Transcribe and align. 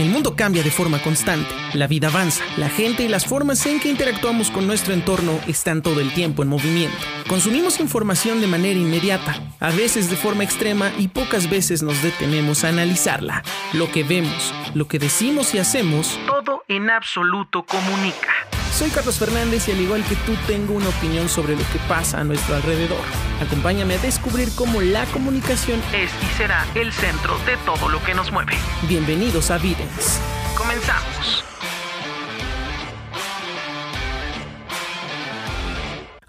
El 0.00 0.08
mundo 0.08 0.34
cambia 0.34 0.62
de 0.62 0.70
forma 0.70 1.02
constante, 1.02 1.54
la 1.74 1.86
vida 1.86 2.08
avanza, 2.08 2.42
la 2.56 2.70
gente 2.70 3.02
y 3.02 3.08
las 3.08 3.26
formas 3.26 3.66
en 3.66 3.80
que 3.80 3.90
interactuamos 3.90 4.50
con 4.50 4.66
nuestro 4.66 4.94
entorno 4.94 5.38
están 5.46 5.82
todo 5.82 6.00
el 6.00 6.14
tiempo 6.14 6.42
en 6.42 6.48
movimiento. 6.48 6.96
Consumimos 7.28 7.80
información 7.80 8.40
de 8.40 8.46
manera 8.46 8.80
inmediata, 8.80 9.38
a 9.60 9.70
veces 9.70 10.08
de 10.08 10.16
forma 10.16 10.42
extrema 10.42 10.90
y 10.96 11.08
pocas 11.08 11.50
veces 11.50 11.82
nos 11.82 12.02
detenemos 12.02 12.64
a 12.64 12.70
analizarla. 12.70 13.42
Lo 13.74 13.92
que 13.92 14.02
vemos, 14.02 14.54
lo 14.72 14.88
que 14.88 14.98
decimos 14.98 15.54
y 15.54 15.58
hacemos, 15.58 16.18
todo 16.26 16.64
en 16.66 16.88
absoluto 16.88 17.62
comunica. 17.66 18.32
Soy 18.72 18.90
Carlos 18.90 19.18
Fernández 19.18 19.68
y 19.68 19.72
al 19.72 19.80
igual 19.80 20.04
que 20.04 20.16
tú 20.16 20.32
tengo 20.46 20.74
una 20.74 20.88
opinión 20.88 21.28
sobre 21.28 21.54
lo 21.54 21.62
que 21.72 21.78
pasa 21.88 22.20
a 22.20 22.24
nuestro 22.24 22.56
alrededor. 22.56 23.00
Acompáñame 23.40 23.94
a 23.94 23.98
descubrir 23.98 24.48
cómo 24.54 24.80
la 24.80 25.04
comunicación 25.06 25.82
es 25.92 26.10
y 26.22 26.36
será 26.36 26.66
el 26.74 26.92
centro 26.92 27.36
de 27.44 27.56
todo 27.66 27.88
lo 27.88 28.02
que 28.02 28.14
nos 28.14 28.32
mueve. 28.32 28.54
Bienvenidos 28.88 29.50
a 29.50 29.58
Videns. 29.58 30.20
Comenzamos. 30.56 31.49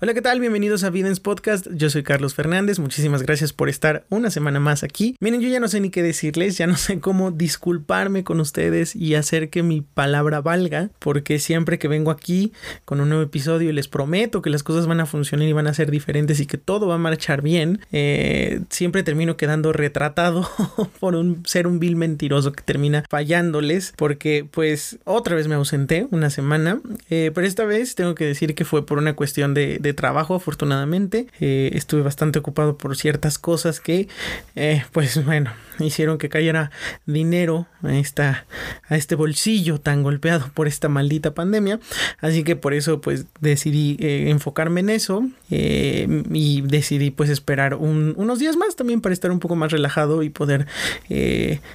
Hola, 0.04 0.16
¿qué 0.16 0.22
tal? 0.24 0.40
Bienvenidos 0.40 0.84
a 0.84 0.90
Videns 0.90 1.20
Podcast. 1.20 1.68
Yo 1.76 1.92
soy 1.92 2.02
Carlos 2.02 2.34
Fernández. 2.34 2.80
Muchísimas 2.80 3.22
gracias 3.22 3.54
por 3.54 3.70
estar 3.70 4.04
una 4.10 4.32
semana 4.32 4.60
más 4.60 4.82
aquí. 4.82 5.16
Miren, 5.20 5.42
yo 5.42 5.48
ya 5.48 5.60
no 5.60 5.68
sé 5.68 5.80
ni 5.80 5.92
qué 5.92 6.02
decirles, 6.02 6.58
ya 6.58 6.66
no 6.66 6.76
sé 6.76 7.00
cómo 7.00 7.30
disculparme 7.30 8.24
con 8.24 8.40
ustedes 8.40 8.96
y 8.96 9.14
hacer 9.14 9.52
que 9.52 9.62
mi 9.62 9.82
palabra 9.82 10.42
valga, 10.42 10.90
porque 10.98 11.38
siempre 11.38 11.78
que 11.78 11.88
vengo 11.88 12.10
aquí 12.10 12.52
con 12.84 13.00
un 13.00 13.10
nuevo 13.10 13.24
episodio 13.24 13.70
y 13.70 13.74
les 13.74 13.88
prometo 13.88 14.42
que 14.42 14.50
las 14.50 14.64
cosas 14.64 14.88
van 14.88 15.02
a 15.02 15.06
funcionar 15.06 15.48
y 15.48 15.54
van 15.54 15.68
a 15.68 15.74
ser 15.76 15.92
diferentes 15.92 16.40
y 16.40 16.48
que 16.48 16.58
todo 16.58 16.88
va 16.88 16.96
a 16.96 16.98
marchar 16.98 17.44
bien, 17.44 17.82
eh, 17.92 18.62
siempre 18.72 19.04
termino 19.04 19.38
quedando 19.38 19.72
retratado 19.72 20.50
por 21.00 21.14
un 21.14 21.44
ser 21.46 21.68
un 21.68 21.80
vil 21.80 21.96
mentiroso 21.96 22.54
que 22.54 22.64
termina 22.64 23.04
fallándoles, 23.08 23.94
porque 23.98 24.48
pues 24.50 24.98
otra 25.04 25.36
vez 25.36 25.48
me 25.48 25.54
ausenté 25.54 26.08
una 26.10 26.32
semana, 26.32 26.82
eh, 27.12 27.30
pero 27.36 27.46
esta 27.46 27.66
vez 27.66 27.94
tengo 27.94 28.16
que 28.16 28.26
decir 28.26 28.56
que 28.56 28.66
fue 28.66 28.84
por 28.84 28.98
una 28.98 29.16
cuestión 29.16 29.54
de 29.54 29.91
trabajo, 29.94 30.36
afortunadamente. 30.36 31.28
Eh, 31.40 31.72
estuve 31.74 32.02
bastante 32.02 32.40
ocupado 32.40 32.78
por 32.78 32.96
ciertas 32.96 33.38
cosas 33.38 33.80
que, 33.80 34.08
eh, 34.56 34.84
pues 34.92 35.24
bueno, 35.26 35.52
hicieron 35.80 36.18
que 36.18 36.30
cayera 36.30 36.72
dinero 37.06 37.68
a, 37.82 37.96
esta, 37.98 38.46
a 38.88 38.96
este 38.96 39.16
bolsillo 39.16 39.80
tan 39.80 40.04
golpeado 40.04 40.50
por 40.54 40.68
esta 40.68 40.90
maldita 40.90 41.34
pandemia. 41.34 41.80
Así 42.20 42.44
que 42.44 42.56
por 42.56 42.74
eso 42.74 43.02
pues 43.02 43.26
decidí 43.40 43.98
eh, 44.00 44.30
enfocarme 44.30 44.82
en 44.82 44.90
eso 44.90 45.28
y 45.50 46.62
decidí 46.62 47.12
pues 47.12 47.30
esperar 47.30 47.76
unos 47.76 48.40
días 48.40 48.56
más 48.56 48.78
también 48.78 49.02
para 49.02 49.12
estar 49.12 49.32
un 49.32 49.40
poco 49.40 49.58
más 49.58 49.72
relajado 49.72 50.24
y 50.24 50.30
poder 50.30 50.66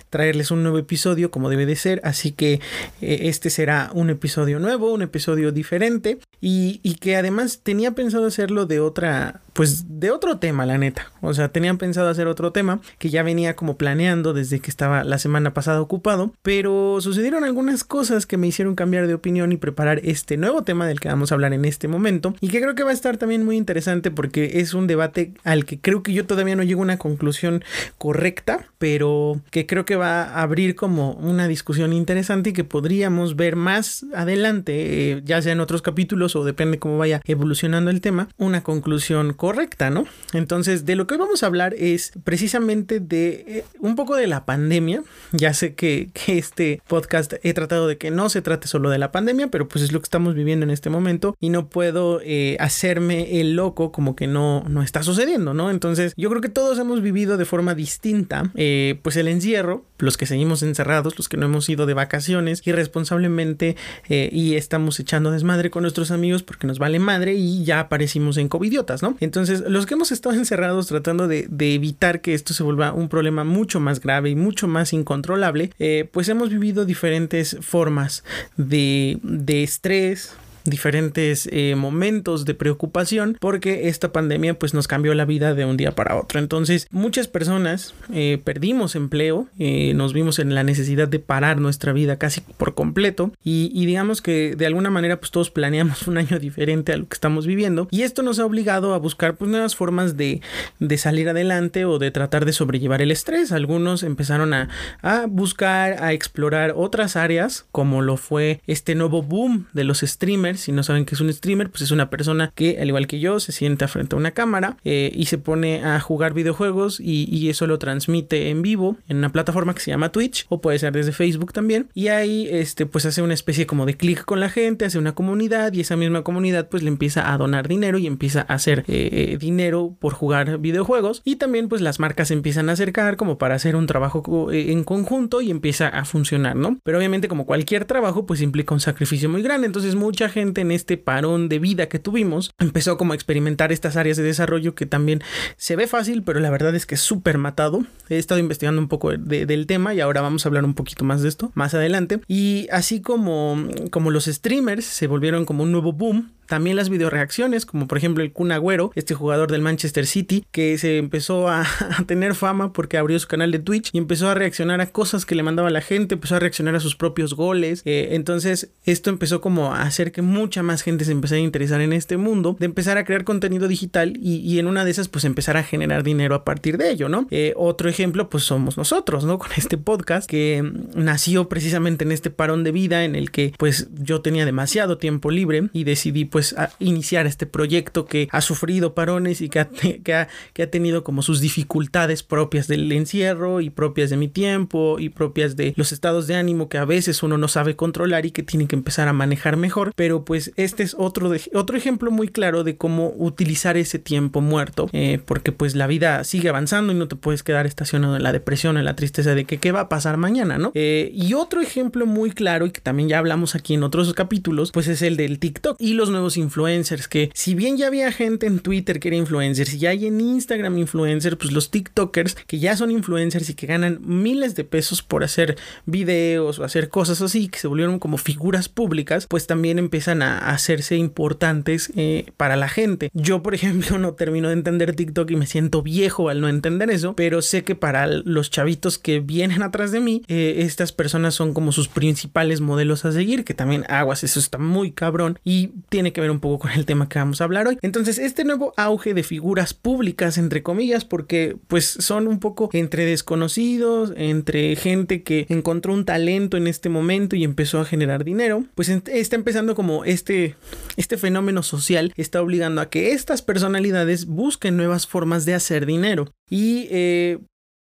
traerles 0.08 0.50
un 0.50 0.62
nuevo 0.62 0.78
episodio 0.78 1.30
como 1.30 1.50
debe 1.50 1.66
de 1.66 1.76
ser. 1.76 2.00
Así 2.02 2.32
que 2.32 2.60
este 3.02 3.50
será 3.50 3.90
un 3.92 4.08
episodio 4.08 4.58
nuevo, 4.60 4.94
un 4.94 5.02
episodio 5.02 5.52
diferente 5.52 6.18
y, 6.40 6.80
y 6.82 6.94
que 6.96 7.16
además 7.16 7.60
tenía 7.62 7.92
pensado 7.92 8.26
hacerlo 8.26 8.66
de 8.66 8.80
otra, 8.80 9.40
pues 9.56 9.86
de 9.88 10.10
otro 10.10 10.36
tema, 10.36 10.66
la 10.66 10.76
neta. 10.76 11.10
O 11.22 11.32
sea, 11.32 11.48
tenían 11.48 11.78
pensado 11.78 12.10
hacer 12.10 12.26
otro 12.26 12.52
tema 12.52 12.80
que 12.98 13.08
ya 13.08 13.22
venía 13.22 13.56
como 13.56 13.78
planeando 13.78 14.34
desde 14.34 14.60
que 14.60 14.70
estaba 14.70 15.02
la 15.02 15.16
semana 15.16 15.54
pasada 15.54 15.80
ocupado, 15.80 16.32
pero 16.42 16.98
sucedieron 17.00 17.42
algunas 17.42 17.82
cosas 17.82 18.26
que 18.26 18.36
me 18.36 18.46
hicieron 18.46 18.74
cambiar 18.74 19.06
de 19.06 19.14
opinión 19.14 19.52
y 19.52 19.56
preparar 19.56 20.00
este 20.04 20.36
nuevo 20.36 20.62
tema 20.62 20.86
del 20.86 21.00
que 21.00 21.08
vamos 21.08 21.32
a 21.32 21.36
hablar 21.36 21.54
en 21.54 21.64
este 21.64 21.88
momento 21.88 22.34
y 22.42 22.48
que 22.48 22.60
creo 22.60 22.74
que 22.74 22.84
va 22.84 22.90
a 22.90 22.94
estar 22.94 23.16
también 23.16 23.46
muy 23.46 23.56
interesante 23.56 24.10
porque 24.10 24.60
es 24.60 24.74
un 24.74 24.86
debate 24.86 25.32
al 25.42 25.64
que 25.64 25.80
creo 25.80 26.02
que 26.02 26.12
yo 26.12 26.26
todavía 26.26 26.54
no 26.54 26.62
llego 26.62 26.82
a 26.82 26.84
una 26.84 26.98
conclusión 26.98 27.64
correcta, 27.96 28.66
pero 28.76 29.40
que 29.50 29.64
creo 29.64 29.86
que 29.86 29.96
va 29.96 30.24
a 30.24 30.42
abrir 30.42 30.76
como 30.76 31.12
una 31.12 31.48
discusión 31.48 31.94
interesante 31.94 32.50
y 32.50 32.52
que 32.52 32.64
podríamos 32.64 33.36
ver 33.36 33.56
más 33.56 34.04
adelante, 34.14 35.12
eh, 35.12 35.22
ya 35.24 35.40
sea 35.40 35.52
en 35.52 35.60
otros 35.60 35.80
capítulos 35.80 36.36
o 36.36 36.44
depende 36.44 36.78
cómo 36.78 36.98
vaya 36.98 37.22
evolucionando 37.24 37.90
el 37.90 38.02
tema 38.02 38.28
una 38.36 38.62
conclusión 38.62 39.32
correcta, 39.32 39.45
¿no? 39.90 40.06
Entonces, 40.32 40.84
de 40.84 40.96
lo 40.96 41.06
que 41.06 41.14
hoy 41.14 41.20
vamos 41.20 41.42
a 41.42 41.46
hablar 41.46 41.74
es 41.78 42.12
precisamente 42.24 43.00
de 43.00 43.44
eh, 43.46 43.64
un 43.78 43.94
poco 43.94 44.16
de 44.16 44.26
la 44.26 44.44
pandemia. 44.44 45.02
Ya 45.32 45.54
sé 45.54 45.74
que, 45.74 46.10
este 46.26 46.82
podcast 46.88 47.34
he 47.42 47.54
tratado 47.54 47.86
de 47.86 47.98
que 47.98 48.10
no 48.10 48.28
se 48.28 48.42
trate 48.42 48.66
solo 48.66 48.90
de 48.90 48.98
la 48.98 49.12
pandemia, 49.12 49.48
pero 49.48 49.68
pues 49.68 49.84
es 49.84 49.92
lo 49.92 50.00
que 50.00 50.04
estamos 50.04 50.34
viviendo 50.34 50.64
en 50.64 50.70
este 50.70 50.90
momento 50.90 51.36
y 51.40 51.50
no 51.50 51.68
puedo 51.68 52.20
eh, 52.22 52.56
hacerme 52.58 53.40
el 53.40 53.54
loco 53.54 53.92
como 53.92 54.16
que 54.16 54.26
no, 54.26 54.64
no 54.68 54.82
está 54.82 55.02
sucediendo, 55.02 55.54
¿no? 55.54 55.70
Entonces, 55.70 56.12
yo 56.16 56.28
creo 56.30 56.40
que 56.40 56.48
todos 56.48 56.78
hemos 56.78 57.00
vivido 57.00 57.36
de 57.36 57.44
forma 57.44 57.74
distinta, 57.74 58.50
eh, 58.54 58.98
pues 59.02 59.16
el 59.16 59.28
encierro, 59.28 59.84
los 59.98 60.16
que 60.16 60.26
seguimos 60.26 60.62
encerrados, 60.62 61.16
los 61.16 61.28
que 61.28 61.36
no 61.36 61.46
hemos 61.46 61.68
ido 61.68 61.86
de 61.86 61.94
vacaciones 61.94 62.62
irresponsablemente 62.66 63.76
y 64.08 64.54
estamos 64.54 65.00
echando 65.00 65.30
desmadre 65.30 65.70
con 65.70 65.82
nuestros 65.82 66.10
amigos 66.10 66.42
porque 66.42 66.66
nos 66.66 66.78
vale 66.78 66.98
madre 66.98 67.34
y 67.34 67.64
ya 67.64 67.80
aparecimos 67.80 68.36
en 68.36 68.48
covidiotas, 68.48 69.02
¿no? 69.02 69.16
Entonces, 69.20 69.35
los 69.68 69.86
que 69.86 69.94
hemos 69.94 70.12
estado 70.12 70.34
encerrados 70.36 70.86
tratando 70.86 71.28
de, 71.28 71.48
evitar 71.58 72.20
que 72.20 72.34
esto 72.34 72.54
se 72.54 72.62
vuelva 72.62 72.92
un 72.92 73.08
problema 73.08 73.44
mucho 73.44 73.80
más 73.80 74.00
grave 74.00 74.30
y 74.30 74.36
mucho 74.36 74.68
más 74.68 74.92
incontrolable, 74.92 75.70
eh, 75.78 76.08
pues 76.12 76.28
hemos 76.28 76.50
vivido 76.50 76.84
diferentes 76.84 77.56
formas 77.60 78.24
de, 78.56 79.18
de 79.22 79.62
estrés, 79.62 80.32
diferentes 80.66 81.48
eh, 81.52 81.74
momentos 81.76 82.44
de 82.44 82.54
preocupación 82.54 83.36
porque 83.40 83.88
esta 83.88 84.12
pandemia 84.12 84.58
pues 84.58 84.74
nos 84.74 84.88
cambió 84.88 85.14
la 85.14 85.24
vida 85.24 85.54
de 85.54 85.64
un 85.64 85.76
día 85.76 85.94
para 85.94 86.16
otro. 86.16 86.38
Entonces 86.38 86.86
muchas 86.90 87.28
personas 87.28 87.94
eh, 88.12 88.40
perdimos 88.42 88.94
empleo, 88.94 89.48
eh, 89.58 89.94
nos 89.94 90.12
vimos 90.12 90.38
en 90.38 90.54
la 90.54 90.62
necesidad 90.62 91.08
de 91.08 91.18
parar 91.18 91.60
nuestra 91.60 91.92
vida 91.92 92.18
casi 92.18 92.40
por 92.40 92.74
completo 92.74 93.32
y, 93.42 93.86
digamos 93.86 94.20
que 94.20 94.56
de 94.56 94.66
alguna 94.66 94.90
manera 94.90 95.20
pues 95.20 95.30
todos 95.30 95.50
planeamos 95.50 96.08
un 96.08 96.18
año 96.18 96.38
diferente 96.40 96.92
a 96.92 96.96
lo 96.96 97.06
que 97.06 97.14
estamos 97.14 97.46
viviendo 97.46 97.88
y 97.90 98.02
esto 98.02 98.22
nos 98.22 98.38
ha 98.38 98.46
obligado 98.46 98.94
a 98.94 98.98
buscar 98.98 99.36
pues 99.36 99.50
nuevas 99.50 99.76
formas 99.76 100.16
de, 100.16 100.40
de 100.80 100.98
salir 100.98 101.28
adelante 101.28 101.84
o 101.84 101.98
de 101.98 102.10
tratar 102.10 102.44
de 102.44 102.52
sobrellevar 102.52 103.02
el 103.02 103.12
estrés. 103.12 103.52
Algunos 103.52 104.02
empezaron 104.02 104.52
a, 104.54 104.68
a 105.02 105.26
buscar, 105.26 106.02
a 106.02 106.12
explorar 106.12 106.72
otras 106.76 107.16
áreas 107.16 107.66
como 107.70 108.02
lo 108.02 108.16
fue 108.16 108.60
este 108.66 108.94
nuevo 108.94 109.22
boom 109.22 109.66
de 109.72 109.84
los 109.84 110.00
streamers 110.00 110.55
si 110.56 110.72
no 110.72 110.82
saben 110.82 111.04
que 111.04 111.14
es 111.14 111.20
un 111.20 111.32
streamer, 111.32 111.70
pues 111.70 111.82
es 111.82 111.90
una 111.90 112.10
persona 112.10 112.52
que, 112.54 112.78
al 112.80 112.88
igual 112.88 113.06
que 113.06 113.20
yo, 113.20 113.40
se 113.40 113.52
sienta 113.52 113.88
frente 113.88 114.16
a 114.16 114.18
una 114.18 114.32
cámara 114.32 114.76
eh, 114.84 115.12
y 115.14 115.26
se 115.26 115.38
pone 115.38 115.84
a 115.84 116.00
jugar 116.00 116.34
videojuegos 116.34 117.00
y, 117.00 117.46
eso 117.46 117.68
lo 117.68 117.78
transmite 117.78 118.50
en 118.50 118.60
vivo 118.60 118.96
en 119.08 119.18
una 119.18 119.30
plataforma 119.30 119.72
que 119.72 119.80
se 119.80 119.92
llama 119.92 120.10
Twitch 120.10 120.46
o 120.48 120.60
puede 120.60 120.80
ser 120.80 120.92
desde 120.92 121.12
Facebook 121.12 121.52
también. 121.52 121.88
Y 121.94 122.08
ahí, 122.08 122.48
este, 122.50 122.86
pues 122.86 123.06
hace 123.06 123.22
una 123.22 123.34
especie 123.34 123.66
como 123.66 123.86
de 123.86 123.96
clic 123.96 124.24
con 124.24 124.40
la 124.40 124.48
gente, 124.48 124.84
hace 124.84 124.98
una 124.98 125.14
comunidad 125.14 125.72
y 125.72 125.80
esa 125.80 125.96
misma 125.96 126.22
comunidad 126.22 126.68
pues 126.68 126.82
le 126.82 126.88
empieza 126.88 127.32
a 127.32 127.38
donar 127.38 127.68
dinero 127.68 127.98
y 127.98 128.08
empieza 128.08 128.40
a 128.48 128.54
hacer 128.54 128.80
eh, 128.88 129.08
eh, 129.12 129.38
dinero 129.38 129.94
por 130.00 130.12
jugar 130.12 130.58
videojuegos. 130.58 131.22
Y 131.24 131.36
también 131.36 131.68
pues 131.68 131.82
las 131.82 132.00
marcas 132.00 132.28
se 132.28 132.34
empiezan 132.34 132.68
a 132.68 132.72
acercar 132.72 133.16
como 133.16 133.38
para 133.38 133.54
hacer 133.54 133.76
un 133.76 133.86
trabajo 133.86 134.50
en 134.50 134.82
conjunto 134.82 135.40
y 135.40 135.50
empieza 135.52 135.88
a 135.88 136.04
funcionar, 136.04 136.56
¿no? 136.56 136.78
Pero 136.82 136.98
obviamente 136.98 137.28
como 137.28 137.46
cualquier 137.46 137.84
trabajo 137.84 138.26
pues 138.26 138.40
implica 138.40 138.74
un 138.74 138.80
sacrificio 138.80 139.28
muy 139.28 139.42
grande. 139.42 139.66
Entonces 139.66 139.94
mucha 139.94 140.28
gente 140.28 140.45
en 140.54 140.70
este 140.70 140.96
parón 140.96 141.48
de 141.48 141.58
vida 141.58 141.88
que 141.88 141.98
tuvimos, 141.98 142.52
empezó 142.58 142.96
como 142.96 143.12
a 143.12 143.16
experimentar 143.16 143.72
estas 143.72 143.96
áreas 143.96 144.16
de 144.16 144.22
desarrollo 144.22 144.74
que 144.74 144.86
también 144.86 145.22
se 145.56 145.76
ve 145.76 145.86
fácil, 145.86 146.22
pero 146.22 146.40
la 146.40 146.50
verdad 146.50 146.74
es 146.74 146.86
que 146.86 146.94
es 146.94 147.00
súper 147.00 147.38
matado. 147.38 147.84
He 148.08 148.18
estado 148.18 148.40
investigando 148.40 148.80
un 148.80 148.88
poco 148.88 149.10
del 149.10 149.66
tema 149.66 149.94
y 149.94 150.00
ahora 150.00 150.20
vamos 150.20 150.44
a 150.44 150.48
hablar 150.48 150.64
un 150.64 150.74
poquito 150.74 151.04
más 151.04 151.22
de 151.22 151.28
esto 151.28 151.50
más 151.54 151.74
adelante. 151.74 152.20
Y 152.28 152.68
así 152.70 153.00
como, 153.00 153.68
como 153.90 154.10
los 154.10 154.26
streamers 154.26 154.84
se 154.84 155.06
volvieron 155.06 155.44
como 155.44 155.62
un 155.64 155.72
nuevo 155.72 155.92
boom, 155.92 156.30
también 156.46 156.76
las 156.76 156.88
videoreacciones, 156.88 157.66
como 157.66 157.88
por 157.88 157.98
ejemplo 157.98 158.22
el 158.22 158.32
Kun 158.32 158.52
Agüero, 158.52 158.92
este 158.94 159.14
jugador 159.14 159.50
del 159.50 159.62
Manchester 159.62 160.06
City, 160.06 160.44
que 160.52 160.78
se 160.78 160.98
empezó 160.98 161.48
a, 161.48 161.66
tener 162.06 162.34
fama 162.34 162.72
porque 162.72 162.98
abrió 162.98 163.18
su 163.18 163.26
canal 163.26 163.50
de 163.50 163.58
Twitch 163.58 163.90
y 163.92 163.98
empezó 163.98 164.28
a 164.28 164.34
reaccionar 164.34 164.80
a 164.80 164.86
cosas 164.86 165.26
que 165.26 165.34
le 165.34 165.42
mandaba 165.42 165.70
la 165.70 165.80
gente, 165.80 166.14
empezó 166.14 166.36
a 166.36 166.40
reaccionar 166.40 166.76
a 166.76 166.80
sus 166.80 166.96
propios 166.96 167.34
goles. 167.34 167.82
Eh, 167.84 168.10
entonces, 168.12 168.70
esto 168.84 169.10
empezó 169.10 169.40
como 169.40 169.74
a 169.74 169.82
hacer 169.82 170.12
que 170.12 170.22
mucha 170.36 170.62
más 170.62 170.82
gente 170.82 171.04
se 171.04 171.12
empezara 171.12 171.40
a 171.40 171.44
interesar 171.44 171.80
en 171.80 171.92
este 171.92 172.16
mundo, 172.16 172.56
de 172.58 172.66
empezar 172.66 172.98
a 172.98 173.04
crear 173.04 173.24
contenido 173.24 173.68
digital 173.68 174.16
y, 174.22 174.58
en 174.58 174.66
una 174.66 174.84
de 174.84 174.90
esas, 174.90 175.08
pues 175.08 175.24
empezar 175.24 175.56
a 175.56 175.62
generar 175.62 176.02
dinero 176.02 176.34
a 176.34 176.44
partir 176.44 176.78
de 176.78 176.90
ello, 176.90 177.08
¿no? 177.08 177.26
Eh, 177.30 177.52
otro 177.56 177.88
ejemplo, 177.88 178.28
pues 178.28 178.44
somos 178.44 178.76
nosotros, 178.76 179.24
¿no? 179.24 179.38
Con 179.46 179.50
este 179.56 179.78
podcast 179.78 180.28
que 180.28 180.62
nació 180.94 181.48
precisamente 181.48 182.04
en 182.04 182.12
este 182.12 182.30
parón 182.30 182.64
de 182.64 182.72
vida 182.72 183.04
en 183.04 183.16
el 183.16 183.30
que, 183.30 183.52
pues 183.58 183.88
yo 183.94 184.20
tenía 184.20 184.44
demasiado 184.44 184.98
tiempo 184.98 185.30
libre 185.30 185.68
y 185.72 185.84
decidí, 185.84 186.24
pues 186.24 186.54
iniciar 186.78 187.26
este 187.26 187.46
proyecto 187.46 188.04
que 188.04 188.28
ha 188.30 188.40
sufrido 188.40 188.94
parones 188.94 189.40
y 189.40 189.48
que 189.48 189.60
ha, 189.60 189.68
que 189.68 190.14
ha, 190.14 190.28
que 190.52 190.62
ha 190.62 190.70
tenido 190.70 191.04
como 191.04 191.22
sus 191.22 191.40
dificultades 191.40 192.22
propias 192.22 192.68
del 192.68 192.90
encierro 192.92 193.60
y 193.60 193.70
propias 193.70 194.10
de 194.10 194.16
mi 194.16 194.28
tiempo 194.28 194.98
y 194.98 195.08
propias 195.08 195.56
de 195.56 195.72
los 195.76 195.92
estados 195.92 196.26
de 196.26 196.34
ánimo 196.34 196.68
que 196.68 196.78
a 196.78 196.84
veces 196.84 197.22
uno 197.22 197.38
no 197.38 197.48
sabe 197.48 197.76
controlar 197.76 198.26
y 198.26 198.30
que 198.30 198.42
tiene 198.42 198.66
que 198.66 198.76
empezar 198.76 199.08
a 199.08 199.12
manejar 199.12 199.56
mejor. 199.56 199.92
Pero 199.96 200.24
pues 200.26 200.52
este 200.56 200.82
es 200.82 200.94
otro, 200.98 201.30
de, 201.30 201.40
otro 201.54 201.76
ejemplo 201.78 202.10
muy 202.10 202.28
claro 202.28 202.64
de 202.64 202.76
cómo 202.76 203.14
utilizar 203.16 203.78
ese 203.78 203.98
tiempo 203.98 204.42
muerto, 204.42 204.90
eh, 204.92 205.18
porque 205.24 205.52
pues 205.52 205.74
la 205.74 205.86
vida 205.86 206.22
sigue 206.24 206.50
avanzando 206.50 206.92
y 206.92 206.96
no 206.96 207.08
te 207.08 207.16
puedes 207.16 207.42
quedar 207.42 207.64
estacionado 207.64 208.16
en 208.16 208.22
la 208.22 208.32
depresión, 208.32 208.76
en 208.76 208.84
la 208.84 208.96
tristeza 208.96 209.34
de 209.34 209.44
que 209.44 209.58
qué 209.58 209.72
va 209.72 209.80
a 209.80 209.88
pasar 209.88 210.18
mañana, 210.18 210.58
¿no? 210.58 210.72
Eh, 210.74 211.10
y 211.14 211.32
otro 211.32 211.62
ejemplo 211.62 212.04
muy 212.04 212.30
claro 212.32 212.66
y 212.66 212.72
que 212.72 212.80
también 212.80 213.08
ya 213.08 213.18
hablamos 213.18 213.54
aquí 213.54 213.74
en 213.74 213.84
otros 213.84 214.12
capítulos, 214.12 214.72
pues 214.72 214.88
es 214.88 215.00
el 215.00 215.16
del 215.16 215.38
TikTok 215.38 215.76
y 215.80 215.94
los 215.94 216.10
nuevos 216.10 216.36
influencers, 216.36 217.08
que 217.08 217.30
si 217.32 217.54
bien 217.54 217.76
ya 217.76 217.86
había 217.86 218.12
gente 218.12 218.46
en 218.46 218.58
Twitter 218.58 219.00
que 219.00 219.08
era 219.08 219.16
influencers 219.16 219.72
y 219.74 219.86
hay 219.86 220.06
en 220.06 220.20
Instagram 220.20 220.76
influencers, 220.76 221.36
pues 221.36 221.52
los 221.52 221.70
TikTokers 221.70 222.34
que 222.46 222.58
ya 222.58 222.76
son 222.76 222.90
influencers 222.90 223.48
y 223.48 223.54
que 223.54 223.66
ganan 223.66 224.00
miles 224.02 224.54
de 224.56 224.64
pesos 224.64 225.02
por 225.02 225.24
hacer 225.24 225.56
videos 225.84 226.58
o 226.58 226.64
hacer 226.64 226.88
cosas 226.88 227.22
así, 227.22 227.48
que 227.48 227.58
se 227.58 227.68
volvieron 227.68 227.98
como 227.98 228.18
figuras 228.18 228.68
públicas, 228.68 229.26
pues 229.28 229.46
también 229.46 229.78
a 230.08 230.50
hacerse 230.50 230.96
importantes 230.96 231.92
eh, 231.96 232.26
para 232.36 232.56
la 232.56 232.68
gente. 232.68 233.10
Yo, 233.12 233.42
por 233.42 233.54
ejemplo, 233.56 233.98
no 233.98 234.14
termino 234.14 234.48
de 234.48 234.54
entender 234.54 234.94
TikTok 234.94 235.30
y 235.30 235.36
me 235.36 235.46
siento 235.46 235.82
viejo 235.82 236.28
al 236.28 236.40
no 236.40 236.48
entender 236.48 236.90
eso, 236.90 237.14
pero 237.14 237.42
sé 237.42 237.64
que 237.64 237.74
para 237.74 238.06
los 238.06 238.50
chavitos 238.50 238.98
que 238.98 239.20
vienen 239.20 239.62
atrás 239.64 239.92
de 239.92 240.00
mí, 240.00 240.22
eh, 240.28 240.56
estas 240.58 240.92
personas 240.92 241.34
son 241.34 241.54
como 241.54 241.72
sus 241.72 241.88
principales 241.88 242.60
modelos 242.60 243.04
a 243.04 243.12
seguir, 243.12 243.44
que 243.44 243.54
también 243.54 243.84
aguas, 243.88 244.24
eso 244.24 244.38
está 244.38 244.58
muy 244.58 244.92
cabrón 244.92 245.38
y 245.44 245.68
tiene 245.88 246.12
que 246.12 246.20
ver 246.20 246.30
un 246.30 246.40
poco 246.40 246.60
con 246.60 246.70
el 246.72 246.86
tema 246.86 247.08
que 247.08 247.18
vamos 247.18 247.40
a 247.40 247.44
hablar 247.44 247.68
hoy. 247.68 247.78
Entonces, 247.82 248.18
este 248.18 248.44
nuevo 248.44 248.72
auge 248.76 249.14
de 249.14 249.22
figuras 249.22 249.74
públicas, 249.74 250.38
entre 250.38 250.62
comillas, 250.62 251.04
porque 251.04 251.56
pues 251.68 251.84
son 251.86 252.28
un 252.28 252.38
poco 252.38 252.70
entre 252.72 253.04
desconocidos, 253.04 254.12
entre 254.16 254.76
gente 254.76 255.22
que 255.22 255.46
encontró 255.48 255.92
un 255.92 256.04
talento 256.04 256.56
en 256.56 256.66
este 256.66 256.88
momento 256.88 257.36
y 257.36 257.44
empezó 257.44 257.80
a 257.80 257.84
generar 257.84 258.24
dinero, 258.24 258.64
pues 258.74 258.88
está 258.88 259.36
empezando 259.36 259.74
como 259.74 259.95
este, 260.04 260.56
este 260.96 261.16
fenómeno 261.16 261.62
social 261.62 262.12
está 262.16 262.42
obligando 262.42 262.80
a 262.80 262.90
que 262.90 263.12
estas 263.12 263.42
personalidades 263.42 264.26
busquen 264.26 264.76
nuevas 264.76 265.06
formas 265.06 265.44
de 265.44 265.54
hacer 265.54 265.86
dinero. 265.86 266.30
Y 266.50 266.88
eh, 266.90 267.38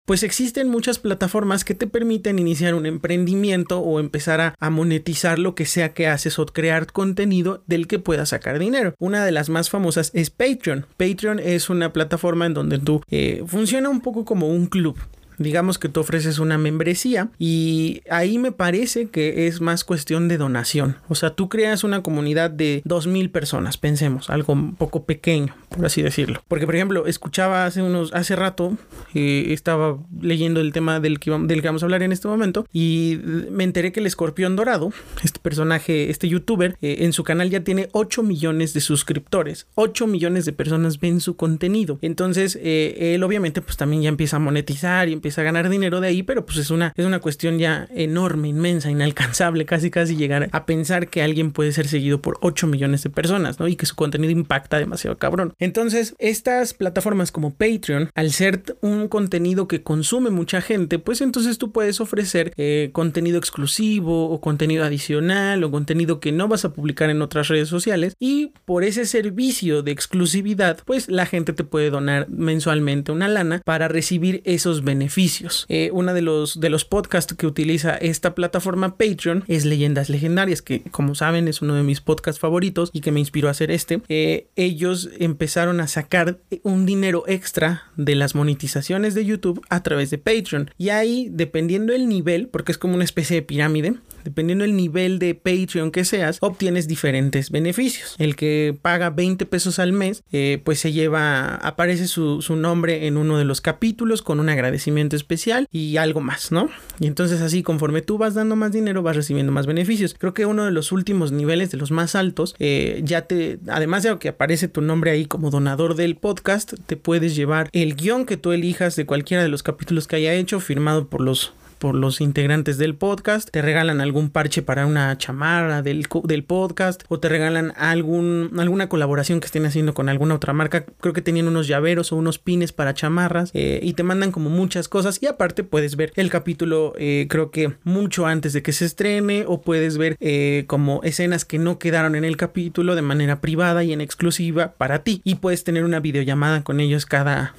pues 0.05 0.23
existen 0.23 0.67
muchas 0.67 0.99
plataformas 0.99 1.63
que 1.63 1.75
te 1.75 1.87
permiten 1.87 2.37
iniciar 2.37 2.75
un 2.75 2.85
emprendimiento 2.85 3.79
o 3.79 4.01
empezar 4.01 4.55
a, 4.59 4.69
monetizar 4.69 5.39
lo 5.39 5.55
que 5.55 5.65
sea 5.65 5.93
que 5.93 6.07
haces 6.07 6.39
o 6.39 6.45
crear 6.45 6.91
contenido 6.91 7.63
del 7.67 7.87
que 7.87 7.99
puedas 7.99 8.29
sacar 8.29 8.59
dinero. 8.59 8.95
Una 8.99 9.23
de 9.23 9.31
las 9.31 9.49
más 9.49 9.69
famosas 9.69 10.11
es 10.13 10.29
Patreon. 10.29 10.87
Patreon 10.97 11.39
es 11.39 11.69
una 11.69 11.93
plataforma 11.93 12.45
en 12.45 12.53
donde 12.53 12.79
tú 12.79 13.01
eh, 13.09 13.43
funciona 13.47 13.89
un 13.89 14.01
poco 14.01 14.25
como 14.25 14.49
un 14.49 14.65
club. 14.65 14.97
Digamos 15.37 15.77
que 15.79 15.89
tú 15.89 15.99
ofreces 15.99 16.39
una 16.39 16.57
membresía 16.57 17.29
y 17.39 18.01
ahí 18.09 18.37
me 18.37 18.51
parece 18.51 19.07
que 19.07 19.47
es 19.47 19.61
más 19.61 19.83
cuestión 19.83 20.27
de 20.27 20.37
donación. 20.37 20.97
O 21.07 21.15
sea, 21.15 21.31
tú 21.31 21.49
creas 21.49 21.83
una 21.83 22.03
comunidad 22.03 22.51
de 22.51 22.81
2.000 22.85 23.31
personas, 23.31 23.77
pensemos, 23.77 24.29
algo 24.29 24.53
un 24.53 24.75
poco 24.75 25.05
pequeño, 25.05 25.55
por 25.73 25.85
así 25.85 26.01
decirlo. 26.01 26.41
Porque, 26.47 26.65
por 26.65 26.75
ejemplo, 26.75 27.05
escuchaba 27.07 27.65
hace 27.65 27.81
unos, 27.81 28.13
hace 28.13 28.35
rato, 28.35 28.77
eh, 29.13 29.47
estaba 29.49 29.97
leyendo 30.21 30.61
el 30.61 30.71
tema 30.71 30.99
del 30.99 31.19
que, 31.19 31.31
vamos 31.31 31.83
a 31.83 31.85
hablar 31.85 32.03
en 32.03 32.11
este 32.11 32.27
momento 32.27 32.65
y 32.71 33.19
me 33.51 33.63
enteré 33.63 33.91
que 33.91 33.99
el 33.99 34.05
escorpión 34.05 34.55
dorado, 34.55 34.91
este 35.23 35.39
personaje, 35.39 36.09
este 36.09 36.29
youtuber, 36.29 36.77
eh, 36.81 36.97
en 36.99 37.13
su 37.13 37.23
canal 37.23 37.49
ya 37.49 37.61
tiene 37.61 37.89
8 37.91 38.23
millones 38.23 38.73
de 38.73 38.81
suscriptores. 38.81 39.67
8 39.75 40.07
millones 40.07 40.45
de 40.45 40.53
personas 40.53 40.99
ven 40.99 41.19
su 41.19 41.35
contenido. 41.35 41.99
Entonces, 42.01 42.57
eh, 42.61 43.13
él 43.15 43.23
obviamente 43.23 43.61
pues 43.61 43.77
también 43.77 44.03
ya 44.03 44.09
empieza 44.09 44.37
a 44.37 44.39
monetizar 44.39 45.09
y 45.09 45.13
empieza 45.13 45.41
a 45.41 45.43
ganar 45.43 45.69
dinero 45.69 46.01
de 46.01 46.07
ahí, 46.09 46.23
pero 46.23 46.45
pues 46.45 46.57
es 46.57 46.69
una, 46.69 46.93
es 46.95 47.05
una 47.05 47.19
cuestión 47.19 47.57
ya 47.57 47.87
enorme, 47.95 48.49
inmensa, 48.49 48.91
inalcanzable, 48.91 49.65
casi 49.73 49.89
casi 49.89 50.15
llegar 50.15 50.49
a 50.51 50.65
pensar 50.65 51.07
que 51.07 51.23
alguien 51.23 51.51
puede 51.51 51.71
ser 51.71 51.87
seguido 51.87 52.21
por 52.21 52.37
8 52.41 52.67
millones 52.67 53.03
de 53.03 53.09
personas, 53.09 53.59
¿no? 53.59 53.67
Y 53.67 53.75
que 53.75 53.85
su 53.85 53.95
contenido 53.95 54.31
impacta 54.31 54.77
demasiado 54.77 55.17
cabrón. 55.17 55.53
Entonces, 55.63 56.13
estas 56.19 56.73
plataformas 56.73 57.31
como 57.31 57.53
Patreon, 57.53 58.09
al 58.15 58.31
ser 58.31 58.75
un 58.81 59.07
contenido 59.07 59.69
que 59.69 59.81
consume 59.81 60.29
mucha 60.29 60.59
gente, 60.59 60.99
pues 60.99 61.21
entonces 61.21 61.57
tú 61.57 61.71
puedes 61.71 62.01
ofrecer 62.01 62.51
eh, 62.57 62.89
contenido 62.91 63.37
exclusivo 63.37 64.29
o 64.29 64.41
contenido 64.41 64.83
adicional 64.83 65.63
o 65.63 65.71
contenido 65.71 66.19
que 66.19 66.33
no 66.33 66.49
vas 66.49 66.65
a 66.65 66.73
publicar 66.73 67.09
en 67.09 67.21
otras 67.21 67.47
redes 67.47 67.69
sociales 67.69 68.13
y 68.19 68.51
por 68.65 68.83
ese 68.83 69.05
servicio 69.05 69.83
de 69.83 69.91
exclusividad, 69.91 70.79
pues 70.85 71.07
la 71.07 71.25
gente 71.25 71.53
te 71.53 71.63
puede 71.63 71.89
donar 71.89 72.27
mensualmente 72.27 73.13
una 73.13 73.29
lana 73.29 73.61
para 73.63 73.87
recibir 73.87 74.41
esos 74.43 74.83
beneficios 74.83 75.65
eh, 75.69 75.91
uno 75.93 76.13
de 76.13 76.21
los, 76.21 76.59
de 76.59 76.69
los 76.69 76.83
podcasts 76.83 77.33
que 77.33 77.47
utiliza 77.47 77.95
esta 77.95 78.35
plataforma 78.35 78.97
Patreon 78.97 79.45
es 79.47 79.63
Leyendas 79.63 80.09
Legendarias, 80.09 80.61
que 80.61 80.81
como 80.91 81.15
saben 81.15 81.47
es 81.47 81.61
uno 81.61 81.75
de 81.75 81.83
mis 81.83 82.01
podcasts 82.01 82.41
favoritos 82.41 82.89
y 82.91 82.99
que 82.99 83.13
me 83.13 83.21
inspiró 83.21 83.47
a 83.47 83.51
hacer 83.51 83.71
este. 83.71 84.01
Eh, 84.09 84.47
ellos 84.57 85.09
empezaron 85.19 85.52
a 85.79 85.87
sacar 85.87 86.39
un 86.63 86.85
dinero 86.85 87.23
extra 87.27 87.83
de 87.95 88.15
las 88.15 88.33
monetizaciones 88.33 89.13
de 89.13 89.25
YouTube 89.25 89.61
a 89.69 89.83
través 89.83 90.09
de 90.09 90.17
Patreon. 90.17 90.71
Y 90.77 90.89
ahí, 90.89 91.27
dependiendo 91.31 91.93
el 91.93 92.09
nivel, 92.09 92.47
porque 92.47 92.71
es 92.71 92.77
como 92.77 92.95
una 92.95 93.03
especie 93.03 93.35
de 93.35 93.43
pirámide, 93.43 93.95
dependiendo 94.23 94.65
el 94.65 94.75
nivel 94.75 95.19
de 95.19 95.35
Patreon 95.35 95.91
que 95.91 96.05
seas, 96.05 96.37
obtienes 96.41 96.87
diferentes 96.87 97.51
beneficios. 97.51 98.15
El 98.17 98.35
que 98.35 98.77
paga 98.81 99.09
20 99.09 99.45
pesos 99.45 99.79
al 99.79 99.93
mes, 99.93 100.23
eh, 100.31 100.61
pues 100.63 100.79
se 100.79 100.91
lleva, 100.91 101.55
aparece 101.55 102.07
su, 102.07 102.41
su 102.41 102.55
nombre 102.55 103.07
en 103.07 103.17
uno 103.17 103.37
de 103.37 103.45
los 103.45 103.61
capítulos 103.61 104.21
con 104.21 104.39
un 104.39 104.49
agradecimiento 104.49 105.15
especial 105.15 105.67
y 105.71 105.97
algo 105.97 106.21
más, 106.21 106.51
¿no? 106.51 106.69
Y 106.99 107.07
entonces 107.07 107.41
así 107.41 107.63
conforme 107.63 108.01
tú 108.01 108.17
vas 108.17 108.33
dando 108.33 108.55
más 108.55 108.71
dinero 108.71 109.03
vas 109.03 109.15
recibiendo 109.15 109.51
más 109.51 109.65
beneficios. 109.65 110.15
Creo 110.17 110.33
que 110.33 110.45
uno 110.45 110.65
de 110.65 110.71
los 110.71 110.91
últimos 110.91 111.31
niveles, 111.31 111.71
de 111.71 111.77
los 111.77 111.91
más 111.91 112.15
altos, 112.15 112.55
eh, 112.59 113.01
ya 113.03 113.23
te, 113.23 113.59
además 113.67 114.03
de 114.03 114.17
que 114.17 114.29
aparece 114.29 114.67
tu 114.67 114.81
nombre 114.81 115.11
ahí 115.11 115.25
como 115.25 115.49
donador 115.49 115.95
del 115.95 116.15
podcast, 116.15 116.73
te 116.85 116.97
puedes 116.97 117.35
llevar 117.35 117.69
el 117.73 117.95
guion 117.95 118.25
que 118.25 118.37
tú 118.37 118.51
elijas 118.51 118.95
de 118.95 119.05
cualquiera 119.05 119.43
de 119.43 119.49
los 119.49 119.63
capítulos 119.63 120.07
que 120.07 120.17
haya 120.17 120.33
hecho, 120.33 120.59
firmado 120.59 121.07
por 121.07 121.21
los 121.21 121.53
por 121.83 121.95
los 121.95 122.21
integrantes 122.21 122.77
del 122.77 122.95
podcast, 122.95 123.49
te 123.49 123.61
regalan 123.61 123.99
algún 123.99 124.29
parche 124.29 124.61
para 124.61 124.85
una 124.85 125.17
chamarra 125.17 125.81
del, 125.81 126.07
del 126.23 126.45
podcast 126.45 127.03
o 127.09 127.19
te 127.19 127.27
regalan 127.27 127.73
algún, 127.75 128.51
alguna 128.57 128.87
colaboración 128.87 129.41
que 129.41 129.47
estén 129.47 129.65
haciendo 129.65 129.93
con 129.93 130.07
alguna 130.07 130.35
otra 130.35 130.53
marca. 130.53 130.85
Creo 130.85 131.11
que 131.11 131.21
tenían 131.21 131.49
unos 131.49 131.67
llaveros 131.67 132.13
o 132.13 132.15
unos 132.15 132.39
pines 132.39 132.71
para 132.71 132.93
chamarras 132.93 133.51
eh, 133.53 133.81
y 133.83 133.95
te 133.95 134.03
mandan 134.03 134.31
como 134.31 134.49
muchas 134.49 134.87
cosas. 134.87 135.21
Y 135.21 135.25
aparte 135.25 135.65
puedes 135.65 135.97
ver 135.97 136.13
el 136.15 136.29
capítulo 136.29 136.93
eh, 136.97 137.27
creo 137.29 137.51
que 137.51 137.73
mucho 137.83 138.27
antes 138.27 138.53
de 138.53 138.61
que 138.63 138.71
se 138.71 138.85
estrene 138.85 139.43
o 139.45 139.59
puedes 139.59 139.97
ver 139.97 140.15
eh, 140.21 140.63
como 140.67 141.03
escenas 141.03 141.43
que 141.43 141.59
no 141.59 141.79
quedaron 141.79 142.15
en 142.15 142.23
el 142.23 142.37
capítulo 142.37 142.95
de 142.95 143.01
manera 143.01 143.41
privada 143.41 143.83
y 143.83 143.91
en 143.91 143.99
exclusiva 143.99 144.71
para 144.77 144.99
ti. 144.99 145.19
Y 145.25 145.35
puedes 145.35 145.65
tener 145.65 145.83
una 145.83 145.99
videollamada 145.99 146.63
con 146.63 146.79
ellos 146.79 147.05
cada 147.05 147.53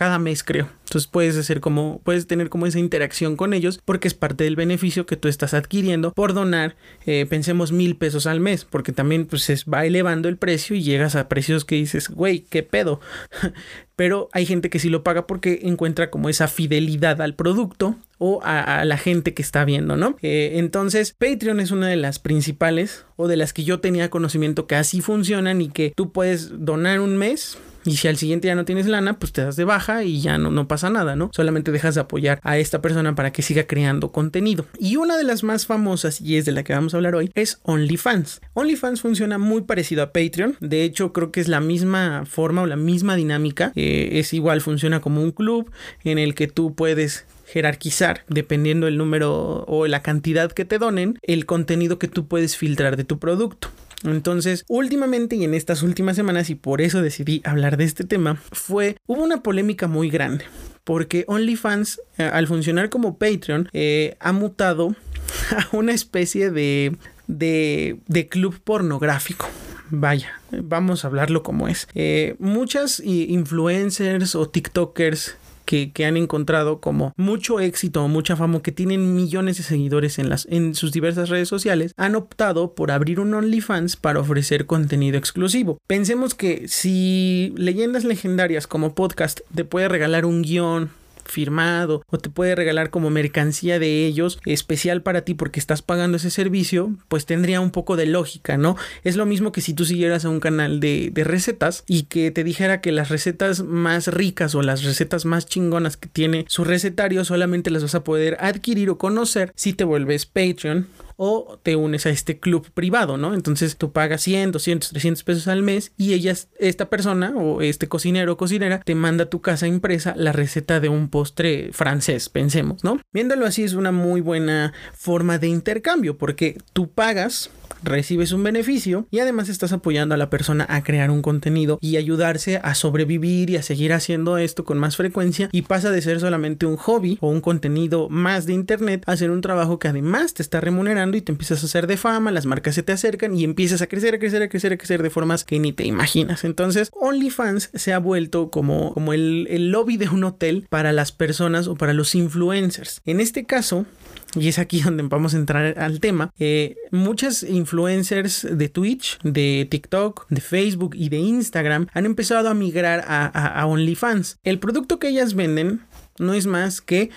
cada 0.00 0.18
mes 0.18 0.42
creo. 0.42 0.66
Entonces 0.84 1.06
puedes 1.06 1.36
hacer 1.36 1.60
como, 1.60 2.00
puedes 2.02 2.26
tener 2.26 2.48
como 2.48 2.64
esa 2.64 2.78
interacción 2.78 3.36
con 3.36 3.52
ellos 3.52 3.78
porque 3.84 4.08
es 4.08 4.14
parte 4.14 4.44
del 4.44 4.56
beneficio 4.56 5.04
que 5.04 5.18
tú 5.18 5.28
estás 5.28 5.52
adquiriendo 5.52 6.14
por 6.14 6.32
donar, 6.32 6.74
eh, 7.04 7.26
pensemos 7.28 7.70
mil 7.70 7.96
pesos 7.96 8.26
al 8.26 8.40
mes, 8.40 8.64
porque 8.64 8.92
también 8.92 9.26
pues 9.26 9.42
se 9.42 9.56
va 9.70 9.84
elevando 9.84 10.30
el 10.30 10.38
precio 10.38 10.74
y 10.74 10.82
llegas 10.82 11.16
a 11.16 11.28
precios 11.28 11.66
que 11.66 11.74
dices, 11.74 12.08
güey, 12.08 12.40
qué 12.48 12.62
pedo. 12.62 12.98
Pero 13.94 14.30
hay 14.32 14.46
gente 14.46 14.70
que 14.70 14.78
sí 14.78 14.88
lo 14.88 15.02
paga 15.02 15.26
porque 15.26 15.60
encuentra 15.64 16.08
como 16.08 16.30
esa 16.30 16.48
fidelidad 16.48 17.20
al 17.20 17.34
producto 17.34 17.96
o 18.16 18.40
a, 18.42 18.86
la 18.86 18.96
gente 18.96 19.34
que 19.34 19.42
está 19.42 19.66
viendo, 19.66 19.98
¿no? 19.98 20.16
Eh, 20.22 20.52
entonces, 20.54 21.14
Patreon 21.18 21.60
es 21.60 21.72
una 21.72 21.88
de 21.88 21.96
las 21.96 22.18
principales 22.18 23.04
o 23.16 23.28
de 23.28 23.36
las 23.36 23.52
que 23.52 23.64
yo 23.64 23.80
tenía 23.80 24.08
conocimiento 24.08 24.66
que 24.66 24.76
así 24.76 25.02
funcionan 25.02 25.60
y 25.60 25.68
que 25.68 25.92
tú 25.94 26.10
puedes 26.10 26.64
donar 26.64 27.00
un 27.00 27.18
mes 27.18 27.58
y 27.84 27.96
si 27.96 28.08
al 28.08 28.16
siguiente 28.16 28.48
ya 28.48 28.54
no 28.54 28.64
tienes 28.64 28.86
lana, 28.86 29.18
pues 29.18 29.32
te 29.32 29.42
das 29.42 29.56
de 29.56 29.64
baja 29.64 30.04
y 30.04 30.20
ya 30.20 30.38
no, 30.38 30.50
no 30.50 30.68
pasa 30.68 30.90
nada, 30.90 31.16
¿no? 31.16 31.30
Solamente 31.32 31.72
dejas 31.72 31.94
de 31.94 32.02
apoyar 32.02 32.40
a 32.42 32.58
esta 32.58 32.82
persona 32.82 33.14
para 33.14 33.32
que 33.32 33.42
siga 33.42 33.64
creando 33.64 34.12
contenido. 34.12 34.66
Y 34.78 34.96
una 34.96 35.16
de 35.16 35.24
las 35.24 35.42
más 35.42 35.66
famosas, 35.66 36.20
y 36.20 36.36
es 36.36 36.44
de 36.44 36.52
la 36.52 36.62
que 36.62 36.72
vamos 36.72 36.94
a 36.94 36.98
hablar 36.98 37.14
hoy, 37.14 37.30
es 37.34 37.60
OnlyFans. 37.62 38.40
OnlyFans 38.54 39.00
funciona 39.00 39.38
muy 39.38 39.62
parecido 39.62 40.02
a 40.02 40.12
Patreon. 40.12 40.56
De 40.60 40.84
hecho, 40.84 41.12
creo 41.12 41.32
que 41.32 41.40
es 41.40 41.48
la 41.48 41.60
misma 41.60 42.24
forma 42.26 42.62
o 42.62 42.66
la 42.66 42.76
misma 42.76 43.16
dinámica. 43.16 43.72
Eh, 43.74 44.10
es 44.14 44.32
igual, 44.32 44.60
funciona 44.60 45.00
como 45.00 45.22
un 45.22 45.32
club 45.32 45.70
en 46.04 46.18
el 46.18 46.34
que 46.34 46.46
tú 46.46 46.74
puedes 46.74 47.26
jerarquizar, 47.46 48.24
dependiendo 48.28 48.86
el 48.86 48.96
número 48.96 49.64
o 49.66 49.86
la 49.86 50.02
cantidad 50.02 50.52
que 50.52 50.64
te 50.64 50.78
donen, 50.78 51.18
el 51.22 51.46
contenido 51.46 51.98
que 51.98 52.08
tú 52.08 52.28
puedes 52.28 52.56
filtrar 52.56 52.96
de 52.96 53.04
tu 53.04 53.18
producto. 53.18 53.68
Entonces, 54.04 54.64
últimamente 54.68 55.36
y 55.36 55.44
en 55.44 55.54
estas 55.54 55.82
últimas 55.82 56.16
semanas, 56.16 56.50
y 56.50 56.54
por 56.54 56.80
eso 56.80 57.02
decidí 57.02 57.42
hablar 57.44 57.76
de 57.76 57.84
este 57.84 58.04
tema, 58.04 58.36
fue, 58.52 58.96
hubo 59.06 59.22
una 59.22 59.42
polémica 59.42 59.88
muy 59.88 60.10
grande, 60.10 60.44
porque 60.84 61.24
OnlyFans, 61.26 62.00
eh, 62.18 62.24
al 62.24 62.46
funcionar 62.46 62.88
como 62.88 63.18
Patreon, 63.18 63.68
eh, 63.72 64.16
ha 64.20 64.32
mutado 64.32 64.94
a 65.56 65.76
una 65.76 65.92
especie 65.92 66.50
de, 66.50 66.96
de, 67.26 68.28
club 68.30 68.58
pornográfico. 68.62 69.48
vaya, 69.90 70.40
vamos 70.50 71.04
a 71.04 71.08
hablarlo 71.08 71.42
como 71.42 71.68
es. 71.68 71.86
Eh, 71.94 72.36
muchas 72.38 73.00
influencers 73.00 74.34
o 74.34 74.48
TikTokers 74.48 75.36
que, 75.70 76.04
han 76.04 76.16
encontrado 76.16 76.80
como 76.80 77.12
mucho 77.16 77.60
éxito 77.60 78.02
o 78.02 78.08
mucha 78.08 78.34
fama, 78.34 78.60
que 78.60 78.72
tienen 78.72 79.14
millones 79.14 79.58
de 79.58 79.62
seguidores 79.62 80.18
en, 80.18 80.28
las, 80.28 80.46
en 80.50 80.74
sus 80.74 80.90
diversas 80.90 81.28
redes 81.28 81.48
sociales, 81.48 81.92
han 81.96 82.16
optado 82.16 82.74
por 82.74 82.90
abrir 82.90 83.20
un 83.20 83.32
OnlyFans 83.34 83.96
para 83.96 84.18
ofrecer 84.18 84.66
contenido 84.66 85.16
exclusivo. 85.16 85.78
Pensemos 85.86 86.34
que 86.34 86.66
si 86.66 87.52
Leyendas 87.56 88.02
Legendarias 88.04 88.66
como 88.66 88.94
podcast 88.96 89.40
te 89.54 89.64
puede 89.64 89.88
regalar 89.88 90.24
un 90.24 90.42
guion, 90.42 90.90
firmado 91.24 92.02
o 92.08 92.18
te 92.18 92.30
puede 92.30 92.54
regalar 92.54 92.90
como 92.90 93.10
mercancía 93.10 93.78
de 93.78 94.06
ellos 94.06 94.38
especial 94.46 95.02
para 95.02 95.22
ti 95.22 95.34
porque 95.34 95.60
estás 95.60 95.82
pagando 95.82 96.16
ese 96.16 96.30
servicio, 96.30 96.94
pues 97.08 97.26
tendría 97.26 97.60
un 97.60 97.70
poco 97.70 97.96
de 97.96 98.06
lógica, 98.06 98.56
¿no? 98.56 98.76
Es 99.04 99.16
lo 99.16 99.26
mismo 99.26 99.52
que 99.52 99.60
si 99.60 99.74
tú 99.74 99.84
siguieras 99.84 100.24
a 100.24 100.30
un 100.30 100.40
canal 100.40 100.80
de, 100.80 101.10
de 101.12 101.24
recetas 101.24 101.84
y 101.86 102.04
que 102.04 102.30
te 102.30 102.44
dijera 102.44 102.80
que 102.80 102.92
las 102.92 103.08
recetas 103.08 103.62
más 103.62 104.08
ricas 104.08 104.54
o 104.54 104.62
las 104.62 104.84
recetas 104.84 105.24
más 105.24 105.46
chingonas 105.46 105.96
que 105.96 106.08
tiene 106.08 106.44
su 106.48 106.64
recetario 106.64 107.24
solamente 107.24 107.70
las 107.70 107.82
vas 107.82 107.94
a 107.94 108.04
poder 108.04 108.36
adquirir 108.40 108.90
o 108.90 108.98
conocer 108.98 109.52
si 109.54 109.72
te 109.72 109.84
vuelves 109.84 110.26
Patreon 110.26 110.86
o 111.22 111.60
te 111.62 111.76
unes 111.76 112.06
a 112.06 112.10
este 112.10 112.40
club 112.40 112.70
privado, 112.72 113.18
¿no? 113.18 113.34
Entonces 113.34 113.76
tú 113.76 113.92
pagas 113.92 114.22
100, 114.22 114.52
200, 114.52 114.88
300 114.88 115.22
pesos 115.22 115.48
al 115.48 115.62
mes 115.62 115.92
y 115.98 116.14
ella, 116.14 116.32
esta 116.58 116.88
persona 116.88 117.34
o 117.36 117.60
este 117.60 117.88
cocinero 117.88 118.32
o 118.32 118.36
cocinera 118.38 118.80
te 118.80 118.94
manda 118.94 119.24
a 119.24 119.28
tu 119.28 119.42
casa 119.42 119.66
impresa 119.66 120.14
la 120.16 120.32
receta 120.32 120.80
de 120.80 120.88
un 120.88 121.10
postre 121.10 121.72
francés, 121.74 122.30
pensemos, 122.30 122.84
¿no? 122.84 123.02
Viéndolo 123.12 123.44
así 123.44 123.64
es 123.64 123.74
una 123.74 123.92
muy 123.92 124.22
buena 124.22 124.72
forma 124.94 125.36
de 125.36 125.48
intercambio 125.48 126.16
porque 126.16 126.56
tú 126.72 126.90
pagas 126.90 127.50
recibes 127.82 128.32
un 128.32 128.42
beneficio 128.42 129.06
y 129.10 129.20
además 129.20 129.48
estás 129.48 129.72
apoyando 129.72 130.14
a 130.14 130.18
la 130.18 130.30
persona 130.30 130.66
a 130.68 130.82
crear 130.82 131.10
un 131.10 131.22
contenido 131.22 131.78
y 131.80 131.96
ayudarse 131.96 132.58
a 132.62 132.74
sobrevivir 132.74 133.50
y 133.50 133.56
a 133.56 133.62
seguir 133.62 133.92
haciendo 133.92 134.38
esto 134.38 134.64
con 134.64 134.78
más 134.78 134.96
frecuencia 134.96 135.48
y 135.52 135.62
pasa 135.62 135.90
de 135.90 136.02
ser 136.02 136.20
solamente 136.20 136.66
un 136.66 136.76
hobby 136.76 137.18
o 137.20 137.28
un 137.28 137.40
contenido 137.40 138.08
más 138.08 138.46
de 138.46 138.52
internet 138.52 139.02
a 139.06 139.16
ser 139.16 139.30
un 139.30 139.40
trabajo 139.40 139.78
que 139.78 139.88
además 139.88 140.34
te 140.34 140.42
está 140.42 140.60
remunerando 140.60 141.16
y 141.16 141.20
te 141.20 141.32
empiezas 141.32 141.62
a 141.62 141.66
hacer 141.66 141.86
de 141.86 141.96
fama, 141.96 142.30
las 142.30 142.46
marcas 142.46 142.74
se 142.74 142.82
te 142.82 142.92
acercan 142.92 143.36
y 143.36 143.44
empiezas 143.44 143.82
a 143.82 143.86
crecer, 143.86 144.14
a 144.14 144.18
crecer, 144.18 144.42
a 144.42 144.48
crecer, 144.48 144.72
a 144.72 144.76
crecer 144.76 145.02
de 145.02 145.10
formas 145.10 145.44
que 145.44 145.58
ni 145.58 145.72
te 145.72 145.84
imaginas. 145.84 146.44
Entonces 146.44 146.90
OnlyFans 146.92 147.70
se 147.74 147.92
ha 147.92 147.98
vuelto 147.98 148.50
como, 148.50 148.92
como 148.94 149.12
el, 149.12 149.46
el 149.50 149.70
lobby 149.70 149.96
de 149.96 150.08
un 150.08 150.24
hotel 150.24 150.66
para 150.68 150.92
las 150.92 151.12
personas 151.12 151.66
o 151.66 151.76
para 151.76 151.94
los 151.94 152.14
influencers. 152.14 153.00
En 153.04 153.20
este 153.20 153.44
caso, 153.44 153.86
y 154.34 154.48
es 154.48 154.58
aquí 154.58 154.80
donde 154.84 155.02
vamos 155.04 155.34
a 155.34 155.38
entrar 155.38 155.78
al 155.78 156.00
tema, 156.00 156.32
eh, 156.38 156.76
muchas 156.90 157.42
influencers 157.42 158.46
de 158.50 158.68
Twitch, 158.68 159.18
de 159.22 159.66
TikTok, 159.70 160.26
de 160.28 160.40
Facebook 160.40 160.94
y 160.94 161.08
de 161.08 161.18
Instagram 161.18 161.86
han 161.92 162.06
empezado 162.06 162.48
a 162.48 162.54
migrar 162.54 163.04
a, 163.06 163.66
OnlyFans. 163.66 164.38
El 164.42 164.58
producto 164.58 164.98
que 164.98 165.08
ellas 165.08 165.34
venden 165.34 165.80
no 166.18 166.34
es 166.34 166.46
más 166.46 166.80
que 166.80 167.10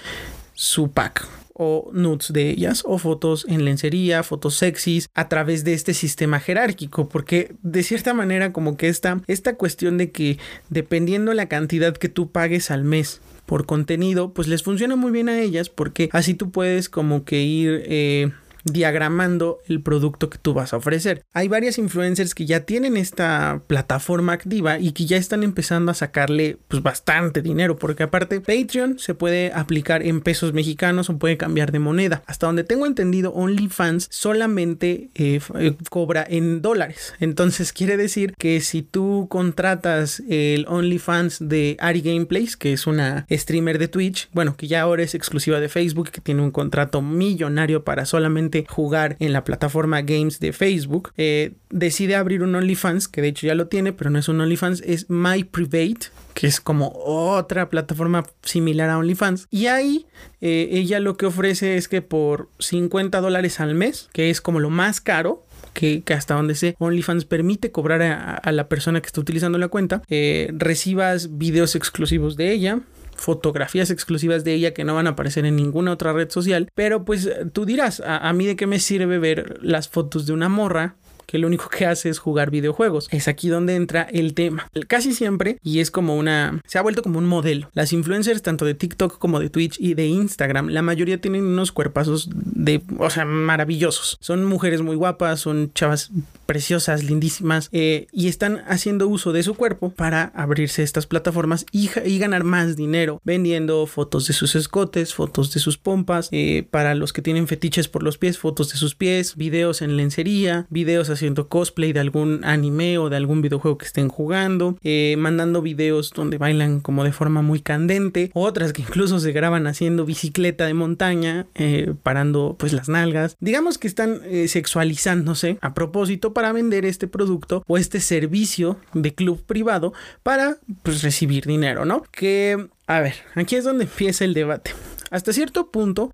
su 0.53 0.91
pack 0.91 1.27
o 1.53 1.91
nudes 1.93 2.34
de 2.34 2.50
ellas 2.50 2.84
o 2.86 2.98
fotos 2.98 3.46
en 3.48 3.63
lencería, 3.63 4.24
fotos 4.24 4.55
sexys 4.55 5.08
a 5.13 5.29
través 5.29 5.63
de 5.63 5.74
este 5.74 5.93
sistema 5.93 6.39
jerárquico, 6.39 7.08
porque 7.10 7.55
de 7.62 7.84
cierta 7.84 8.13
manera 8.13 8.51
como 8.53 8.75
que 8.75 8.88
esta, 8.88 9.22
esta 9.27 9.55
cuestión 9.55 9.98
de 9.98 10.12
que 10.12 10.39
dependiendo 10.70 11.34
la 11.34 11.48
cantidad 11.48 11.96
que 11.96 12.10
tú 12.10 12.32
pagues 12.32 12.72
al 12.72 12.84
mes 12.84 13.22
por 13.45 13.65
contenido, 13.65 14.33
pues 14.33 14.47
les 14.47 14.63
funciona 14.63 14.95
muy 14.95 15.12
bien 15.12 15.29
a 15.29 15.39
ellas 15.39 15.69
porque 15.69 16.09
así 16.12 16.33
tú 16.33 16.51
puedes 16.51 16.89
como 16.89 17.25
que 17.25 17.41
ir 17.41 17.83
eh, 17.85 18.31
diagramando 18.63 19.60
el 19.67 19.82
producto 19.82 20.29
que 20.29 20.38
tú 20.38 20.53
vas 20.53 20.74
a 20.74 20.77
ofrecer. 20.77 21.24
Hay 21.34 21.48
varias 21.48 21.77
influencers 21.77 22.36
que 22.36 22.46
ya 22.46 22.62
tienen 22.62 22.98
esta 22.98 23.62
plataforma 23.67 24.34
activa 24.34 24.79
y 24.79 24.91
que 24.91 25.05
ya 25.05 25.17
están 25.17 25.43
empezando 25.43 25.91
a 25.91 25.96
sacarle 25.96 26.58
pues 26.67 26.82
bastante 26.82 27.41
dinero 27.41 27.77
porque 27.77 28.03
aparte 28.03 28.41
Patreon 28.41 29.00
se 29.00 29.13
puede 29.13 29.51
aplicar 29.53 30.03
en 30.03 30.22
pesos 30.22 30.53
mexicanos 30.53 31.10
o 31.10 31.17
puede 31.17 31.38
cambiar 31.38 31.72
de 31.72 31.79
moneda. 31.79 32.24
Hasta 32.25 32.48
donde 32.48 32.63
tengo 32.63 32.86
entendido 32.86 33.34
OnlyFans 33.34 34.08
solamente 34.10 35.10
eh, 35.15 35.39
eh, 35.55 35.75
cobra 35.89 36.25
en 36.27 36.62
dólares. 36.62 37.13
Entonces 37.20 37.74
quiere 37.74 37.98
decir 37.98 38.34
que 38.38 38.62
si 38.62 38.82
tú 38.82 39.27
contratas 39.29 40.22
el 40.29 40.65
OnlyFans 40.67 41.48
de 41.48 41.77
Ari 41.79 42.01
Gameplays, 42.01 42.58
que 42.58 42.74
es 42.74 42.88
una 42.88 43.25
streamer 43.32 43.79
de 43.79 43.88
Twitch, 43.88 44.29
bueno, 44.34 44.55
que 44.55 44.67
ya 44.67 44.82
ahora 44.82 45.03
es 45.03 45.15
exclusiva 45.15 45.60
de 45.60 45.70
Facebook, 45.70 46.10
que 46.10 46.22
tiene 46.22 46.41
un 46.41 46.51
contrato 46.51 47.01
millonario 47.01 47.84
para 47.84 48.05
solamente 48.05 48.52
jugar 48.69 49.17
en 49.19 49.33
la 49.33 49.43
plataforma 49.43 50.01
Games 50.01 50.39
de 50.39 50.53
Facebook, 50.53 51.12
eh, 51.17 51.53
decide 51.69 52.15
abrir 52.15 52.43
un 52.43 52.55
OnlyFans, 52.55 53.07
que 53.07 53.22
de 53.22 53.29
hecho 53.29 53.48
ya 53.48 53.55
lo 53.55 53.67
tiene, 53.67 53.93
pero 53.93 54.10
no 54.10 54.19
es 54.19 54.27
un 54.29 54.39
OnlyFans, 54.39 54.81
es 54.86 55.10
My 55.10 55.43
Private, 55.43 56.07
que 56.33 56.48
es 56.48 56.62
como 56.62 56.91
otra 56.95 57.69
plataforma 57.69 58.25
similar 58.43 58.89
a 58.89 58.98
OnlyFans. 58.98 59.48
Y 59.50 59.67
ahí 59.67 60.05
eh, 60.41 60.69
ella 60.72 61.00
lo 61.00 61.17
que 61.17 61.25
ofrece 61.25 61.77
es 61.77 61.88
que 61.88 62.01
por 62.01 62.50
50 62.60 63.19
dólares 63.22 63.60
al 63.60 63.75
mes, 63.75 64.10
que 64.13 64.29
es 64.29 64.41
como 64.41 64.60
lo 64.60 64.69
más 64.69 65.01
caro, 65.01 65.45
que, 65.74 66.03
hasta 66.15 66.36
donde 66.36 66.55
sé, 66.55 66.75
OnlyFans 66.79 67.25
permite 67.25 67.72
cobrar 67.72 68.01
a, 68.01 68.51
la 68.51 68.67
persona 68.69 69.01
que 69.01 69.07
está 69.07 69.19
utilizando 69.22 69.57
la 69.57 69.67
cuenta, 69.67 70.03
eh, 70.10 70.51
recibas 70.53 71.38
videos 71.38 71.75
exclusivos 71.75 72.38
de 72.38 72.51
ella, 72.51 72.79
fotografías 73.15 73.91
exclusivas 73.91 74.43
de 74.43 74.53
ella 74.53 74.74
que 74.74 74.84
no 74.84 74.96
van 74.96 75.08
a 75.08 75.12
aparecer 75.12 75.46
en 75.46 75.55
ninguna 75.55 75.91
otra 75.91 76.13
red 76.13 76.29
social. 76.29 76.70
Pero 76.75 77.05
pues 77.05 77.29
tú 77.53 77.65
dirás, 77.65 78.00
a, 78.00 78.29
a 78.29 78.34
mí 78.34 78.46
de 78.46 78.55
qué 78.55 78.67
me 78.67 78.79
sirve 78.79 79.20
ver 79.20 79.60
las 79.62 79.89
fotos 79.89 80.25
de 80.25 80.34
una 80.34 80.50
morra 80.50 80.96
que 81.25 81.37
lo 81.37 81.47
único 81.47 81.69
que 81.69 81.85
hace 81.85 82.09
es 82.09 82.19
jugar 82.19 82.51
videojuegos. 82.51 83.07
Es 83.11 83.27
aquí 83.27 83.49
donde 83.49 83.75
entra 83.75 84.03
el 84.03 84.33
tema. 84.33 84.67
Casi 84.87 85.13
siempre, 85.13 85.57
y 85.63 85.79
es 85.79 85.91
como 85.91 86.15
una, 86.15 86.61
se 86.65 86.77
ha 86.77 86.81
vuelto 86.81 87.03
como 87.03 87.19
un 87.19 87.25
modelo. 87.25 87.69
Las 87.73 87.93
influencers 87.93 88.41
tanto 88.41 88.65
de 88.65 88.73
TikTok 88.73 89.17
como 89.17 89.39
de 89.39 89.49
Twitch 89.49 89.79
y 89.79 89.93
de 89.93 90.07
Instagram, 90.07 90.69
la 90.69 90.81
mayoría 90.81 91.19
tienen 91.19 91.45
unos 91.45 91.71
cuerpazos 91.71 92.29
de, 92.33 92.81
o 92.97 93.09
sea, 93.09 93.25
maravillosos. 93.25 94.17
Son 94.19 94.45
mujeres 94.45 94.81
muy 94.81 94.95
guapas, 94.95 95.39
son 95.39 95.71
chavas 95.73 96.11
preciosas, 96.45 97.03
lindísimas, 97.03 97.69
eh, 97.71 98.07
y 98.11 98.27
están 98.27 98.63
haciendo 98.67 99.07
uso 99.07 99.31
de 99.31 99.43
su 99.43 99.55
cuerpo 99.55 99.91
para 99.91 100.31
abrirse 100.35 100.83
estas 100.83 101.07
plataformas 101.07 101.65
y, 101.71 101.89
ganar 102.23 102.43
más 102.43 102.75
dinero 102.75 103.19
vendiendo 103.25 103.85
fotos 103.85 104.27
de 104.27 104.33
sus 104.33 104.55
escotes, 104.55 105.13
fotos 105.13 105.53
de 105.53 105.59
sus 105.59 105.77
pompas, 105.77 106.29
eh, 106.31 106.65
para 106.69 106.95
los 106.95 107.11
que 107.11 107.21
tienen 107.21 107.47
fetiches 107.47 107.87
por 107.87 108.03
los 108.03 108.17
pies, 108.17 108.37
fotos 108.37 108.71
de 108.71 108.77
sus 108.77 108.95
pies, 108.95 109.35
videos 109.35 109.81
en 109.81 109.97
lencería, 109.97 110.67
videos 110.69 111.09
haciendo 111.13 111.48
cosplay 111.48 111.93
de 111.93 112.00
algún 112.00 112.43
anime 112.43 112.98
o 112.98 113.10
de 113.10 113.17
algún 113.17 113.41
videojuego 113.41 113.77
que 113.77 113.86
estén 113.86 114.10
jugando, 114.10 114.77
eh, 114.84 115.15
mandando 115.17 115.62
videos 115.62 116.12
donde 116.12 116.38
bailan 116.38 116.79
como 116.79 117.03
de 117.03 117.12
forma 117.12 117.41
muy 117.41 117.62
candente, 117.62 118.32
otras 118.34 118.74
que 118.74 118.82
incluso 118.82 119.20
se 119.20 119.32
graban 119.32 119.67
haciendo 119.67 120.05
bicicleta 120.05 120.65
de 120.65 120.74
montaña, 120.74 121.48
eh, 121.55 121.93
parando 122.03 122.55
pues 122.60 122.74
las 122.74 122.89
nalgas. 122.89 123.38
Digamos 123.39 123.77
que 123.77 123.88
están 123.88 124.22
eh, 124.25 124.48
sexualizándose 124.48 125.58
a 125.62 125.74
propósito 125.74 126.34
para 126.34 126.51
vender 126.51 126.86
este 126.86 127.08
producto 127.08 127.63
o 127.67 127.77
este 127.77 128.00
servicio 128.00 128.77
de 128.93 129.13
club 129.13 129.43
privado 129.46 129.93
para 130.24 130.58
pues 130.84 131.01
recibir 131.03 131.46
dinero, 131.46 131.86
¿no? 131.86 132.03
Que, 132.12 132.67
a 132.88 133.00
ver, 133.00 133.15
aquí 133.36 133.55
es 133.55 133.63
donde 133.63 133.86
empieza 133.86 134.25
el 134.25 134.34
debate. 134.34 134.72
Hasta 135.12 135.34
cierto 135.34 135.70
punto, 135.70 136.12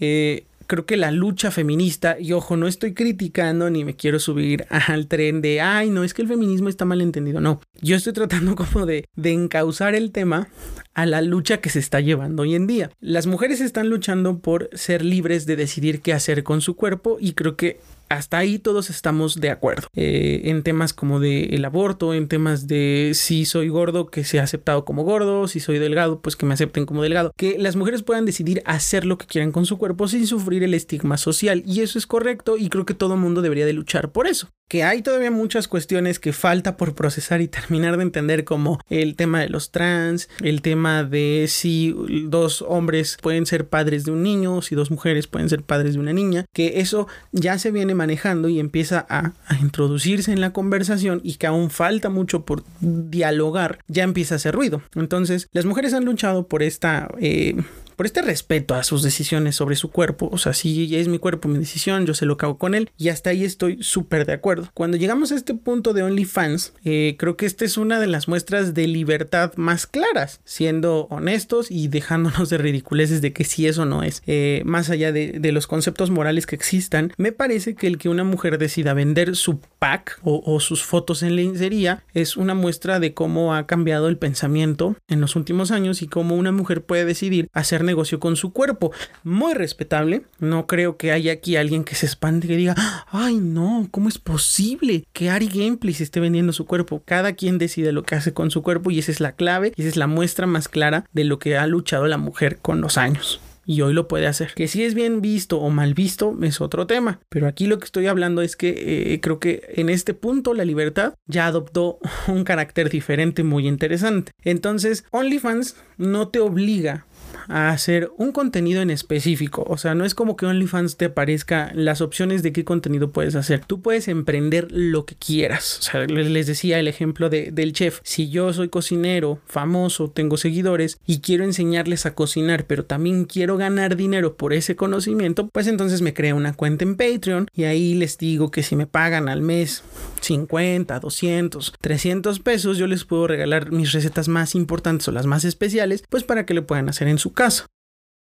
eh, 0.00 0.46
creo 0.68 0.86
que 0.86 0.96
la 0.96 1.10
lucha 1.10 1.50
feminista, 1.50 2.20
y 2.20 2.32
ojo, 2.32 2.56
no 2.56 2.68
estoy 2.68 2.94
criticando 2.94 3.70
ni 3.70 3.84
me 3.84 3.96
quiero 3.96 4.20
subir 4.20 4.66
al 4.70 5.08
tren 5.08 5.42
de, 5.42 5.60
ay, 5.60 5.90
no, 5.90 6.04
es 6.04 6.14
que 6.14 6.22
el 6.22 6.28
feminismo 6.28 6.68
está 6.68 6.84
mal 6.84 7.00
entendido, 7.00 7.40
no, 7.40 7.60
yo 7.80 7.96
estoy 7.96 8.12
tratando 8.12 8.54
como 8.56 8.86
de, 8.86 9.08
de 9.16 9.32
encauzar 9.32 9.96
el 9.96 10.12
tema 10.12 10.48
a 10.94 11.06
la 11.06 11.22
lucha 11.22 11.60
que 11.60 11.70
se 11.70 11.78
está 11.78 12.00
llevando 12.00 12.42
hoy 12.42 12.54
en 12.54 12.66
día. 12.66 12.90
Las 13.00 13.26
mujeres 13.26 13.60
están 13.60 13.88
luchando 13.88 14.38
por 14.38 14.68
ser 14.72 15.04
libres 15.04 15.46
de 15.46 15.56
decidir 15.56 16.00
qué 16.00 16.12
hacer 16.12 16.44
con 16.44 16.60
su 16.60 16.76
cuerpo 16.76 17.18
y 17.20 17.32
creo 17.32 17.56
que 17.56 17.80
hasta 18.08 18.38
ahí 18.38 18.58
todos 18.58 18.90
estamos 18.90 19.40
de 19.40 19.50
acuerdo. 19.50 19.88
Eh, 19.94 20.42
en 20.44 20.62
temas 20.62 20.92
como 20.92 21.20
de 21.20 21.44
el 21.46 21.64
aborto, 21.64 22.14
en 22.14 22.28
temas 22.28 22.66
de 22.66 23.12
si 23.14 23.44
soy 23.44 23.68
gordo, 23.68 24.06
que 24.06 24.24
sea 24.24 24.42
aceptado 24.42 24.84
como 24.84 25.04
gordo, 25.04 25.48
si 25.48 25.60
soy 25.60 25.78
delgado, 25.78 26.20
pues 26.20 26.36
que 26.36 26.46
me 26.46 26.54
acepten 26.54 26.86
como 26.86 27.02
delgado. 27.02 27.32
Que 27.36 27.58
las 27.58 27.76
mujeres 27.76 28.02
puedan 28.02 28.24
decidir 28.24 28.62
hacer 28.64 29.04
lo 29.04 29.18
que 29.18 29.26
quieran 29.26 29.52
con 29.52 29.66
su 29.66 29.78
cuerpo 29.78 30.08
sin 30.08 30.26
sufrir 30.26 30.62
el 30.62 30.74
estigma 30.74 31.16
social. 31.16 31.62
Y 31.66 31.80
eso 31.80 31.98
es 31.98 32.06
correcto 32.06 32.56
y 32.56 32.68
creo 32.68 32.86
que 32.86 32.94
todo 32.94 33.16
mundo 33.16 33.42
debería 33.42 33.66
de 33.66 33.72
luchar 33.72 34.12
por 34.12 34.26
eso 34.26 34.48
que 34.68 34.84
hay 34.84 35.00
todavía 35.00 35.30
muchas 35.30 35.66
cuestiones 35.66 36.18
que 36.18 36.32
falta 36.32 36.76
por 36.76 36.94
procesar 36.94 37.40
y 37.40 37.48
terminar 37.48 37.96
de 37.96 38.02
entender 38.02 38.44
como 38.44 38.78
el 38.88 39.16
tema 39.16 39.40
de 39.40 39.48
los 39.48 39.72
trans, 39.72 40.28
el 40.42 40.62
tema 40.62 41.04
de 41.04 41.46
si 41.48 41.94
dos 42.26 42.62
hombres 42.62 43.16
pueden 43.20 43.46
ser 43.46 43.68
padres 43.68 44.04
de 44.04 44.12
un 44.12 44.22
niño, 44.22 44.62
si 44.62 44.74
dos 44.74 44.90
mujeres 44.90 45.26
pueden 45.26 45.48
ser 45.48 45.62
padres 45.62 45.94
de 45.94 46.00
una 46.00 46.12
niña, 46.12 46.44
que 46.52 46.80
eso 46.80 47.08
ya 47.32 47.58
se 47.58 47.70
viene 47.70 47.94
manejando 47.98 48.48
y 48.48 48.58
empieza 48.60 49.04
a, 49.10 49.32
introducirse 49.60 50.32
en 50.32 50.40
la 50.40 50.52
conversación 50.52 51.20
y 51.22 51.34
que 51.34 51.46
aún 51.46 51.68
falta 51.70 52.08
mucho 52.08 52.44
por 52.46 52.64
dialogar, 52.80 53.80
ya 53.88 54.04
empieza 54.04 54.34
a 54.34 54.36
hacer 54.36 54.54
ruido. 54.54 54.80
Entonces, 54.94 55.48
las 55.52 55.66
mujeres 55.66 55.92
han 55.92 56.04
luchado 56.04 56.46
por 56.48 56.62
esta... 56.62 57.08
Eh, 57.20 57.56
por 57.98 58.06
este 58.06 58.22
respeto 58.22 58.76
a 58.76 58.84
sus 58.84 59.02
decisiones 59.02 59.56
sobre 59.56 59.74
su 59.74 59.90
cuerpo. 59.90 60.28
O 60.30 60.38
sea, 60.38 60.54
si 60.54 60.94
es 60.94 61.08
mi 61.08 61.18
cuerpo, 61.18 61.48
mi 61.48 61.58
decisión, 61.58 62.06
yo 62.06 62.14
sé 62.14 62.26
lo 62.26 62.36
hago 62.38 62.56
con 62.56 62.76
él 62.76 62.92
y 62.96 63.08
hasta 63.08 63.30
ahí 63.30 63.42
estoy 63.42 63.82
súper 63.82 64.24
de 64.24 64.34
acuerdo. 64.34 64.70
Cuando 64.72 64.96
llegamos 64.96 65.32
a 65.32 65.34
este 65.34 65.52
punto 65.52 65.92
de 65.94 66.04
OnlyFans, 66.04 66.74
eh, 66.84 67.16
creo 67.18 67.36
que 67.36 67.44
esta 67.44 67.64
es 67.64 67.76
una 67.76 67.98
de 67.98 68.06
las 68.06 68.28
muestras 68.28 68.72
de 68.72 68.86
libertad 68.86 69.52
más 69.56 69.88
claras, 69.88 70.40
siendo 70.44 71.08
honestos 71.10 71.72
y 71.72 71.88
dejándonos 71.88 72.48
de 72.50 72.58
ridiculeces 72.58 73.20
de 73.20 73.32
que 73.32 73.42
si 73.42 73.66
eso 73.66 73.84
no 73.84 74.04
es. 74.04 74.22
Eh, 74.28 74.62
más 74.64 74.90
allá 74.90 75.10
de, 75.10 75.40
los 75.50 75.66
conceptos 75.66 76.10
morales 76.10 76.46
que 76.46 76.54
existan, 76.54 77.12
me 77.16 77.32
parece 77.32 77.74
que 77.74 77.88
el 77.88 77.98
que 77.98 78.08
una 78.08 78.22
mujer 78.22 78.58
decida 78.58 78.94
vender 78.94 79.34
su 79.34 79.58
pack 79.80 80.20
o, 80.22 80.40
o 80.46 80.60
sus 80.60 80.84
fotos 80.84 81.24
en 81.24 81.34
lencería 81.34 82.04
es 82.14 82.36
una 82.36 82.54
muestra 82.54 83.00
de 83.00 83.12
cómo 83.12 83.56
ha 83.56 83.66
cambiado 83.66 84.06
el 84.06 84.18
pensamiento 84.18 84.94
en 85.08 85.20
los 85.20 85.34
últimos 85.34 85.72
años 85.72 86.00
y 86.02 86.06
cómo 86.06 86.36
una 86.36 86.52
mujer 86.52 86.82
puede 86.82 87.04
decidir 87.04 87.48
hacer 87.52 87.87
negocio 87.88 88.20
con 88.20 88.36
su 88.36 88.52
cuerpo. 88.52 88.92
Muy 89.24 89.54
respetable. 89.54 90.22
No 90.38 90.68
creo 90.68 90.96
que 90.96 91.10
haya 91.10 91.32
aquí 91.32 91.56
alguien 91.56 91.82
que 91.82 91.96
se 91.96 92.06
espante 92.06 92.46
y 92.46 92.50
que 92.50 92.56
diga, 92.56 92.76
ay 93.10 93.36
no, 93.36 93.88
¿cómo 93.90 94.08
es 94.08 94.18
posible 94.18 95.04
que 95.12 95.30
Ari 95.30 95.48
Gameplay 95.48 95.94
se 95.94 96.04
esté 96.04 96.20
vendiendo 96.20 96.52
su 96.52 96.66
cuerpo? 96.66 97.02
Cada 97.04 97.32
quien 97.32 97.58
decide 97.58 97.90
lo 97.90 98.04
que 98.04 98.14
hace 98.14 98.32
con 98.32 98.52
su 98.52 98.62
cuerpo 98.62 98.92
y 98.92 99.00
esa 99.00 99.10
es 99.10 99.20
la 99.20 99.32
clave 99.32 99.72
y 99.74 99.80
esa 99.80 99.88
es 99.88 99.96
la 99.96 100.06
muestra 100.06 100.46
más 100.46 100.68
clara 100.68 101.04
de 101.12 101.24
lo 101.24 101.40
que 101.40 101.56
ha 101.56 101.66
luchado 101.66 102.06
la 102.06 102.18
mujer 102.18 102.58
con 102.58 102.80
los 102.80 102.96
años 102.96 103.40
y 103.68 103.82
hoy 103.82 103.92
lo 103.92 104.08
puede 104.08 104.26
hacer. 104.26 104.54
Que 104.54 104.66
si 104.66 104.82
es 104.82 104.94
bien 104.94 105.20
visto 105.20 105.60
o 105.60 105.68
mal 105.68 105.92
visto 105.92 106.36
es 106.42 106.62
otro 106.62 106.86
tema, 106.86 107.20
pero 107.28 107.46
aquí 107.46 107.66
lo 107.66 107.78
que 107.78 107.84
estoy 107.84 108.06
hablando 108.06 108.40
es 108.40 108.56
que 108.56 109.12
eh, 109.12 109.20
creo 109.20 109.38
que 109.38 109.62
en 109.74 109.90
este 109.90 110.14
punto 110.14 110.54
la 110.54 110.64
libertad 110.64 111.14
ya 111.26 111.46
adoptó 111.46 111.98
un 112.28 112.44
carácter 112.44 112.88
diferente 112.88 113.44
muy 113.44 113.68
interesante. 113.68 114.32
Entonces, 114.42 115.04
OnlyFans 115.10 115.76
no 115.98 116.28
te 116.28 116.40
obliga 116.40 117.04
a 117.48 117.70
hacer 117.70 118.10
un 118.16 118.32
contenido 118.32 118.82
en 118.82 118.90
específico. 118.90 119.64
O 119.68 119.76
sea, 119.76 119.94
no 119.94 120.04
es 120.04 120.14
como 120.14 120.36
que 120.36 120.46
OnlyFans 120.46 120.96
te 120.96 121.06
aparezca 121.06 121.72
las 121.74 122.00
opciones 122.00 122.42
de 122.42 122.52
qué 122.52 122.64
contenido 122.64 123.10
puedes 123.10 123.34
hacer. 123.34 123.64
Tú 123.64 123.80
puedes 123.80 124.08
emprender 124.08 124.68
lo 124.70 125.04
que 125.04 125.14
quieras. 125.14 125.78
O 125.78 125.82
sea, 125.82 126.06
les 126.06 126.46
decía 126.46 126.78
el 126.78 126.88
ejemplo 126.88 127.30
del 127.30 127.72
chef. 127.72 128.00
Si 128.02 128.28
yo 128.28 128.52
soy 128.52 128.68
cocinero, 128.68 129.40
famoso, 129.46 130.10
tengo 130.10 130.36
seguidores 130.36 130.98
y 131.06 131.20
quiero 131.20 131.44
enseñarles 131.44 132.06
a 132.06 132.14
cocinar, 132.14 132.66
pero 132.66 132.84
también 132.84 133.24
quiero 133.24 133.56
ganar 133.56 133.96
dinero 133.96 134.36
por 134.36 134.52
ese 134.52 134.76
conocimiento, 134.76 135.48
pues 135.48 135.66
entonces 135.66 136.02
me 136.02 136.14
creo 136.14 136.36
una 136.36 136.54
cuenta 136.54 136.84
en 136.84 136.96
Patreon 136.96 137.48
y 137.54 137.64
ahí 137.64 137.94
les 137.94 138.18
digo 138.18 138.50
que 138.50 138.62
si 138.62 138.76
me 138.76 138.86
pagan 138.86 139.28
al 139.28 139.40
mes 139.40 139.82
50, 140.20 141.00
200, 141.00 141.74
300 141.80 142.40
pesos, 142.40 142.78
yo 142.78 142.86
les 142.86 143.04
puedo 143.04 143.26
regalar 143.26 143.72
mis 143.72 143.92
recetas 143.92 144.28
más 144.28 144.54
importantes 144.54 145.08
o 145.08 145.12
las 145.12 145.26
más 145.26 145.44
especiales, 145.44 146.04
pues 146.08 146.24
para 146.24 146.44
que 146.46 146.54
lo 146.54 146.66
puedan 146.66 146.88
hacer 146.88 147.08
en 147.08 147.17
su 147.18 147.32
casa. 147.32 147.66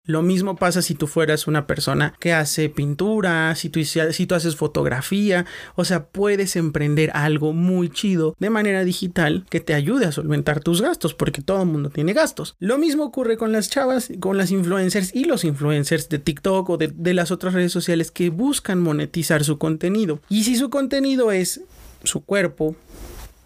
Lo 0.08 0.22
mismo 0.22 0.56
pasa 0.56 0.82
si 0.82 0.96
tú 0.96 1.06
fueras 1.06 1.48
una 1.48 1.68
persona 1.68 2.14
que 2.22 2.32
hace 2.32 2.70
pintura, 2.70 3.54
si 3.56 3.70
tú, 3.70 3.84
si 3.84 4.26
tú, 4.26 4.36
haces 4.36 4.56
fotografía, 4.56 5.46
o 5.76 5.84
sea, 5.84 6.06
puedes 6.08 6.56
emprender 6.56 7.12
algo 7.14 7.52
muy 7.52 7.90
chido 7.90 8.34
de 8.40 8.50
manera 8.50 8.86
digital 8.86 9.46
que 9.50 9.60
te 9.60 9.74
ayude 9.74 10.06
a 10.06 10.14
solventar 10.14 10.62
tus 10.62 10.82
gastos, 10.82 11.14
porque 11.14 11.42
todo 11.42 11.62
el 11.62 11.68
mundo 11.68 11.90
tiene 11.90 12.14
gastos. 12.14 12.56
Lo 12.58 12.78
mismo 12.78 13.04
ocurre 13.04 13.36
con 13.36 13.52
las 13.52 13.70
chavas, 13.70 14.10
con 14.22 14.38
las 14.38 14.50
influencers 14.52 15.14
y 15.14 15.26
los 15.26 15.44
influencers 15.44 16.08
de 16.08 16.20
TikTok 16.20 16.70
o 16.70 16.78
de, 16.78 16.88
de 16.88 17.14
las 17.14 17.32
otras 17.32 17.54
redes 17.54 17.74
sociales 17.74 18.10
que 18.10 18.30
buscan 18.30 18.80
monetizar 18.80 19.44
su 19.44 19.58
contenido. 19.58 20.22
Y 20.30 20.46
si 20.46 20.56
su 20.56 20.70
contenido 20.70 21.34
es 21.34 21.60
su 22.06 22.22
cuerpo, 22.24 22.78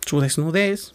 su 0.05 0.21
desnudez, 0.21 0.93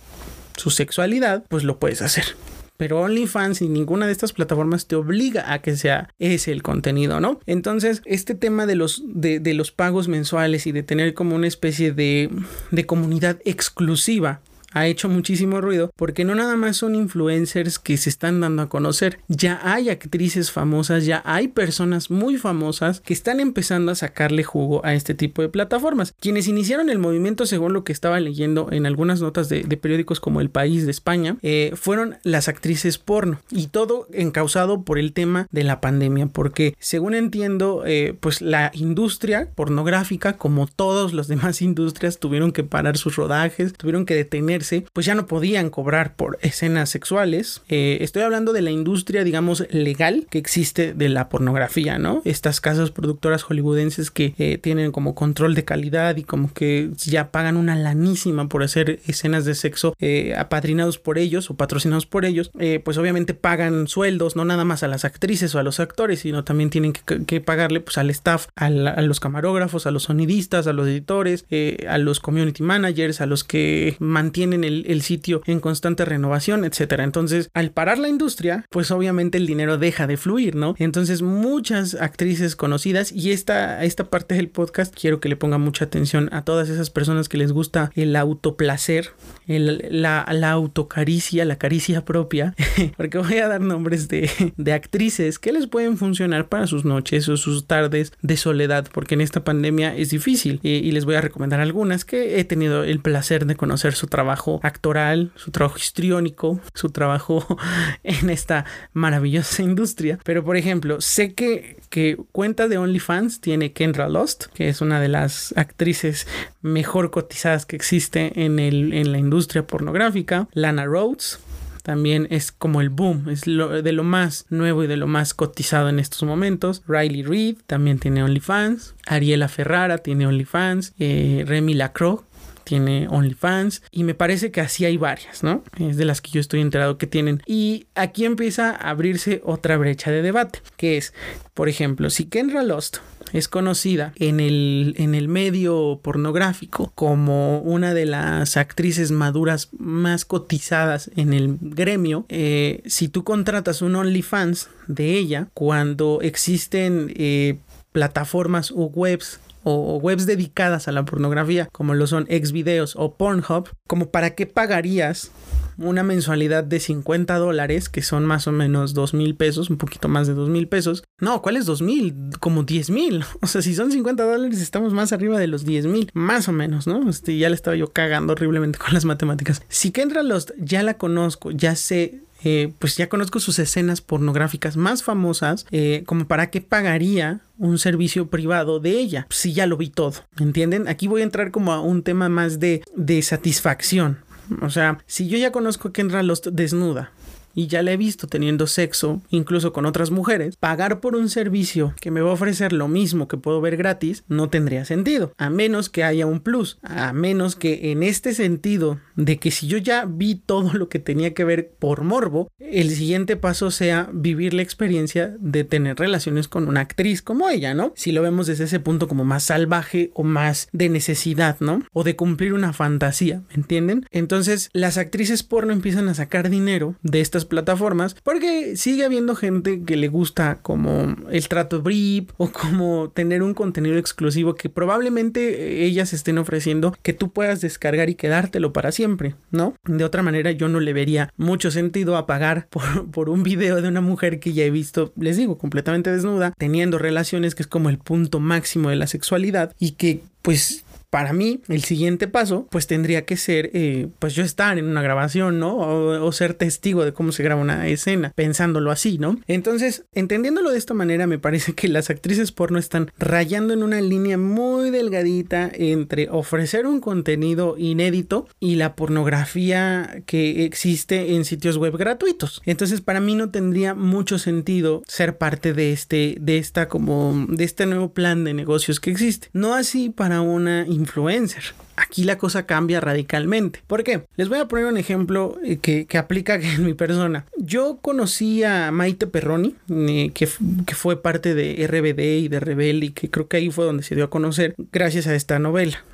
su 0.57 0.71
sexualidad, 0.71 1.45
pues 1.49 1.65
lo 1.65 1.81
puedes 1.81 2.03
hacer. 2.03 2.37
Pero 2.77 3.01
OnlyFans 3.01 3.63
y 3.63 3.69
ninguna 3.69 4.07
de 4.07 4.13
estas 4.13 4.33
plataformas 4.33 4.87
te 4.87 4.97
obliga 4.97 5.53
a 5.53 5.61
que 5.61 5.77
sea 5.77 6.09
ese 6.19 6.53
el 6.53 6.63
contenido, 6.63 7.21
¿no? 7.21 7.41
Entonces, 7.47 8.03
este 8.05 8.35
tema 8.35 8.67
de 8.67 8.77
los, 8.77 9.03
de, 9.07 9.55
los 9.55 9.73
pagos 9.73 10.09
mensuales 10.09 10.67
y 10.67 10.73
de 10.73 10.83
tener 10.83 11.15
como 11.15 11.37
una 11.37 11.47
especie 11.47 11.93
de, 11.93 12.31
de 12.71 12.87
comunidad 12.87 13.39
exclusiva 13.45 14.41
ha 14.77 14.87
hecho 14.87 15.09
muchísimo 15.09 15.63
ruido 15.63 15.91
porque 15.97 16.27
no 16.27 16.35
nada 16.35 16.55
más 16.55 16.77
son 16.77 16.95
influencers 16.95 17.79
que 17.79 17.97
se 17.97 18.11
están 18.11 18.43
dando 18.43 18.61
a 18.61 18.69
conocer, 18.69 19.19
ya 19.27 19.59
hay 19.63 19.89
actrices 19.89 20.51
famosas, 20.51 21.07
ya 21.07 21.23
hay 21.25 21.49
personas 21.49 22.11
muy 22.11 22.37
famosas 22.37 23.01
que 23.01 23.15
están 23.15 23.41
empezando 23.41 23.91
a 23.91 23.95
sacarle 23.95 24.45
jugo 24.45 24.85
a 24.85 24.93
este 24.93 25.15
tipo 25.15 25.41
de 25.41 25.49
plataformas. 25.49 26.13
Quienes 26.21 26.47
iniciaron 26.47 26.91
el 26.91 26.99
movimiento, 26.99 27.47
según 27.47 27.73
lo 27.73 27.85
que 27.85 27.93
estaba 27.93 28.21
leyendo 28.21 28.69
en 28.71 28.85
algunas 28.85 29.23
notas 29.23 29.49
de, 29.49 29.65
periódicos 29.77 30.21
como 30.21 30.43
El 30.43 30.51
País 30.51 30.85
de 30.85 30.91
España, 30.91 31.39
eh, 31.41 31.73
fueron 31.75 32.19
las 32.23 32.49
actrices 32.49 32.99
porno 32.99 33.41
y 33.51 33.69
todo 33.69 34.09
encausado 34.13 34.83
por 34.83 34.99
el 34.99 35.15
tema 35.15 35.47
de 35.51 35.65
la 35.65 35.81
pandemia, 35.81 36.27
porque 36.27 36.75
según 36.79 37.15
entiendo, 37.15 37.83
eh, 37.87 38.15
pues 38.21 38.43
la 38.43 38.71
industria 38.75 39.49
pornográfica, 39.55 40.37
como 40.37 40.67
todas 40.67 41.15
las 41.15 41.29
demás 41.29 41.63
industrias, 41.63 42.19
tuvieron 42.19 42.53
que 42.53 42.63
parar 42.63 42.99
sus 42.99 43.17
rodajes, 43.17 43.73
tuvieron 43.73 44.05
que 44.05 44.15
detenerse 44.15 44.66
pues 44.93 45.07
ya 45.07 45.15
no 45.15 45.27
podían 45.27 45.71
cobrar 45.71 46.15
por 46.15 46.39
escenas 46.43 46.91
sexuales. 46.91 47.63
Eh, 47.69 47.99
estoy 48.01 48.23
hablando 48.23 48.53
de 48.53 48.63
la 48.63 48.71
industria, 48.71 49.25
digamos, 49.25 49.67
legal 49.71 50.27
que 50.31 50.39
existe 50.39 50.95
de 50.95 51.09
la 51.09 51.29
pornografía, 51.29 51.99
¿no? 51.99 52.23
Estas 52.25 52.61
casas 52.61 52.91
productoras 52.91 53.43
hollywoodenses 53.43 54.11
que 54.11 54.35
eh, 54.39 54.59
tienen 54.59 54.93
como 54.93 55.15
control 55.15 55.55
de 55.55 55.65
calidad 55.65 56.17
y 56.17 56.25
como 56.25 56.53
que 56.53 56.91
ya 56.97 57.31
pagan 57.31 57.57
una 57.57 57.77
lanísima 57.77 58.49
por 58.49 58.63
hacer 58.63 59.01
escenas 59.07 59.45
de 59.45 59.55
sexo 59.55 59.95
eh, 60.01 60.35
apadrinados 60.37 60.99
por 60.99 61.19
ellos 61.19 61.51
o 61.51 61.55
patrocinados 61.57 62.07
por 62.07 62.25
ellos, 62.25 62.51
pues 62.85 62.99
obviamente 62.99 63.35
pagan 63.35 63.87
sueldos, 63.87 64.37
no 64.37 64.45
nada 64.45 64.65
más 64.65 64.83
a 64.83 64.89
las 64.89 65.05
actrices 65.05 65.55
o 65.55 65.59
a 65.59 65.63
los 65.63 65.81
actores, 65.81 66.21
sino 66.21 66.45
también 66.45 66.71
tienen 66.71 66.93
que, 66.93 67.41
pagarle 67.41 67.81
pues 67.81 67.99
al 67.99 68.11
staff, 68.11 68.49
a, 68.57 68.67
a, 68.67 69.03
los 69.03 69.21
camarógrafos, 69.21 69.87
a 69.87 69.91
los 69.91 70.05
sonidistas, 70.05 70.67
a 70.67 70.73
los 70.73 70.89
editores, 70.89 71.45
a 71.89 71.99
los 71.99 72.21
community 72.21 72.63
managers, 72.63 73.21
a 73.21 73.27
los 73.27 73.45
que 73.45 73.97
mantienen 73.99 74.46
en 74.55 74.65
el, 74.65 75.03
sitio 75.03 75.43
en 75.47 75.61
constante 75.61 76.05
renovación, 76.05 76.65
etcétera. 76.65 77.05
Entonces, 77.05 77.51
al 77.55 77.71
parar 77.71 77.99
la 77.99 78.09
industria, 78.09 78.65
pues 78.71 78.91
obviamente 78.91 79.39
el 79.39 79.47
dinero 79.47 79.79
deja 79.79 80.07
de 80.07 80.17
fluir, 80.17 80.55
¿no? 80.55 80.75
Entonces, 80.79 81.23
muchas 81.23 81.95
actrices 81.95 82.57
conocidas 82.57 83.13
y 83.13 83.33
esta, 83.33 83.85
esta 83.85 84.05
parte 84.05 84.35
del 84.35 84.49
podcast 84.49 84.95
quiero 84.99 85.21
que 85.21 85.29
le 85.29 85.37
ponga 85.37 85.59
mucha 85.59 85.85
atención 85.85 86.29
a 86.33 86.45
todas 86.45 86.69
esas 86.69 86.91
personas 86.91 87.29
que 87.29 87.39
les 87.39 87.53
gusta 87.53 87.91
el 87.95 88.17
autoplacer, 88.17 89.11
el, 89.47 89.87
la, 89.91 90.27
la 90.33 90.51
autocaricia, 90.51 91.45
la 91.45 91.57
caricia 91.57 92.05
propia, 92.05 92.55
porque 92.97 93.19
voy 93.19 93.39
a 93.39 93.49
dar 93.49 93.61
nombres 93.61 94.09
de, 94.09 94.31
de 94.57 94.73
actrices 94.73 95.39
que 95.39 95.53
les 95.53 95.67
pueden 95.67 95.97
funcionar 95.97 96.49
para 96.49 96.67
sus 96.67 96.85
noches 96.85 97.29
o 97.29 97.37
sus 97.37 97.67
tardes 97.67 98.13
de 98.23 98.37
soledad, 98.37 98.89
porque 98.93 99.15
en 99.15 99.21
esta 99.21 99.45
pandemia 99.45 99.95
es 99.97 100.11
difícil 100.11 100.61
y, 100.63 100.71
y 100.71 100.93
les 100.93 101.05
voy 101.05 101.15
a 101.15 101.21
recomendar 101.21 101.61
algunas 101.61 102.05
que 102.05 102.41
he 102.41 102.45
tenido 102.45 102.85
el 102.85 103.01
placer 103.01 103.47
de 103.47 103.57
conocer 103.57 103.95
su 103.95 104.07
trabajo 104.07 104.36
actoral, 104.63 105.33
su 105.37 105.51
trabajo 105.51 105.79
histriónico, 105.79 106.61
su 106.75 106.91
trabajo 106.91 107.47
en 108.05 108.31
esta 108.31 108.65
maravillosa 108.93 109.63
industria. 109.63 110.19
Pero 110.25 110.45
por 110.45 110.57
ejemplo, 110.57 111.01
sé 111.01 111.35
que, 111.35 111.79
que 111.91 112.17
cuenta 112.33 112.69
de 112.69 112.79
OnlyFans 112.79 113.41
tiene 113.41 113.73
Kendra 113.73 114.09
Lost, 114.09 114.47
que 114.55 114.69
es 114.69 114.81
una 114.81 115.01
de 115.01 115.09
las 115.09 115.55
actrices 115.57 116.27
mejor 116.63 117.11
cotizadas 117.11 117.67
que 117.67 117.77
existe 117.77 118.45
en, 118.45 118.59
el, 118.59 118.93
en 118.93 119.13
la 119.13 119.19
industria 119.19 119.67
pornográfica. 119.67 120.49
Lana 120.53 120.85
Rhodes, 120.85 121.39
también 121.87 122.27
es 122.31 122.51
como 122.51 122.81
el 122.81 122.89
boom, 122.89 123.29
es 123.29 123.43
de 123.43 123.93
lo 123.93 124.03
más 124.03 124.47
nuevo 124.51 124.83
y 124.83 124.89
de 124.89 124.97
lo 124.97 125.07
más 125.07 125.35
cotizado 125.35 125.89
en 125.89 126.01
estos 126.01 126.25
momentos. 126.25 126.83
Riley 126.89 127.23
Reid 127.23 127.59
también 127.69 128.01
tiene 128.01 128.25
OnlyFans. 128.25 128.97
Ariela 129.07 129.47
Ferrara 129.47 129.99
tiene 129.99 130.27
OnlyFans. 130.27 130.95
Eh, 130.99 131.45
Remy 131.47 131.75
Lacroix 131.75 132.23
tiene 132.67 133.07
OnlyFans 133.09 133.83
y 133.93 134.03
me 134.03 134.15
parece 134.15 134.51
que 134.51 134.61
así 134.61 134.85
hay 134.85 134.97
varias, 134.97 135.45
¿no? 135.45 135.63
Es 135.79 135.97
de 135.97 136.05
las 136.05 136.21
que 136.21 136.33
yo 136.33 136.41
estoy 136.41 136.61
enterado 136.61 136.99
que 136.99 137.07
tienen. 137.07 137.41
Y 137.47 137.87
aquí 137.95 138.25
empieza 138.25 138.71
a 138.71 138.91
abrirse 138.91 139.41
otra 139.45 139.77
brecha 139.77 140.11
de 140.11 140.21
debate, 140.21 140.59
que 140.77 140.97
es, 140.97 141.15
por 141.55 141.69
ejemplo, 141.69 142.11
si 142.11 142.25
Kendra 142.25 142.65
Lost 142.65 142.99
es 143.33 143.47
conocida 143.47 144.13
en 144.17 144.41
el, 144.41 144.95
en 144.99 145.15
el 145.15 145.29
medio 145.29 146.01
pornográfico 146.03 146.91
como 146.97 147.61
una 147.61 147.95
de 147.95 148.07
las 148.07 148.57
actrices 148.57 149.13
maduras 149.13 149.69
más 149.79 150.25
cotizadas 150.25 151.11
en 151.17 151.33
el 151.33 151.59
gremio, 151.61 152.27
eh, 152.29 152.83
si 152.87 153.09
tú 153.09 153.23
contratas 153.23 153.81
un 153.81 153.95
OnlyFans 153.95 154.71
de 154.89 155.17
ella, 155.17 155.49
cuando 155.55 156.19
existen 156.21 157.13
eh, 157.15 157.59
plataformas 157.93 158.73
o 158.73 158.87
webs 158.87 159.39
o 159.69 159.97
webs 159.97 160.27
dedicadas 160.27 160.87
a 160.87 160.93
la 160.93 161.05
pornografía, 161.05 161.69
como 161.73 161.95
lo 161.95 162.07
son 162.07 162.27
Xvideos 162.27 162.95
o 162.95 163.17
Pornhub, 163.17 163.69
como 163.89 164.11
para 164.11 164.37
qué 164.37 164.47
pagarías 164.47 165.33
una 165.77 166.05
mensualidad 166.05 166.63
de 166.63 166.79
50 166.79 167.37
dólares, 167.37 167.89
que 167.89 168.01
son 168.01 168.25
más 168.25 168.47
o 168.47 168.53
menos 168.53 168.95
2 168.95 169.15
mil 169.15 169.35
pesos, 169.35 169.69
un 169.69 169.77
poquito 169.77 170.09
más 170.09 170.29
de 170.29 170.35
2 170.35 170.49
mil 170.49 170.69
pesos. 170.69 171.03
No, 171.21 171.43
¿cuál 171.43 171.57
es 171.57 171.67
2 171.67 171.83
mil? 171.83 172.15
Como 172.39 172.63
10 172.63 172.91
mil. 172.91 173.25
O 173.43 173.49
sea, 173.49 173.61
si 173.61 173.75
son 173.75 173.93
50 173.93 174.25
dólares, 174.25 174.61
estamos 174.61 174.93
más 174.93 175.13
arriba 175.13 175.39
de 175.39 175.47
los 175.47 175.65
10 175.65 175.87
mil, 175.87 176.11
más 176.15 176.49
o 176.49 176.53
menos, 176.53 176.87
¿no? 176.87 177.09
Este, 177.09 177.37
ya 177.37 177.49
le 177.49 177.55
estaba 177.55 177.77
yo 177.77 177.93
cagando 177.93 178.33
horriblemente 178.33 178.79
con 178.85 178.95
las 178.95 179.05
matemáticas. 179.05 179.63
Si 179.69 179.91
Kendra 179.91 180.23
Lost 180.23 180.53
ya 180.59 180.83
la 180.83 180.95
conozco, 180.95 181.51
ya 181.51 181.75
sé 181.77 182.23
eh, 182.45 182.73
pues 182.79 182.97
ya 182.97 183.09
conozco 183.09 183.41
sus 183.41 183.59
escenas 183.59 184.01
pornográficas 184.01 184.77
más 184.77 185.03
famosas, 185.03 185.67
eh, 185.71 186.03
como 186.07 186.27
para 186.27 186.51
qué 186.51 186.61
pagaría 186.61 187.41
un 187.59 187.79
servicio 187.79 188.29
privado 188.29 188.81
de 188.81 188.93
ella, 188.93 189.27
si 189.31 189.53
ya 189.53 189.67
lo 189.67 189.77
vi 189.77 189.89
todo, 189.89 190.15
¿entienden? 190.39 190.89
Aquí 190.89 191.09
voy 191.09 191.23
a 191.23 191.25
entrar 191.25 191.51
como 191.51 191.73
a 191.73 191.81
un 191.81 192.03
tema 192.03 192.29
más 192.29 192.61
de, 192.61 192.83
de 192.95 193.23
satisfacción. 193.23 194.19
O 194.63 194.71
sea, 194.71 194.99
si 195.07 195.29
yo 195.29 195.39
ya 195.39 195.51
conozco 195.51 195.89
a 195.89 195.93
Kendra 195.93 196.23
Lost 196.23 196.47
desnuda, 196.49 197.11
y 197.57 197.67
ya 197.67 197.83
la 197.83 197.91
he 197.91 197.97
visto 197.97 198.29
teniendo 198.29 198.69
sexo, 198.69 199.23
incluso 199.31 199.73
con 199.73 199.87
otras 199.87 200.13
mujeres, 200.13 200.57
pagar 200.57 201.01
por 201.01 201.17
un 201.17 201.29
servicio 201.29 201.95
que 202.01 202.13
me 202.13 202.21
va 202.21 202.31
a 202.31 202.35
ofrecer 202.35 202.73
lo 202.73 202.87
mismo 202.87 203.27
que 203.27 203.39
puedo 203.39 203.61
ver 203.61 203.77
gratis 203.77 204.23
no 204.29 204.49
tendría 204.51 204.85
sentido, 204.85 205.33
a 205.39 205.51
menos 205.51 205.89
que 205.89 206.05
haya 206.05 206.27
un 206.27 206.41
plus, 206.41 206.79
a 206.83 207.13
menos 207.13 207.57
que 207.57 207.91
en 207.91 208.03
este 208.05 208.35
sentido 208.35 209.01
de 209.17 209.39
que 209.39 209.51
si 209.51 209.67
yo 209.67 209.79
ya 209.79 210.05
vi 210.05 210.35
todo 210.35 210.75
lo 210.75 210.89
que 210.89 210.99
tenía 210.99 211.35
que 211.35 211.45
ver 211.45 211.71
por 211.79 212.03
morbo, 212.03 212.49
el 212.59 212.91
siguiente 212.91 213.37
paso 213.37 213.71
sea 213.71 214.11
vivir 214.13 214.53
la 214.53 214.63
experiencia 214.63 215.35
de 215.41 215.65
tener 215.65 215.97
relaciones 215.97 216.49
con 216.49 216.69
una 216.69 216.81
actriz 216.81 217.23
como 217.23 217.49
ella, 217.49 217.73
¿no? 217.73 217.93
Si 217.97 218.13
lo 218.13 218.21
vemos 218.21 218.47
desde 218.47 218.65
ese 218.65 218.81
punto 218.81 219.09
como 219.09 219.25
más 219.25 219.45
salvaje 219.45 220.11
o 220.13 220.23
más 220.23 220.69
de 220.73 220.91
necesidad, 220.91 221.57
¿no? 221.61 221.83
O 221.95 222.05
de 222.05 222.17
cumplir 222.17 222.53
una 222.53 222.75
fantasía, 222.75 223.43
¿me 223.49 223.55
entienden? 223.55 224.05
Entonces 224.11 224.69
las 224.75 224.99
actrices 224.99 225.43
porno 225.43 225.73
empiezan 225.73 226.09
a 226.09 226.15
sacar 226.15 226.51
dinero 226.51 226.97
de 227.03 227.23
estas 227.23 227.46
plataformas 227.47 228.15
porque 228.23 228.77
sigue 228.77 229.05
habiendo 229.05 229.35
gente 229.35 229.83
que 229.85 229.97
le 229.97 230.09
gusta 230.09 230.59
como 230.63 231.17
el 231.31 231.49
trato 231.49 231.83
brief 231.83 232.31
o 232.37 232.51
como 232.51 233.11
tener 233.11 233.43
un 233.43 233.55
contenido 233.55 233.99
exclusivo 233.99 234.55
que 234.55 234.69
probablemente 234.69 235.85
ellas 235.85 236.13
estén 236.13 236.39
ofreciendo 236.39 236.97
que 237.03 237.13
tú 237.13 237.31
puedas 237.31 237.61
descargar 237.61 238.09
y 238.09 238.15
quedártelo 238.15 238.73
para 238.73 238.93
siempre, 238.93 239.35
¿no? 239.51 239.75
De 239.85 240.05
otra 240.05 240.23
manera 240.23 240.51
yo 240.53 240.69
no 240.69 240.81
le 240.81 240.93
vería 240.93 241.33
mucho 241.37 241.71
sentido 241.71 242.17
a 242.17 242.27
pagar 242.27 242.69
por, 242.71 243.11
por 243.11 243.29
un 243.29 243.43
video 243.43 243.81
de 243.81 243.89
una 243.89 244.01
mujer 244.01 244.41
que 244.41 244.53
ya 244.53 244.65
he 244.65 244.71
visto, 244.71 245.13
les 245.19 245.37
digo, 245.37 245.59
completamente 245.59 246.11
desnuda, 246.13 246.53
teniendo 246.57 246.99
relaciones 246.99 247.55
que 247.55 247.63
es 247.63 247.69
como 247.69 247.89
el 247.89 247.99
punto 247.99 248.41
máximo 248.41 248.91
de 248.91 248.97
la 248.97 249.07
sexualidad 249.07 249.75
y 249.79 249.93
que 249.93 250.21
pues 250.43 250.85
para 251.11 251.33
mí, 251.33 251.61
el 251.69 251.83
siguiente 251.85 252.29
paso, 252.29 252.67
pues 252.71 252.87
tendría 252.87 253.25
que 253.25 253.37
ser, 253.37 253.71
eh, 253.75 254.09
pues 254.19 254.35
yo 254.35 254.43
estar 254.43 254.79
en 254.79 254.87
una 254.87 255.03
grabación, 255.03 255.59
¿no? 255.59 255.77
O, 255.77 256.33
ser 256.33 256.55
testigo 256.55 257.05
de 257.05 257.13
cómo 257.13 257.33
se 257.33 257.43
graba 257.43 257.61
una 257.61 257.89
escena, 257.89 258.33
pensándolo 258.35 258.91
así, 258.91 259.17
¿no? 259.17 259.39
Entonces, 259.47 260.05
entendiéndolo 260.13 260.71
de 260.71 260.79
esta 260.79 260.93
manera, 260.93 261.27
me 261.27 261.39
parece 261.39 261.73
que 261.73 261.89
las 261.89 262.11
actrices 262.11 262.53
porno 262.53 262.79
están 262.79 263.11
rayando 263.19 263.73
en 263.73 263.83
una 263.83 264.01
línea 264.01 264.37
muy 264.37 264.91
delgadita 264.91 265.71
entre 265.73 266.29
ofrecer 266.31 266.87
un 266.87 267.01
contenido 267.01 267.77
inédito 267.79 268.49
y 268.61 268.75
la 268.75 268.97
pornografía 268.97 270.23
que 270.27 270.65
existe 270.65 271.35
en 271.35 271.45
sitios 271.45 271.77
web 271.79 271.97
gratuitos. 271.97 272.61
Entonces, 272.67 273.01
para 273.01 273.21
mí 273.21 273.35
no 273.35 273.51
tendría 273.51 273.95
mucho 273.95 274.39
sentido 274.39 275.03
ser 275.07 275.39
parte 275.39 275.73
de 275.73 275.93
este, 275.93 276.37
de 276.41 276.59
esta 276.59 276.89
como, 276.89 277.47
de 277.49 277.65
este 277.65 277.87
nuevo 277.87 278.13
plan 278.13 278.45
de 278.45 278.55
negocios 278.55 279.01
que 279.01 279.11
existe. 279.11 279.49
No 279.53 279.75
así 279.75 280.11
para 280.11 280.41
una 280.41 280.85
influencer. 280.97 281.75
Aquí 281.97 282.25
la 282.25 282.39
cosa 282.39 282.67
cambia 282.67 283.01
radicalmente. 283.01 283.83
¿Por 283.87 284.05
qué? 284.05 284.27
Les 284.37 284.49
voy 284.49 284.59
a 284.59 284.69
poner 284.69 284.87
un 284.87 284.97
ejemplo 284.97 285.59
eh, 285.65 285.79
que, 285.79 286.07
aplica 286.19 286.55
en 286.61 286.85
mi 286.85 286.95
persona. 286.95 287.47
Yo 287.57 287.99
conocí 288.01 288.65
a 288.65 288.91
Maite 288.91 289.27
Perroni, 289.27 289.75
eh, 289.91 290.31
que, 290.35 290.49
que, 290.87 290.95
fue 290.95 291.21
parte 291.23 291.55
de 291.55 291.87
RBD 291.87 292.45
y 292.45 292.49
de 292.49 292.61
Rebel 292.61 293.05
y 293.05 293.11
que 293.11 293.31
creo 293.31 293.49
que 293.49 293.59
ahí 293.59 293.71
fue 293.71 293.85
donde 293.85 294.03
se 294.03 294.15
dio 294.15 294.25
a 294.25 294.31
conocer 294.31 294.75
gracias 294.93 295.27
a 295.27 295.35
esta 295.35 295.59
novela. 295.59 296.05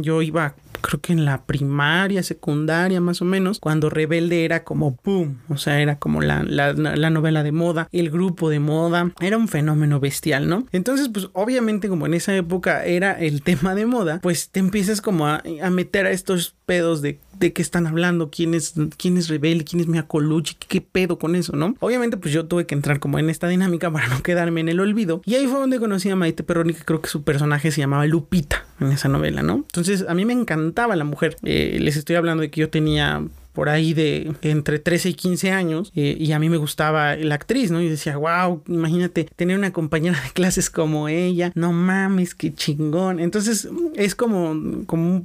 Yo 0.00 0.22
iba 0.22 0.54
creo 0.80 1.00
que 1.00 1.12
en 1.12 1.24
la 1.24 1.42
primaria, 1.44 2.22
secundaria 2.22 3.00
más 3.00 3.20
o 3.22 3.24
menos, 3.24 3.58
cuando 3.58 3.90
Rebelde 3.90 4.44
era 4.44 4.64
como 4.64 4.96
boom, 5.04 5.38
o 5.48 5.56
sea, 5.56 5.80
era 5.80 5.98
como 5.98 6.20
la, 6.20 6.42
novela 7.10 7.42
de 7.42 7.52
moda, 7.52 7.88
el 7.92 8.10
grupo 8.10 8.50
de 8.50 8.60
moda, 8.60 9.12
era 9.20 9.36
un 9.36 9.48
fenómeno 9.48 10.00
bestial, 10.00 10.48
¿no? 10.48 10.66
Entonces, 10.72 11.08
pues 11.08 11.28
obviamente 11.32 11.88
como 11.88 12.06
en 12.06 12.14
esa 12.14 12.34
época 12.36 12.84
era 12.84 13.12
el 13.12 13.42
tema 13.46 13.74
de 13.74 13.86
moda, 13.86 14.20
pues 14.22 14.50
te 14.50 14.60
empiezas 14.60 15.00
como 15.00 15.25
a, 15.26 15.42
meter 15.70 16.06
a 16.06 16.10
estos 16.10 16.54
pedos 16.66 17.02
de 17.02 17.18
de 17.38 17.52
qué 17.52 17.62
están 17.62 17.86
hablando, 17.86 18.30
quién 18.30 18.54
es, 18.54 18.74
quién 18.96 19.16
es 19.16 19.28
Rebelde, 19.28 19.64
quién 19.64 19.80
es 19.80 19.86
Mia 19.86 20.04
Colucci, 20.04 20.56
qué 20.68 20.80
pedo 20.80 21.18
con 21.18 21.34
eso, 21.34 21.54
¿no? 21.54 21.74
Obviamente, 21.80 22.16
pues 22.16 22.32
yo 22.32 22.46
tuve 22.46 22.66
que 22.66 22.74
entrar 22.74 22.98
como 23.00 23.18
en 23.18 23.30
esta 23.30 23.48
dinámica 23.48 23.90
para 23.92 24.08
no 24.08 24.22
quedarme 24.22 24.60
en 24.60 24.68
el 24.68 24.80
olvido. 24.80 25.22
Y 25.24 25.34
ahí 25.34 25.46
fue 25.46 25.60
donde 25.60 25.78
conocí 25.78 26.10
a 26.10 26.16
Maite 26.16 26.42
Perroni, 26.42 26.74
que 26.74 26.84
creo 26.84 27.00
que 27.00 27.08
su 27.08 27.22
personaje 27.22 27.70
se 27.70 27.80
llamaba 27.80 28.06
Lupita 28.06 28.64
en 28.80 28.92
esa 28.92 29.08
novela, 29.08 29.42
¿no? 29.42 29.56
Entonces, 29.56 30.04
a 30.08 30.14
mí 30.14 30.24
me 30.24 30.32
encantaba 30.32 30.96
la 30.96 31.04
mujer. 31.04 31.36
Eh, 31.42 31.78
les 31.80 31.96
estoy 31.96 32.16
hablando 32.16 32.42
de 32.42 32.50
que 32.50 32.60
yo 32.60 32.70
tenía 32.70 33.22
por 33.56 33.70
ahí 33.70 33.94
de 33.94 34.34
entre 34.42 34.78
13 34.78 35.08
y 35.08 35.14
15 35.14 35.50
años 35.50 35.90
eh, 35.96 36.14
y 36.20 36.32
a 36.32 36.38
mí 36.38 36.50
me 36.50 36.58
gustaba 36.58 37.16
la 37.16 37.36
actriz, 37.36 37.70
¿no? 37.70 37.80
Y 37.80 37.88
decía, 37.88 38.18
wow, 38.18 38.62
imagínate 38.68 39.30
tener 39.34 39.56
una 39.56 39.72
compañera 39.72 40.20
de 40.22 40.30
clases 40.32 40.68
como 40.68 41.08
ella, 41.08 41.52
no 41.54 41.72
mames, 41.72 42.34
qué 42.34 42.52
chingón. 42.52 43.18
Entonces 43.18 43.66
es 43.94 44.14
como, 44.14 44.84
como 44.84 45.24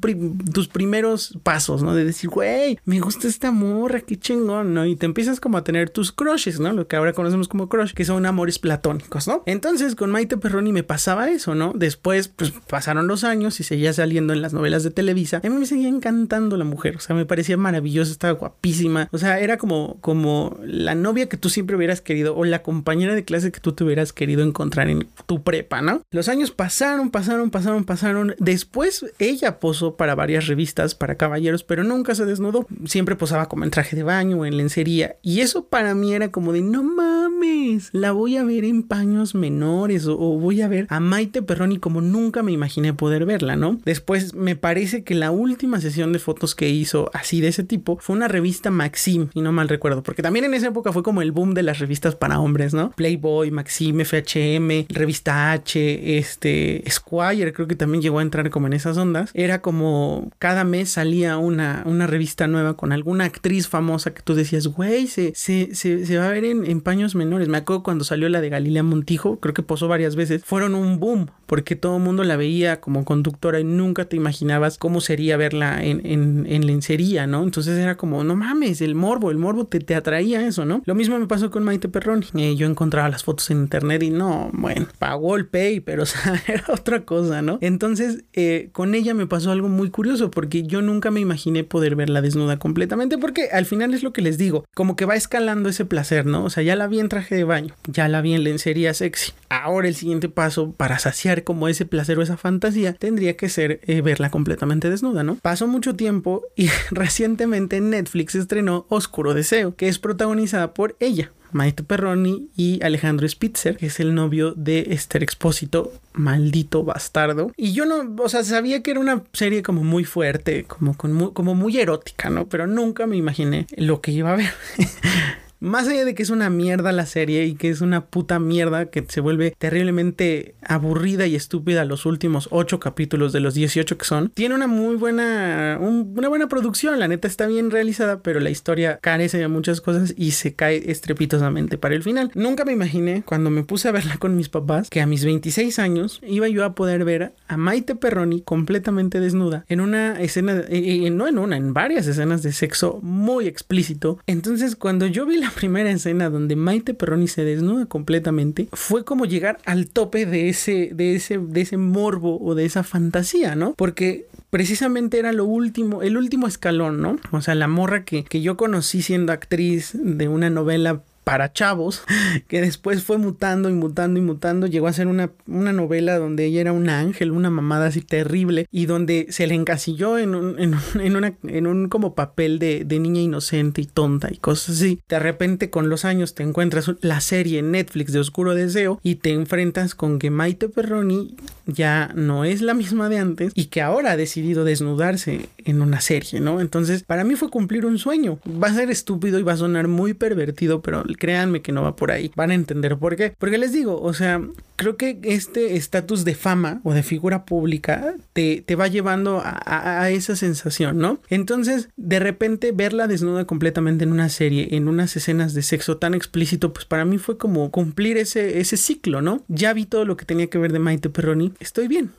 tus 0.53 0.69
primeros 0.69 1.37
pasos, 1.43 1.83
¿no? 1.83 1.93
De 1.93 2.05
decir, 2.05 2.29
güey, 2.29 2.79
me 2.85 3.01
gusta 3.01 3.27
esta 3.27 3.51
morra, 3.51 3.99
qué 3.99 4.17
chingón, 4.17 4.73
¿no? 4.73 4.85
Y 4.85 4.95
te 4.95 5.07
empiezas 5.07 5.41
como 5.41 5.57
a 5.57 5.65
tener 5.65 5.89
tus 5.89 6.13
crushes, 6.13 6.57
¿no? 6.57 6.71
Lo 6.71 6.87
que 6.87 6.95
ahora 6.95 7.11
conocemos 7.11 7.49
como 7.49 7.67
crush, 7.67 7.91
que 7.91 8.05
son 8.05 8.25
amores 8.25 8.59
platónicos, 8.59 9.27
¿no? 9.27 9.43
Entonces 9.45 9.93
con 9.95 10.09
Maite 10.09 10.37
Perroni 10.37 10.71
me 10.71 10.83
pasaba 10.83 11.29
eso, 11.29 11.53
¿no? 11.53 11.73
Después, 11.75 12.29
pues 12.29 12.53
pasaron 12.69 13.07
los 13.07 13.25
años 13.25 13.59
y 13.59 13.65
seguía 13.65 13.91
saliendo 13.91 14.31
en 14.31 14.41
las 14.41 14.53
novelas 14.53 14.83
de 14.83 14.91
Televisa. 14.91 15.41
A 15.43 15.49
mí 15.49 15.55
me 15.57 15.65
seguía 15.65 15.89
encantando 15.89 16.55
la 16.55 16.63
mujer, 16.63 16.95
o 16.95 17.01
sea, 17.01 17.13
me 17.13 17.25
parecía 17.25 17.57
maravillosa 17.57 18.20
guapísima. 18.29 19.09
O 19.11 19.17
sea, 19.17 19.39
era 19.39 19.57
como, 19.57 19.97
como 20.01 20.59
la 20.63 20.93
novia 20.93 21.27
que 21.27 21.37
tú 21.37 21.49
siempre 21.49 21.75
hubieras 21.75 22.01
querido 22.01 22.37
o 22.37 22.45
la 22.45 22.61
compañera 22.61 23.15
de 23.15 23.23
clase 23.23 23.51
que 23.51 23.59
tú 23.59 23.71
te 23.73 23.83
hubieras 23.83 24.13
querido 24.13 24.43
encontrar 24.43 24.89
en 24.89 25.07
tu 25.25 25.41
prepa, 25.41 25.81
¿no? 25.81 26.01
Los 26.11 26.29
años 26.29 26.51
pasaron, 26.51 27.09
pasaron, 27.09 27.49
pasaron, 27.49 27.83
pasaron. 27.83 28.35
Después 28.37 29.05
ella 29.17 29.59
posó 29.59 29.95
para 29.95 30.13
varias 30.13 30.47
revistas 30.47 30.93
para 30.93 31.15
caballeros, 31.15 31.63
pero 31.63 31.83
nunca 31.83 32.13
se 32.13 32.25
desnudó. 32.25 32.67
Siempre 32.85 33.15
posaba 33.15 33.47
como 33.47 33.63
en 33.63 33.71
traje 33.71 33.95
de 33.95 34.03
baño 34.03 34.37
o 34.37 34.45
en 34.45 34.57
lencería. 34.57 35.15
Y 35.21 35.39
eso 35.39 35.65
para 35.65 35.95
mí 35.95 36.13
era 36.13 36.29
como 36.29 36.53
de 36.53 36.61
no 36.61 36.83
mames, 36.83 37.89
la 37.93 38.11
voy 38.11 38.37
a 38.37 38.43
ver 38.43 38.65
en 38.65 38.83
paños 38.83 39.33
menores 39.33 40.05
o, 40.05 40.17
o 40.19 40.37
voy 40.37 40.61
a 40.61 40.67
ver 40.67 40.85
a 40.89 40.99
Maite 40.99 41.41
Perroni 41.41 41.77
como 41.77 42.01
nunca 42.01 42.43
me 42.43 42.51
imaginé 42.51 42.93
poder 42.93 43.25
verla, 43.25 43.55
¿no? 43.55 43.79
Después 43.85 44.33
me 44.33 44.55
parece 44.55 45.03
que 45.03 45.15
la 45.15 45.31
última 45.31 45.79
sesión 45.79 46.13
de 46.13 46.19
fotos 46.19 46.55
que 46.55 46.69
hizo 46.69 47.09
así 47.13 47.41
de 47.41 47.47
ese 47.47 47.63
tipo 47.63 47.97
fue 47.99 48.10
una 48.11 48.27
revista 48.27 48.71
Maxim, 48.71 49.29
y 49.33 49.41
no 49.41 49.51
mal 49.51 49.69
recuerdo, 49.69 50.03
porque 50.03 50.21
también 50.21 50.45
en 50.45 50.53
esa 50.53 50.67
época 50.67 50.91
fue 50.91 51.03
como 51.03 51.21
el 51.21 51.31
boom 51.31 51.53
de 51.53 51.63
las 51.63 51.79
revistas 51.79 52.15
para 52.15 52.39
hombres, 52.39 52.73
¿no? 52.73 52.91
Playboy, 52.91 53.51
Maxim, 53.51 53.99
FHM, 54.03 54.87
Revista 54.89 55.51
H, 55.51 56.17
este, 56.17 56.83
Squire, 56.89 57.53
creo 57.53 57.67
que 57.67 57.75
también 57.75 58.01
llegó 58.01 58.19
a 58.19 58.21
entrar 58.21 58.49
como 58.49 58.67
en 58.67 58.73
esas 58.73 58.97
ondas. 58.97 59.31
Era 59.33 59.61
como 59.61 60.31
cada 60.39 60.63
mes 60.63 60.89
salía 60.89 61.37
una, 61.37 61.83
una 61.85 62.07
revista 62.07 62.47
nueva 62.47 62.75
con 62.75 62.91
alguna 62.91 63.25
actriz 63.25 63.67
famosa 63.67 64.13
que 64.13 64.21
tú 64.21 64.35
decías, 64.35 64.67
güey, 64.67 65.07
se, 65.07 65.33
se, 65.35 65.75
se, 65.75 66.17
va 66.17 66.27
a 66.27 66.31
ver 66.31 66.45
en, 66.45 66.65
en, 66.65 66.81
paños 66.81 67.15
menores. 67.15 67.47
Me 67.47 67.57
acuerdo 67.57 67.83
cuando 67.83 68.03
salió 68.03 68.29
la 68.29 68.41
de 68.41 68.49
Galilea 68.49 68.83
Montijo, 68.83 69.39
creo 69.39 69.53
que 69.53 69.63
posó 69.63 69.87
varias 69.87 70.15
veces, 70.15 70.43
fueron 70.43 70.75
un 70.75 70.99
boom, 70.99 71.29
porque 71.45 71.75
todo 71.75 71.97
el 71.97 72.03
mundo 72.03 72.23
la 72.23 72.37
veía 72.37 72.79
como 72.81 73.05
conductora 73.05 73.59
y 73.59 73.63
nunca 73.63 74.05
te 74.05 74.15
imaginabas 74.15 74.77
cómo 74.77 75.01
sería 75.01 75.37
verla 75.37 75.83
en, 75.83 76.05
en, 76.05 76.45
en 76.47 76.65
lencería, 76.65 77.27
¿no? 77.27 77.43
Entonces 77.43 77.77
era 77.77 77.97
como, 78.01 78.23
no 78.23 78.35
mames, 78.35 78.81
el 78.81 78.95
morbo, 78.95 79.29
el 79.29 79.37
morbo 79.37 79.67
te, 79.67 79.79
te 79.79 79.93
atraía 79.93 80.43
eso, 80.47 80.65
¿no? 80.65 80.81
Lo 80.85 80.95
mismo 80.95 81.19
me 81.19 81.27
pasó 81.27 81.51
con 81.51 81.63
Maite 81.63 81.87
Perroni. 81.87 82.25
Eh, 82.33 82.55
yo 82.55 82.65
encontraba 82.65 83.07
las 83.09 83.23
fotos 83.23 83.51
en 83.51 83.59
internet 83.59 84.01
y 84.01 84.09
no, 84.09 84.49
bueno, 84.53 84.87
pagó 84.97 85.35
el 85.35 85.45
pay, 85.45 85.81
pero 85.81 86.01
o 86.03 86.05
sea, 86.07 86.41
era 86.47 86.63
otra 86.69 87.05
cosa, 87.05 87.43
¿no? 87.43 87.59
Entonces, 87.61 88.23
eh, 88.33 88.69
con 88.71 88.95
ella 88.95 89.13
me 89.13 89.27
pasó 89.27 89.51
algo 89.51 89.69
muy 89.69 89.91
curioso 89.91 90.31
porque 90.31 90.63
yo 90.63 90.81
nunca 90.81 91.11
me 91.11 91.19
imaginé 91.19 91.63
poder 91.63 91.95
verla 91.95 92.23
desnuda 92.23 92.57
completamente 92.57 93.19
porque 93.19 93.49
al 93.51 93.67
final 93.67 93.93
es 93.93 94.01
lo 94.01 94.13
que 94.13 94.23
les 94.23 94.39
digo, 94.39 94.65
como 94.73 94.95
que 94.95 95.05
va 95.05 95.15
escalando 95.15 95.69
ese 95.69 95.85
placer, 95.85 96.25
¿no? 96.25 96.43
O 96.43 96.49
sea, 96.49 96.63
ya 96.63 96.75
la 96.75 96.87
vi 96.87 96.99
en 96.99 97.07
traje 97.07 97.35
de 97.35 97.43
baño, 97.43 97.75
ya 97.85 98.07
la 98.07 98.21
vi 98.21 98.33
en 98.33 98.43
lencería 98.43 98.95
sexy. 98.95 99.33
Ahora 99.49 99.87
el 99.87 99.95
siguiente 99.95 100.27
paso 100.27 100.71
para 100.71 100.97
saciar 100.97 101.43
como 101.43 101.67
ese 101.67 101.85
placer 101.85 102.17
o 102.17 102.23
esa 102.23 102.37
fantasía 102.37 102.93
tendría 102.93 103.37
que 103.37 103.47
ser 103.47 103.79
eh, 103.83 104.01
verla 104.01 104.31
completamente 104.31 104.89
desnuda, 104.89 105.23
¿no? 105.23 105.35
Pasó 105.35 105.67
mucho 105.67 105.95
tiempo 105.95 106.41
y 106.55 106.69
recientemente 106.89 107.80
Netflix 107.89 108.35
estrenó 108.35 108.85
Oscuro 108.89 109.33
Deseo, 109.33 109.75
que 109.75 109.87
es 109.87 109.99
protagonizada 109.99 110.73
por 110.73 110.95
ella, 110.99 111.31
Maite 111.51 111.83
Perroni 111.83 112.49
y 112.55 112.83
Alejandro 112.83 113.27
Spitzer, 113.27 113.77
que 113.77 113.87
es 113.87 113.99
el 113.99 114.15
novio 114.15 114.53
de 114.55 114.87
Esther 114.91 115.23
Expósito, 115.23 115.91
maldito 116.13 116.83
bastardo. 116.83 117.51
Y 117.57 117.73
yo 117.73 117.85
no, 117.85 118.15
o 118.23 118.29
sea, 118.29 118.43
sabía 118.43 118.81
que 118.81 118.91
era 118.91 118.99
una 118.99 119.23
serie 119.33 119.63
como 119.63 119.83
muy 119.83 120.05
fuerte, 120.05 120.63
como, 120.65 120.95
como 120.95 121.55
muy 121.55 121.77
erótica, 121.77 122.29
¿no? 122.29 122.47
Pero 122.47 122.67
nunca 122.67 123.07
me 123.07 123.17
imaginé 123.17 123.67
lo 123.75 124.01
que 124.01 124.11
iba 124.11 124.31
a 124.31 124.37
ver. 124.37 124.53
más 125.61 125.87
allá 125.87 126.03
de 126.03 126.15
que 126.15 126.23
es 126.23 126.31
una 126.31 126.49
mierda 126.49 126.91
la 126.91 127.05
serie 127.05 127.45
y 127.45 127.53
que 127.53 127.69
es 127.69 127.81
una 127.81 128.05
puta 128.07 128.39
mierda 128.39 128.87
que 128.87 129.05
se 129.07 129.21
vuelve 129.21 129.53
terriblemente 129.57 130.55
aburrida 130.63 131.27
y 131.27 131.35
estúpida 131.35 131.85
los 131.85 132.05
últimos 132.07 132.47
8 132.51 132.79
capítulos 132.79 133.31
de 133.31 133.39
los 133.39 133.53
18 133.53 133.97
que 133.97 134.05
son, 134.05 134.29
tiene 134.29 134.55
una 134.55 134.67
muy 134.67 134.95
buena, 134.95 135.77
una 135.79 136.27
buena 136.27 136.47
producción, 136.47 136.99
la 136.99 137.07
neta 137.07 137.27
está 137.27 137.45
bien 137.45 137.69
realizada, 137.69 138.21
pero 138.21 138.39
la 138.39 138.49
historia 138.49 138.97
carece 139.01 139.37
de 139.37 139.47
muchas 139.47 139.81
cosas 139.81 140.15
y 140.17 140.31
se 140.31 140.55
cae 140.55 140.91
estrepitosamente 140.91 141.77
para 141.77 141.93
el 141.93 142.01
final. 142.01 142.31
Nunca 142.33 142.65
me 142.65 142.73
imaginé 142.73 143.21
cuando 143.23 143.51
me 143.51 143.63
puse 143.63 143.87
a 143.87 143.91
verla 143.91 144.17
con 144.17 144.35
mis 144.35 144.49
papás 144.49 144.89
que 144.89 145.01
a 145.01 145.05
mis 145.05 145.23
26 145.23 145.77
años 145.77 146.21
iba 146.25 146.47
yo 146.49 146.65
a 146.65 146.73
poder 146.73 147.05
ver 147.05 147.33
a 147.47 147.57
Maite 147.57 147.93
Perroni 147.95 148.41
completamente 148.41 149.19
desnuda 149.19 149.63
en 149.67 149.79
una 149.79 150.19
escena, 150.19 150.53
eh, 150.69 151.05
eh, 151.05 151.09
no 151.11 151.27
en 151.27 151.37
una, 151.37 151.55
en 151.55 151.73
varias 151.75 152.07
escenas 152.07 152.41
de 152.41 152.51
sexo 152.51 152.99
muy 153.03 153.45
explícito. 153.45 154.19
Entonces 154.25 154.75
cuando 154.75 155.05
yo 155.05 155.27
vi 155.27 155.37
la 155.37 155.50
primera 155.51 155.91
escena 155.91 156.29
donde 156.29 156.55
Maite 156.55 156.93
Perroni 156.93 157.27
se 157.27 157.43
desnuda 157.43 157.85
completamente, 157.85 158.67
fue 158.73 159.05
como 159.05 159.25
llegar 159.25 159.59
al 159.65 159.87
tope 159.87 160.25
de 160.25 160.49
ese, 160.49 160.91
de 160.93 161.15
ese, 161.15 161.37
de 161.37 161.61
ese 161.61 161.77
morbo 161.77 162.39
o 162.41 162.55
de 162.55 162.65
esa 162.65 162.83
fantasía, 162.83 163.55
¿no? 163.55 163.73
Porque 163.75 164.27
precisamente 164.49 165.19
era 165.19 165.33
lo 165.33 165.45
último, 165.45 166.01
el 166.01 166.17
último 166.17 166.47
escalón, 166.47 167.01
¿no? 167.01 167.17
O 167.31 167.41
sea, 167.41 167.55
la 167.55 167.67
morra 167.67 168.03
que, 168.03 168.23
que 168.23 168.41
yo 168.41 168.57
conocí 168.57 169.01
siendo 169.01 169.31
actriz 169.31 169.91
de 169.93 170.27
una 170.27 170.49
novela 170.49 171.01
para 171.31 171.53
chavos, 171.53 172.03
que 172.49 172.59
después 172.59 173.05
fue 173.05 173.17
mutando 173.17 173.69
y 173.69 173.73
mutando 173.73 174.19
y 174.19 174.21
mutando, 174.21 174.67
llegó 174.67 174.87
a 174.87 174.93
ser 174.93 175.07
una, 175.07 175.31
una 175.47 175.71
novela 175.71 176.17
donde 176.17 176.43
ella 176.43 176.59
era 176.59 176.73
un 176.73 176.89
ángel, 176.89 177.31
una 177.31 177.49
mamada 177.49 177.85
así 177.85 178.01
terrible, 178.01 178.67
y 178.69 178.85
donde 178.85 179.27
se 179.29 179.47
le 179.47 179.55
encasilló 179.55 180.17
en 180.17 180.35
un, 180.35 180.59
en, 180.59 180.75
en 180.99 181.37
en 181.43 181.67
un 181.67 181.87
como 181.87 182.15
papel 182.15 182.59
de, 182.59 182.83
de, 182.83 182.99
niña 182.99 183.21
inocente 183.21 183.79
y 183.79 183.85
tonta 183.85 184.27
y 184.29 184.39
cosas 184.39 184.75
así. 184.75 184.99
De 185.07 185.19
repente 185.19 185.69
con 185.69 185.87
los 185.87 186.03
años 186.03 186.35
te 186.35 186.43
encuentras 186.43 186.91
la 186.99 187.21
serie 187.21 187.61
Netflix 187.61 188.11
de 188.11 188.19
Oscuro 188.19 188.53
Deseo 188.53 188.99
y 189.01 189.15
te 189.15 189.31
enfrentas 189.31 189.95
con 189.95 190.19
que 190.19 190.31
Maite 190.31 190.67
Perroni 190.67 191.37
ya 191.65 192.11
no 192.13 192.43
es 192.43 192.61
la 192.61 192.73
misma 192.73 193.07
de 193.07 193.19
antes 193.19 193.53
y 193.55 193.65
que 193.65 193.81
ahora 193.81 194.11
ha 194.11 194.17
decidido 194.17 194.65
desnudarse 194.65 195.47
en 195.59 195.81
una 195.81 196.01
serie, 196.01 196.41
¿no? 196.41 196.59
Entonces, 196.59 197.03
para 197.03 197.23
mí 197.23 197.35
fue 197.35 197.49
cumplir 197.49 197.85
un 197.85 197.97
sueño. 197.99 198.39
Va 198.61 198.67
a 198.67 198.73
ser 198.73 198.91
estúpido 198.91 199.39
y 199.39 199.43
va 199.43 199.53
a 199.53 199.57
sonar 199.57 199.87
muy 199.87 200.13
pervertido, 200.13 200.81
pero 200.81 201.03
créanme 201.21 201.61
que 201.61 201.71
no 201.71 201.83
va 201.83 201.95
por 201.95 202.09
ahí. 202.09 202.31
Van 202.35 202.49
a 202.49 202.55
entender 202.55 202.97
por 202.97 203.15
qué. 203.15 203.35
Porque 203.37 203.59
les 203.59 203.71
digo, 203.71 204.01
o 204.01 204.11
sea, 204.11 204.41
creo 204.75 204.97
que 204.97 205.19
este 205.21 205.75
estatus 205.75 206.25
de 206.25 206.33
fama 206.33 206.81
o 206.83 206.93
de 206.93 207.03
figura 207.03 207.45
pública 207.45 208.15
te, 208.33 208.63
te 208.65 208.75
va 208.75 208.87
llevando 208.87 209.39
a, 209.39 210.01
a, 210.01 210.09
esa 210.09 210.35
sensación, 210.35 210.97
¿no? 210.97 211.19
Entonces, 211.29 211.89
de 211.95 212.19
repente, 212.19 212.71
verla 212.71 213.05
desnuda 213.05 213.45
completamente 213.45 214.03
en 214.03 214.11
una 214.11 214.29
serie, 214.29 214.69
en 214.71 214.87
unas 214.87 215.15
escenas 215.15 215.53
de 215.53 215.61
sexo 215.61 215.97
tan 215.97 216.15
explícito, 216.15 216.73
pues 216.73 216.85
para 216.85 217.05
mí 217.05 217.19
fue 217.19 217.37
como 217.37 217.69
cumplir 217.69 218.17
ese, 218.17 218.59
ese 218.59 218.75
ciclo, 218.75 219.21
¿no? 219.21 219.43
Ya 219.47 219.73
vi 219.73 219.85
todo 219.85 220.05
lo 220.05 220.17
que 220.17 220.25
tenía 220.25 220.47
que 220.47 220.57
ver 220.57 220.73
de 220.73 220.79
Maite 220.79 221.11
Perroni, 221.11 221.53
estoy 221.59 221.87
bien 221.87 222.09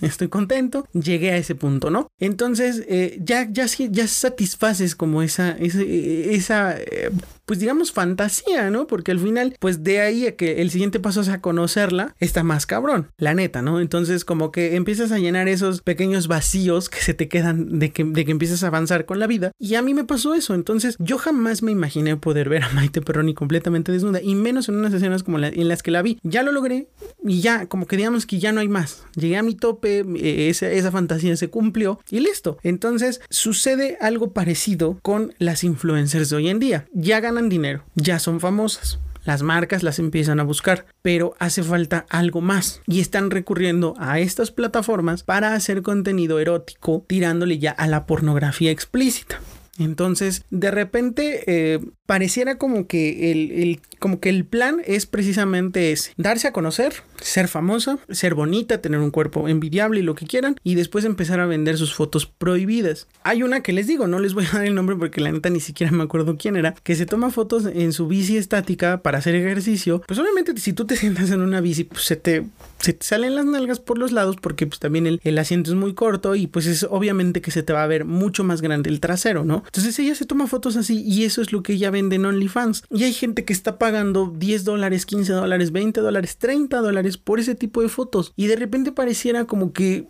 estoy 0.00 0.28
contento, 0.28 0.86
llegué 0.92 1.30
a 1.32 1.36
ese 1.36 1.54
punto, 1.54 1.90
¿no? 1.90 2.08
Entonces, 2.18 2.84
eh, 2.88 3.18
ya, 3.22 3.48
ya, 3.50 3.66
ya 3.66 4.06
satisfaces 4.06 4.94
como 4.94 5.22
esa, 5.22 5.56
esa, 5.58 6.74
eh, 6.78 7.10
pues 7.46 7.60
digamos, 7.60 7.92
fantasía, 7.92 8.70
¿no? 8.70 8.86
Porque 8.86 9.12
al 9.12 9.20
final, 9.20 9.56
pues 9.58 9.84
de 9.84 10.00
ahí 10.00 10.26
a 10.26 10.36
que 10.36 10.60
el 10.60 10.70
siguiente 10.70 11.00
paso 11.00 11.24
sea 11.24 11.40
conocerla, 11.40 12.14
está 12.18 12.42
más 12.42 12.66
cabrón, 12.66 13.08
la 13.16 13.34
neta, 13.34 13.62
¿no? 13.62 13.80
Entonces, 13.80 14.24
como 14.24 14.50
que 14.52 14.76
empiezas 14.76 15.12
a 15.12 15.18
llenar 15.18 15.48
esos 15.48 15.80
pequeños 15.80 16.28
vacíos 16.28 16.88
que 16.88 16.98
se 16.98 17.14
te 17.14 17.28
quedan 17.28 17.78
de 17.78 17.92
que, 17.92 18.04
de 18.04 18.24
que 18.24 18.32
empiezas 18.32 18.64
a 18.64 18.66
avanzar 18.66 19.06
con 19.06 19.18
la 19.18 19.26
vida. 19.26 19.52
Y 19.58 19.76
a 19.76 19.82
mí 19.82 19.94
me 19.94 20.04
pasó 20.04 20.34
eso. 20.34 20.54
Entonces, 20.54 20.96
yo 20.98 21.18
jamás 21.18 21.62
me 21.62 21.72
imaginé 21.72 22.16
poder 22.16 22.48
ver 22.48 22.64
a 22.64 22.72
Maite 22.72 23.00
Perroni 23.00 23.34
completamente 23.34 23.92
desnuda, 23.92 24.20
y 24.20 24.34
menos 24.34 24.68
en 24.68 24.76
unas 24.76 24.92
escenas 24.92 25.22
como 25.22 25.38
la, 25.38 25.48
en 25.48 25.68
las 25.68 25.82
que 25.82 25.92
la 25.92 26.02
vi. 26.02 26.18
Ya 26.22 26.42
lo 26.42 26.50
logré, 26.50 26.88
y 27.24 27.40
ya, 27.40 27.66
como 27.66 27.86
que 27.86 27.96
digamos 27.96 28.26
que 28.26 28.40
ya 28.40 28.50
no 28.50 28.60
hay 28.60 28.68
más. 28.68 29.04
Llegué 29.14 29.36
a 29.36 29.42
mi 29.42 29.54
tope, 29.54 30.00
eh, 30.00 30.48
esa, 30.48 30.68
esa 30.70 30.90
fantasía 30.90 31.36
se 31.36 31.48
cumplió, 31.48 32.00
y 32.10 32.20
listo. 32.20 32.58
Entonces, 32.64 33.20
sucede 33.30 33.98
algo 34.00 34.32
parecido 34.32 34.98
con 35.02 35.32
las 35.38 35.62
influencers 35.62 36.30
de 36.30 36.36
hoy 36.36 36.48
en 36.48 36.58
día. 36.58 36.86
Ya 36.92 37.20
dinero, 37.48 37.84
ya 37.94 38.18
son 38.18 38.40
famosas. 38.40 38.98
Las 39.24 39.42
marcas 39.42 39.82
las 39.82 39.98
empiezan 39.98 40.38
a 40.38 40.44
buscar, 40.44 40.86
pero 41.02 41.34
hace 41.38 41.62
falta 41.64 42.06
algo 42.08 42.40
más 42.40 42.80
y 42.86 43.00
están 43.00 43.30
recurriendo 43.30 43.94
a 43.98 44.20
estas 44.20 44.52
plataformas 44.52 45.24
para 45.24 45.54
hacer 45.54 45.82
contenido 45.82 46.38
erótico 46.38 47.04
tirándole 47.08 47.58
ya 47.58 47.72
a 47.72 47.88
la 47.88 48.06
pornografía 48.06 48.70
explícita. 48.70 49.40
Entonces, 49.78 50.44
de 50.50 50.70
repente, 50.70 51.44
eh, 51.46 51.80
pareciera 52.06 52.56
como 52.56 52.86
que 52.86 53.32
el, 53.32 53.80
como 53.98 54.20
que 54.20 54.30
el 54.30 54.44
plan 54.44 54.80
es 54.84 55.06
precisamente 55.06 55.92
ese, 55.92 56.12
darse 56.16 56.48
a 56.48 56.52
conocer, 56.52 56.94
ser 57.20 57.48
famosa, 57.48 57.98
ser 58.08 58.34
bonita, 58.34 58.80
tener 58.80 59.00
un 59.00 59.10
cuerpo 59.10 59.48
envidiable 59.48 60.00
y 60.00 60.02
lo 60.02 60.14
que 60.14 60.26
quieran, 60.26 60.56
y 60.62 60.74
después 60.76 61.04
empezar 61.04 61.40
a 61.40 61.46
vender 61.46 61.76
sus 61.76 61.94
fotos 61.94 62.26
prohibidas. 62.26 63.08
Hay 63.22 63.42
una 63.42 63.62
que 63.62 63.72
les 63.72 63.86
digo, 63.86 64.06
no 64.06 64.18
les 64.18 64.34
voy 64.34 64.46
a 64.46 64.50
dar 64.56 64.64
el 64.64 64.74
nombre 64.74 64.96
porque 64.96 65.20
la 65.20 65.32
neta 65.32 65.50
ni 65.50 65.60
siquiera 65.60 65.92
me 65.92 66.04
acuerdo 66.04 66.36
quién 66.38 66.56
era, 66.56 66.74
que 66.82 66.94
se 66.94 67.06
toma 67.06 67.30
fotos 67.30 67.66
en 67.66 67.92
su 67.92 68.06
bici 68.06 68.36
estática 68.36 69.02
para 69.02 69.18
hacer 69.18 69.34
ejercicio. 69.34 70.02
Pues 70.06 70.18
obviamente 70.18 70.56
si 70.58 70.72
tú 70.72 70.86
te 70.86 70.96
sientas 70.96 71.30
en 71.30 71.40
una 71.40 71.60
bici, 71.60 71.84
pues 71.84 72.02
se 72.04 72.16
te, 72.16 72.46
se 72.78 72.92
te 72.92 73.04
salen 73.06 73.34
las 73.34 73.44
nalgas 73.46 73.80
por 73.80 73.98
los 73.98 74.12
lados 74.12 74.36
porque 74.40 74.66
pues 74.66 74.78
también 74.78 75.06
el, 75.06 75.20
el 75.24 75.38
asiento 75.38 75.70
es 75.70 75.76
muy 75.76 75.94
corto 75.94 76.34
y 76.34 76.46
pues 76.46 76.66
es 76.66 76.86
obviamente 76.88 77.40
que 77.40 77.50
se 77.50 77.62
te 77.62 77.72
va 77.72 77.82
a 77.82 77.86
ver 77.86 78.04
mucho 78.04 78.44
más 78.44 78.62
grande 78.62 78.90
el 78.90 79.00
trasero, 79.00 79.44
¿no? 79.44 79.62
Entonces 79.66 79.98
ella 79.98 80.14
se 80.14 80.26
toma 80.26 80.46
fotos 80.46 80.76
así 80.76 81.02
y 81.02 81.24
eso 81.24 81.42
es 81.42 81.52
lo 81.52 81.62
que 81.62 81.74
ella 81.74 81.90
vende 81.90 82.16
en 82.16 82.26
OnlyFans. 82.26 82.84
Y 82.90 83.04
hay 83.04 83.12
gente 83.12 83.44
que 83.44 83.52
está 83.52 83.78
pagando 83.78 84.32
10 84.36 84.64
dólares, 84.64 85.06
15 85.06 85.32
dólares, 85.32 85.72
20 85.72 86.00
dólares, 86.00 86.36
30 86.38 86.80
dólares 86.80 87.18
por 87.18 87.40
ese 87.40 87.54
tipo 87.54 87.82
de 87.82 87.88
fotos. 87.88 88.32
Y 88.36 88.46
de 88.46 88.56
repente 88.56 88.92
pareciera 88.92 89.44
como 89.46 89.72
que 89.72 90.06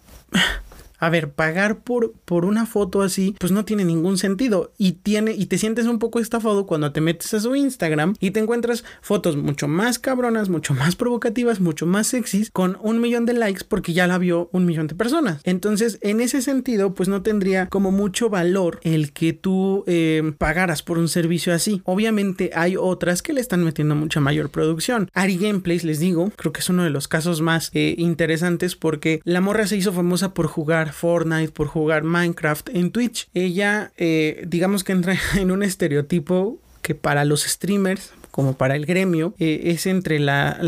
a 1.06 1.10
ver, 1.10 1.30
pagar 1.30 1.82
por, 1.82 2.12
por 2.24 2.44
una 2.44 2.66
foto 2.66 3.02
así, 3.02 3.36
pues 3.38 3.52
no 3.52 3.64
tiene 3.64 3.84
ningún 3.84 4.18
sentido. 4.18 4.72
Y 4.76 4.92
tiene, 4.92 5.32
y 5.32 5.46
te 5.46 5.56
sientes 5.56 5.86
un 5.86 5.98
poco 5.98 6.18
estafado 6.18 6.66
cuando 6.66 6.92
te 6.92 7.00
metes 7.00 7.32
a 7.32 7.40
su 7.40 7.54
Instagram 7.54 8.14
y 8.18 8.32
te 8.32 8.40
encuentras 8.40 8.84
fotos 9.00 9.36
mucho 9.36 9.68
más 9.68 9.98
cabronas, 9.98 10.48
mucho 10.48 10.74
más 10.74 10.96
provocativas, 10.96 11.60
mucho 11.60 11.86
más 11.86 12.08
sexys, 12.08 12.50
con 12.50 12.76
un 12.82 13.00
millón 13.00 13.24
de 13.24 13.34
likes 13.34 13.64
porque 13.68 13.92
ya 13.92 14.06
la 14.06 14.18
vio 14.18 14.48
un 14.52 14.66
millón 14.66 14.88
de 14.88 14.96
personas. 14.96 15.40
Entonces, 15.44 15.98
en 16.00 16.20
ese 16.20 16.42
sentido, 16.42 16.94
pues 16.94 17.08
no 17.08 17.22
tendría 17.22 17.68
como 17.68 17.92
mucho 17.92 18.28
valor 18.28 18.80
el 18.82 19.12
que 19.12 19.32
tú 19.32 19.84
eh, 19.86 20.32
pagaras 20.38 20.82
por 20.82 20.98
un 20.98 21.08
servicio 21.08 21.54
así. 21.54 21.82
Obviamente 21.84 22.50
hay 22.54 22.76
otras 22.76 23.22
que 23.22 23.32
le 23.32 23.40
están 23.40 23.62
metiendo 23.62 23.94
mucha 23.94 24.18
mayor 24.20 24.50
producción. 24.50 25.08
Ari 25.14 25.38
Gameplays, 25.38 25.84
les 25.84 26.00
digo, 26.00 26.32
creo 26.34 26.52
que 26.52 26.60
es 26.60 26.68
uno 26.68 26.82
de 26.82 26.90
los 26.90 27.06
casos 27.06 27.42
más 27.42 27.70
eh, 27.74 27.94
interesantes 27.96 28.74
porque 28.74 29.20
la 29.24 29.40
morra 29.40 29.68
se 29.68 29.76
hizo 29.76 29.92
famosa 29.92 30.34
por 30.34 30.46
jugar 30.46 30.92
Fortnite, 30.96 31.52
por 31.52 31.66
jugar 31.66 32.02
Minecraft 32.02 32.70
en 32.70 32.90
Twitch. 32.90 33.28
Ella, 33.34 33.92
eh, 33.96 34.44
digamos 34.46 34.84
que 34.84 34.92
entra 34.92 35.16
en 35.36 35.50
un 35.50 35.62
estereotipo 35.62 36.58
que 36.82 36.94
para 36.94 37.24
los 37.24 37.42
streamers 37.42 38.12
como 38.36 38.52
para 38.52 38.76
el 38.76 38.84
gremio, 38.84 39.34
eh, 39.38 39.62
es 39.64 39.86
entre 39.86 40.18
la, 40.18 40.58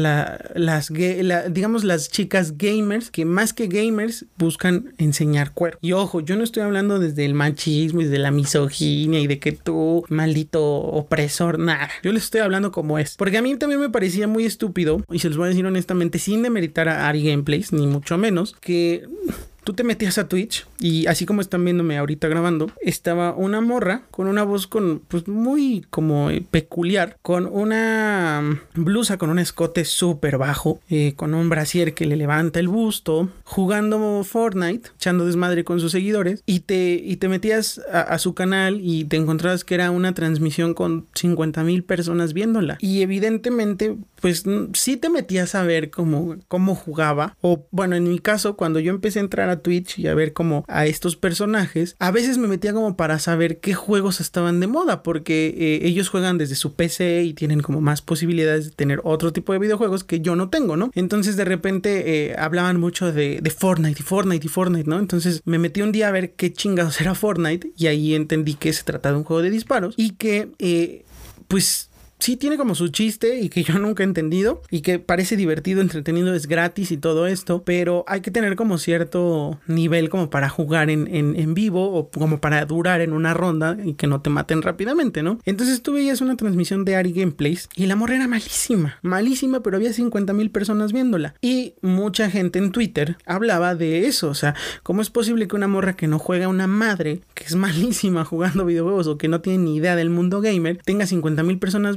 las, 0.55 0.91
digamos, 0.91 1.85
las 1.85 2.11
chicas 2.11 2.57
gamers 2.57 3.11
que 3.11 3.27
más 3.27 3.53
que 3.53 3.67
gamers 3.67 4.25
buscan 4.39 4.95
enseñar 4.97 5.53
cuerpo. 5.53 5.79
Y 5.83 5.93
ojo, 5.93 6.21
yo 6.21 6.37
no 6.37 6.45
estoy 6.45 6.63
hablando 6.63 6.99
desde 6.99 7.27
el 7.27 7.35
machismo 7.35 8.01
y 8.01 8.07
de 8.07 8.19
la 8.19 8.31
misoginia 8.31 9.21
y 9.21 9.27
de 9.27 9.39
que 9.39 9.53
tú, 9.53 10.03
maldito 10.09 10.65
opresor, 10.65 11.59
nada. 11.59 11.91
Yo 12.03 12.11
les 12.11 12.25
estoy 12.25 12.41
hablando 12.41 12.73
como 12.73 12.99
es. 12.99 13.17
Porque 13.19 13.37
a 13.37 13.43
mí 13.43 13.55
también 13.57 13.83
me 13.83 13.91
parecía 13.91 14.27
muy 14.27 14.47
estúpido, 14.47 15.05
y 15.11 15.19
se 15.19 15.29
los 15.29 15.37
voy 15.37 15.45
a 15.45 15.51
decir 15.51 15.67
honestamente, 15.67 16.19
sin 16.19 16.43
demeritar 16.43 16.89
a 16.89 17.07
Ari 17.07 17.23
Gameplays, 17.23 17.75
ni 17.75 17.87
mucho 17.87 18.17
menos, 18.17 18.57
que 18.63 19.05
tú 19.69 19.75
te 19.75 19.85
metías 19.85 20.17
a 20.17 20.29
Twitch 20.29 20.67
y 20.81 21.07
así 21.09 21.27
como 21.27 21.43
están 21.43 21.63
viéndome 21.63 21.99
ahorita 21.99 22.27
grabando, 22.27 22.73
estaba 22.81 23.35
una 23.35 23.61
morra 23.61 24.01
con 24.11 24.27
una 24.27 24.43
voz 24.43 24.67
con 24.67 25.03
pues 25.09 25.29
muy 25.29 25.85
como 25.91 26.31
eh, 26.31 26.43
peculiar, 26.51 27.19
con 27.21 27.45
una 27.45 28.41
mm, 28.75 28.83
blusa 28.83 29.19
con 29.19 29.29
un 29.29 29.39
escote 29.39 29.85
súper 29.85 30.39
bajo, 30.39 30.81
eh, 30.89 31.13
con 31.17 31.35
un 31.35 31.51
brasier 31.51 31.93
que 31.93 32.07
le 32.07 32.17
levanta 32.17 32.61
el 32.61 32.69
busto, 32.69 33.29
jugando 33.45 34.25
Fortnite, 34.25 34.89
echando 34.95 35.27
desmadre 35.27 35.65
con 35.65 35.81
sus 35.81 35.93
seguidores 35.93 36.43
y 36.47 36.61
te, 36.61 36.95
y 36.95 37.17
te 37.17 37.29
metías 37.29 37.83
a, 37.93 38.01
a 38.01 38.19
su 38.19 38.33
canal 38.33 38.81
y 38.81 39.05
te 39.05 39.19
encontrabas 39.19 39.65
que 39.65 39.75
era 39.75 39.91
una 39.91 40.15
transmisión 40.15 40.73
con 40.73 41.09
50 41.15 41.63
mil 41.65 41.85
personas 41.85 42.33
viéndola. 42.33 42.79
Y 42.81 43.03
evidentemente 43.03 43.99
pues 44.21 44.45
sí 44.75 44.97
te 44.97 45.11
metías 45.11 45.55
a 45.55 45.63
ver 45.63 45.91
cómo, 45.91 46.37
cómo 46.49 46.75
jugaba 46.75 47.37
o 47.41 47.67
bueno 47.71 47.97
en 47.97 48.09
mi 48.09 48.19
caso 48.19 48.57
cuando 48.57 48.81
yo 48.81 48.91
empecé 48.91 49.19
a 49.19 49.23
entrar 49.23 49.51
a 49.51 49.61
Twitch 49.61 49.99
y 49.99 50.07
a 50.07 50.15
ver 50.15 50.33
como 50.33 50.65
a 50.69 50.87
estos 50.87 51.17
personajes, 51.17 51.97
a 51.99 52.11
veces 52.11 52.39
me 52.39 52.49
metía 52.49 52.73
como 52.73 52.97
para 52.97 53.19
saber 53.19 53.59
qué 53.61 53.75
juegos 53.75 54.21
estaban 54.21 54.61
de 54.61 54.67
moda, 54.67 55.03
porque 55.03 55.55
eh, 55.57 55.87
ellos 55.87 56.09
juegan 56.09 56.39
desde 56.39 56.55
su 56.55 56.75
PC 56.75 57.25
y 57.25 57.35
tienen 57.35 57.61
como 57.61 57.81
más 57.81 58.03
posibilidades 58.03 58.67
de 58.67 58.71
tener 58.73 59.01
otro 59.05 59.33
tipo 59.33 59.53
de 59.53 59.59
videojuegos 59.59 60.05
que 60.05 60.21
yo 60.21 60.37
no 60.37 60.49
tengo, 60.51 60.77
¿no? 60.77 60.91
Entonces 60.95 61.37
de 61.37 61.45
repente 61.45 62.31
eh, 62.31 62.37
hablaban 62.39 62.79
mucho 62.79 63.13
de, 63.13 63.41
de, 63.41 63.51
Fortnite 63.51 64.01
y 64.01 64.05
Fortnite 64.05 64.47
y 64.47 64.51
Fortnite, 64.51 64.89
¿no? 64.89 64.99
Entonces 64.99 65.43
me 65.45 65.59
metí 65.59 65.83
un 65.83 65.93
día 65.93 66.09
a 66.09 66.13
ver 66.13 66.33
qué 66.33 66.53
chingados 66.53 67.01
era 67.01 67.15
Fortnite 67.15 67.73
y 67.77 67.87
ahí 67.87 68.15
entendí 68.15 68.55
que 68.55 68.73
se 68.73 68.85
trata 68.85 69.11
de 69.11 69.19
un 69.19 69.25
juego 69.25 69.43
de 69.43 69.51
disparos 69.51 69.95
y 69.97 70.11
que, 70.13 70.51
eh, 70.59 71.05
pues 71.49 71.88
sí 72.19 72.37
tiene 72.37 72.57
como 72.57 72.75
su 72.75 72.89
chiste 72.89 73.41
y 73.41 73.49
que 73.49 73.63
yo 73.65 73.79
nunca 73.79 74.03
he 74.03 74.07
entendido 74.07 74.63
y 74.71 74.81
que 74.81 74.99
parece 74.99 75.37
divertido, 75.37 75.81
entretenido, 75.81 76.35
es 76.35 76.47
gratis 76.47 76.91
y 76.91 76.97
todo 76.97 77.27
esto, 77.27 77.63
pero 77.65 78.05
hay 78.07 78.21
que 78.21 78.31
tener 78.31 78.57
como 78.57 78.79
cierto 78.79 79.59
nivel 79.67 80.09
como 80.09 80.31
para 80.31 80.49
jugar 80.49 80.91
en, 80.91 81.09
en, 81.09 81.55
vivo 81.55 81.93
o 81.93 82.11
como 82.11 82.41
para 82.41 82.65
durar 82.67 83.01
en 83.01 83.13
una 83.13 83.33
ronda 83.35 83.77
y 83.83 83.95
que 83.95 84.07
no 84.07 84.21
te 84.21 84.31
maten 84.31 84.63
rápidamente, 84.63 85.23
¿no? 85.23 85.39
Entonces 85.45 85.83
tú 85.83 85.95
veías 85.95 86.21
una 86.21 86.37
transmisión 86.37 86.85
de 86.85 86.97
Ari 86.97 87.13
Gameplays 87.13 87.69
y 87.75 87.87
la 87.87 87.97
morra 87.97 88.17
era 88.17 88.29
malísima, 88.29 88.99
malísima, 89.03 89.63
pero 89.63 89.77
había 89.77 89.93
50 89.93 90.33
mil 90.35 90.51
personas 90.51 90.93
viéndola 90.93 91.35
y 91.41 91.75
mucha 91.81 92.31
gente 92.31 92.59
en 92.59 92.71
Twitter 92.71 93.17
hablaba 93.25 93.75
de 93.75 94.07
eso, 94.07 94.29
o 94.29 94.35
sea, 94.35 94.55
¿cómo 94.83 95.01
es 95.01 95.11
posible 95.11 95.49
que 95.49 95.57
una 95.57 95.69
morra 95.69 95.97
que 95.97 96.07
no 96.07 96.19
juega 96.19 96.49
una 96.49 96.67
madre, 96.67 97.21
que 97.35 97.45
es 97.45 97.55
malísima 97.57 98.25
jugando 98.25 98.65
videojuegos 98.65 99.07
o 99.07 99.19
que 99.19 99.29
no 99.29 99.41
tiene 99.41 99.65
ni 99.65 99.77
idea 99.77 99.97
del 99.97 100.11
mundo 100.11 100.41
gamer, 100.41 100.79
tenga 100.85 101.07
50 101.07 101.43
mil 101.43 101.59
personas 101.59 101.97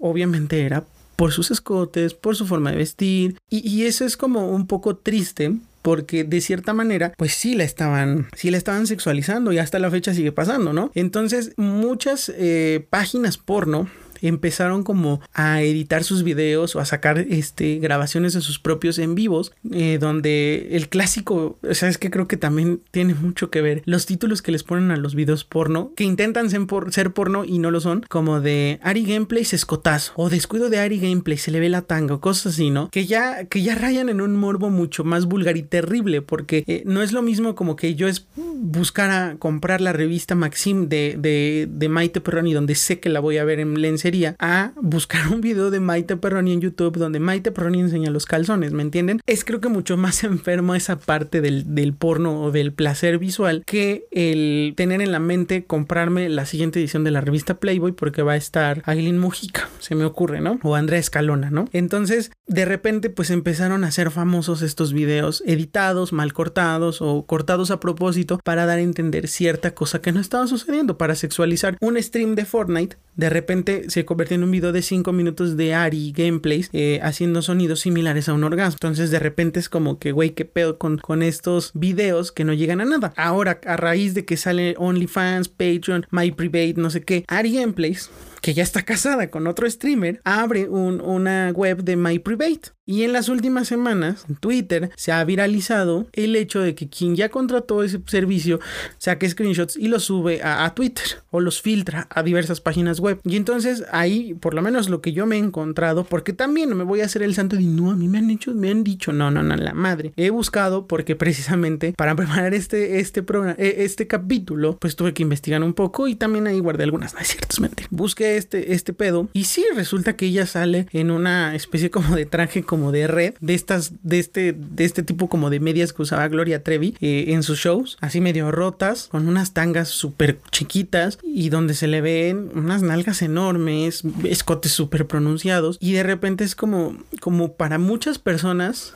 Obviamente 0.00 0.62
era 0.62 0.84
por 1.16 1.32
sus 1.32 1.50
escotes, 1.50 2.14
por 2.14 2.36
su 2.36 2.46
forma 2.46 2.70
de 2.70 2.76
vestir. 2.76 3.38
Y, 3.50 3.82
eso 3.82 4.04
es 4.04 4.16
como 4.16 4.50
un 4.50 4.66
poco 4.66 4.96
triste 4.96 5.52
porque 5.82 6.22
de 6.22 6.40
cierta 6.40 6.74
manera, 6.74 7.12
pues 7.16 7.32
sí 7.32 7.54
la 7.54 7.64
estaban, 7.64 8.28
sí 8.36 8.50
la 8.50 8.58
estaban 8.58 8.86
sexualizando 8.86 9.52
y 9.52 9.58
hasta 9.58 9.78
la 9.78 9.90
fecha 9.90 10.14
sigue 10.14 10.32
pasando, 10.32 10.72
¿no? 10.72 10.92
Entonces, 10.94 11.52
muchas 11.56 12.30
eh, 12.36 12.86
páginas 12.90 13.38
porno 13.38 13.88
empezaron 14.22 14.82
como 14.82 15.20
a 15.32 15.62
editar 15.62 16.04
sus 16.04 16.22
videos 16.22 16.76
o 16.76 16.80
a 16.80 16.84
sacar 16.84 17.18
este, 17.18 17.78
grabaciones 17.78 18.32
de 18.32 18.40
sus 18.40 18.58
propios 18.58 18.98
en 18.98 19.14
vivos, 19.14 19.52
eh, 19.72 19.98
donde 20.00 20.68
el 20.72 20.88
clásico, 20.88 21.58
o 21.62 21.74
sea, 21.74 21.88
es 21.88 21.98
que 21.98 22.10
creo 22.10 22.28
que 22.28 22.36
también 22.36 22.80
tiene 22.90 23.14
mucho 23.14 23.50
que 23.50 23.62
ver 23.62 23.82
los 23.84 24.06
títulos 24.06 24.42
que 24.42 24.52
les 24.52 24.62
ponen 24.62 24.90
a 24.90 24.96
los 24.96 25.14
videos 25.14 25.44
porno, 25.44 25.92
que 25.96 26.04
intentan 26.04 26.50
ser, 26.50 26.62
ser 26.90 27.12
porno 27.12 27.44
y 27.44 27.58
no 27.58 27.70
lo 27.70 27.80
son, 27.80 28.04
como 28.08 28.40
de 28.40 28.80
Ari 28.82 29.04
Gameplay 29.04 29.44
se 29.44 29.56
escotazo, 29.56 30.12
o 30.16 30.30
descuido 30.30 30.70
de 30.70 30.78
Ari 30.78 30.98
Gameplay 30.98 31.38
se 31.38 31.50
le 31.50 31.60
ve 31.60 31.68
la 31.68 31.82
tanga, 31.82 32.14
o 32.14 32.20
cosas 32.20 32.54
así, 32.54 32.70
¿no? 32.70 32.90
Que 32.90 33.06
ya, 33.06 33.44
que 33.44 33.62
ya 33.62 33.74
rayan 33.74 34.08
en 34.08 34.20
un 34.20 34.36
morbo 34.36 34.70
mucho 34.70 35.04
más 35.04 35.26
vulgar 35.26 35.56
y 35.56 35.62
terrible, 35.62 36.22
porque 36.22 36.64
eh, 36.66 36.82
no 36.86 37.02
es 37.02 37.12
lo 37.12 37.22
mismo 37.22 37.54
como 37.54 37.76
que 37.76 37.94
yo 37.94 38.08
es 38.08 38.26
buscar 38.36 39.38
comprar 39.38 39.80
la 39.80 39.92
revista 39.92 40.34
Maxim 40.34 40.88
de, 40.88 41.16
de, 41.18 41.68
de 41.70 41.88
Maite 41.88 42.20
Perroni, 42.20 42.52
donde 42.52 42.74
sé 42.74 43.00
que 43.00 43.08
la 43.08 43.20
voy 43.20 43.38
a 43.38 43.44
ver 43.44 43.60
en 43.60 43.80
lense 43.80 44.07
a 44.38 44.72
buscar 44.80 45.28
un 45.28 45.40
video 45.40 45.70
de 45.70 45.80
Maite 45.80 46.16
Perroni 46.16 46.52
en 46.52 46.60
YouTube 46.60 46.96
donde 46.96 47.20
Maite 47.20 47.52
Perroni 47.52 47.80
enseña 47.80 48.10
los 48.10 48.24
calzones, 48.24 48.72
¿me 48.72 48.82
entienden? 48.82 49.20
Es 49.26 49.44
creo 49.44 49.60
que 49.60 49.68
mucho 49.68 49.96
más 49.96 50.24
enfermo 50.24 50.74
esa 50.74 50.98
parte 50.98 51.40
del, 51.40 51.74
del 51.74 51.92
porno 51.92 52.42
o 52.42 52.50
del 52.50 52.72
placer 52.72 53.18
visual 53.18 53.62
que 53.66 54.06
el 54.10 54.72
tener 54.76 55.02
en 55.02 55.12
la 55.12 55.18
mente 55.18 55.64
comprarme 55.64 56.28
la 56.28 56.46
siguiente 56.46 56.78
edición 56.78 57.04
de 57.04 57.10
la 57.10 57.20
revista 57.20 57.58
Playboy 57.58 57.92
porque 57.92 58.22
va 58.22 58.32
a 58.32 58.36
estar 58.36 58.82
Aileen 58.86 59.18
Mujica, 59.18 59.68
se 59.78 59.94
me 59.94 60.04
ocurre, 60.04 60.40
¿no? 60.40 60.58
O 60.62 60.74
Andrea 60.74 60.98
Escalona, 60.98 61.50
¿no? 61.50 61.66
Entonces, 61.72 62.30
de 62.46 62.64
repente, 62.64 63.10
pues 63.10 63.30
empezaron 63.30 63.84
a 63.84 63.90
ser 63.90 64.10
famosos 64.10 64.62
estos 64.62 64.92
videos 64.92 65.42
editados, 65.46 66.12
mal 66.12 66.32
cortados 66.32 67.02
o 67.02 67.26
cortados 67.26 67.70
a 67.70 67.80
propósito 67.80 68.40
para 68.42 68.64
dar 68.64 68.78
a 68.78 68.82
entender 68.82 69.28
cierta 69.28 69.74
cosa 69.74 70.00
que 70.00 70.12
no 70.12 70.20
estaba 70.20 70.46
sucediendo, 70.46 70.96
para 70.96 71.14
sexualizar 71.14 71.76
un 71.80 72.02
stream 72.02 72.34
de 72.34 72.44
Fortnite. 72.44 72.96
De 73.16 73.30
repente 73.30 73.90
se 73.90 73.97
se 73.98 74.04
convierte 74.04 74.36
en 74.36 74.44
un 74.44 74.52
video 74.52 74.70
de 74.70 74.80
5 74.80 75.12
minutos 75.12 75.56
de 75.56 75.74
Ari 75.74 76.12
gameplays 76.12 76.70
eh, 76.72 77.00
haciendo 77.02 77.42
sonidos 77.42 77.80
similares 77.80 78.28
a 78.28 78.32
un 78.32 78.44
orgasmo. 78.44 78.76
Entonces 78.76 79.10
de 79.10 79.18
repente 79.18 79.58
es 79.58 79.68
como 79.68 79.98
que, 79.98 80.12
güey, 80.12 80.30
qué 80.30 80.44
pedo 80.44 80.78
con, 80.78 80.98
con 80.98 81.24
estos 81.24 81.72
videos 81.74 82.30
que 82.30 82.44
no 82.44 82.52
llegan 82.52 82.80
a 82.80 82.84
nada. 82.84 83.12
Ahora, 83.16 83.60
a 83.66 83.76
raíz 83.76 84.14
de 84.14 84.24
que 84.24 84.36
sale 84.36 84.76
OnlyFans, 84.78 85.48
Patreon, 85.48 86.06
My 86.12 86.30
Private, 86.30 86.74
no 86.76 86.90
sé 86.90 87.02
qué, 87.02 87.24
Ari 87.26 87.54
Gameplays 87.54 88.08
que 88.40 88.54
ya 88.54 88.62
está 88.62 88.82
casada 88.82 89.30
con 89.30 89.46
otro 89.46 89.68
streamer, 89.68 90.20
abre 90.24 90.68
un, 90.68 91.00
una 91.00 91.50
web 91.50 91.82
de 91.82 91.96
My 91.96 92.18
Private. 92.18 92.78
Y 92.88 93.02
en 93.02 93.12
las 93.12 93.28
últimas 93.28 93.68
semanas, 93.68 94.24
en 94.30 94.36
Twitter, 94.36 94.90
se 94.96 95.12
ha 95.12 95.22
viralizado 95.22 96.06
el 96.14 96.34
hecho 96.34 96.60
de 96.60 96.74
que 96.74 96.88
quien 96.88 97.16
ya 97.16 97.28
contrató 97.28 97.82
ese 97.82 98.00
servicio 98.06 98.60
saque 98.96 99.28
screenshots 99.28 99.76
y 99.76 99.88
los 99.88 100.04
sube 100.04 100.40
a, 100.42 100.72
Twitter 100.74 101.04
o 101.30 101.40
los 101.40 101.60
filtra 101.60 102.06
a 102.08 102.22
diversas 102.22 102.62
páginas 102.62 102.98
web. 102.98 103.20
Y 103.24 103.36
entonces 103.36 103.84
ahí, 103.92 104.32
por 104.32 104.54
lo 104.54 104.62
menos 104.62 104.88
lo 104.88 105.02
que 105.02 105.12
yo 105.12 105.26
me 105.26 105.36
he 105.36 105.38
encontrado, 105.38 106.04
porque 106.04 106.32
también 106.32 106.74
me 106.74 106.84
voy 106.84 107.02
a 107.02 107.04
hacer 107.04 107.20
el 107.22 107.34
santo 107.34 107.56
de 107.56 107.64
no, 107.64 107.90
a 107.90 107.94
mí 107.94 108.08
me 108.08 108.16
han 108.16 108.26
dicho, 108.26 108.54
me 108.54 108.70
han 108.70 108.84
dicho, 108.84 109.12
no, 109.12 109.30
no, 109.30 109.42
no, 109.42 109.54
la 109.54 109.74
madre. 109.74 110.14
He 110.16 110.30
buscado 110.30 110.86
porque 110.86 111.14
precisamente 111.14 111.92
para 111.92 112.14
preparar 112.16 112.54
este, 112.54 113.00
este 113.00 113.22
programa, 113.22 113.56
e, 113.58 113.84
este 113.84 114.06
capítulo, 114.06 114.78
pues 114.78 114.96
tuve 114.96 115.12
que 115.12 115.22
investigar 115.22 115.62
un 115.62 115.74
poco 115.74 116.08
y 116.08 116.14
también 116.14 116.46
ahí 116.46 116.58
guardé 116.58 116.84
algunas, 116.84 117.12
no 117.12 117.20
es 117.20 117.28
cierto, 117.28 117.48
es 117.50 117.60
mentira. 117.60 117.88
Busqué 117.90 118.27
este, 118.36 118.74
este 118.74 118.92
pedo. 118.92 119.28
Y 119.32 119.44
sí, 119.44 119.64
resulta 119.74 120.16
que 120.16 120.26
ella 120.26 120.46
sale 120.46 120.86
en 120.92 121.10
una 121.10 121.54
especie 121.54 121.90
como 121.90 122.16
de 122.16 122.26
traje 122.26 122.62
como 122.62 122.92
de 122.92 123.06
red, 123.06 123.34
de 123.40 123.54
estas, 123.54 123.92
de 124.02 124.18
este, 124.18 124.52
de 124.52 124.84
este 124.84 125.02
tipo 125.02 125.28
como 125.28 125.50
de 125.50 125.60
medias 125.60 125.92
que 125.92 126.02
usaba 126.02 126.28
Gloria 126.28 126.62
Trevi 126.62 126.96
eh, 127.00 127.26
en 127.28 127.42
sus 127.42 127.58
shows, 127.58 127.96
así 128.00 128.20
medio 128.20 128.50
rotas, 128.50 129.08
con 129.10 129.28
unas 129.28 129.52
tangas 129.52 129.88
súper 129.88 130.38
chiquitas 130.50 131.18
y 131.22 131.48
donde 131.48 131.74
se 131.74 131.88
le 131.88 132.00
ven 132.00 132.50
unas 132.54 132.82
nalgas 132.82 133.22
enormes, 133.22 134.02
escotes 134.24 134.72
súper 134.72 135.06
pronunciados. 135.06 135.78
Y 135.80 135.92
de 135.92 136.02
repente 136.02 136.44
es 136.44 136.54
como, 136.54 136.96
como 137.20 137.54
para 137.54 137.78
muchas 137.78 138.18
personas 138.18 138.94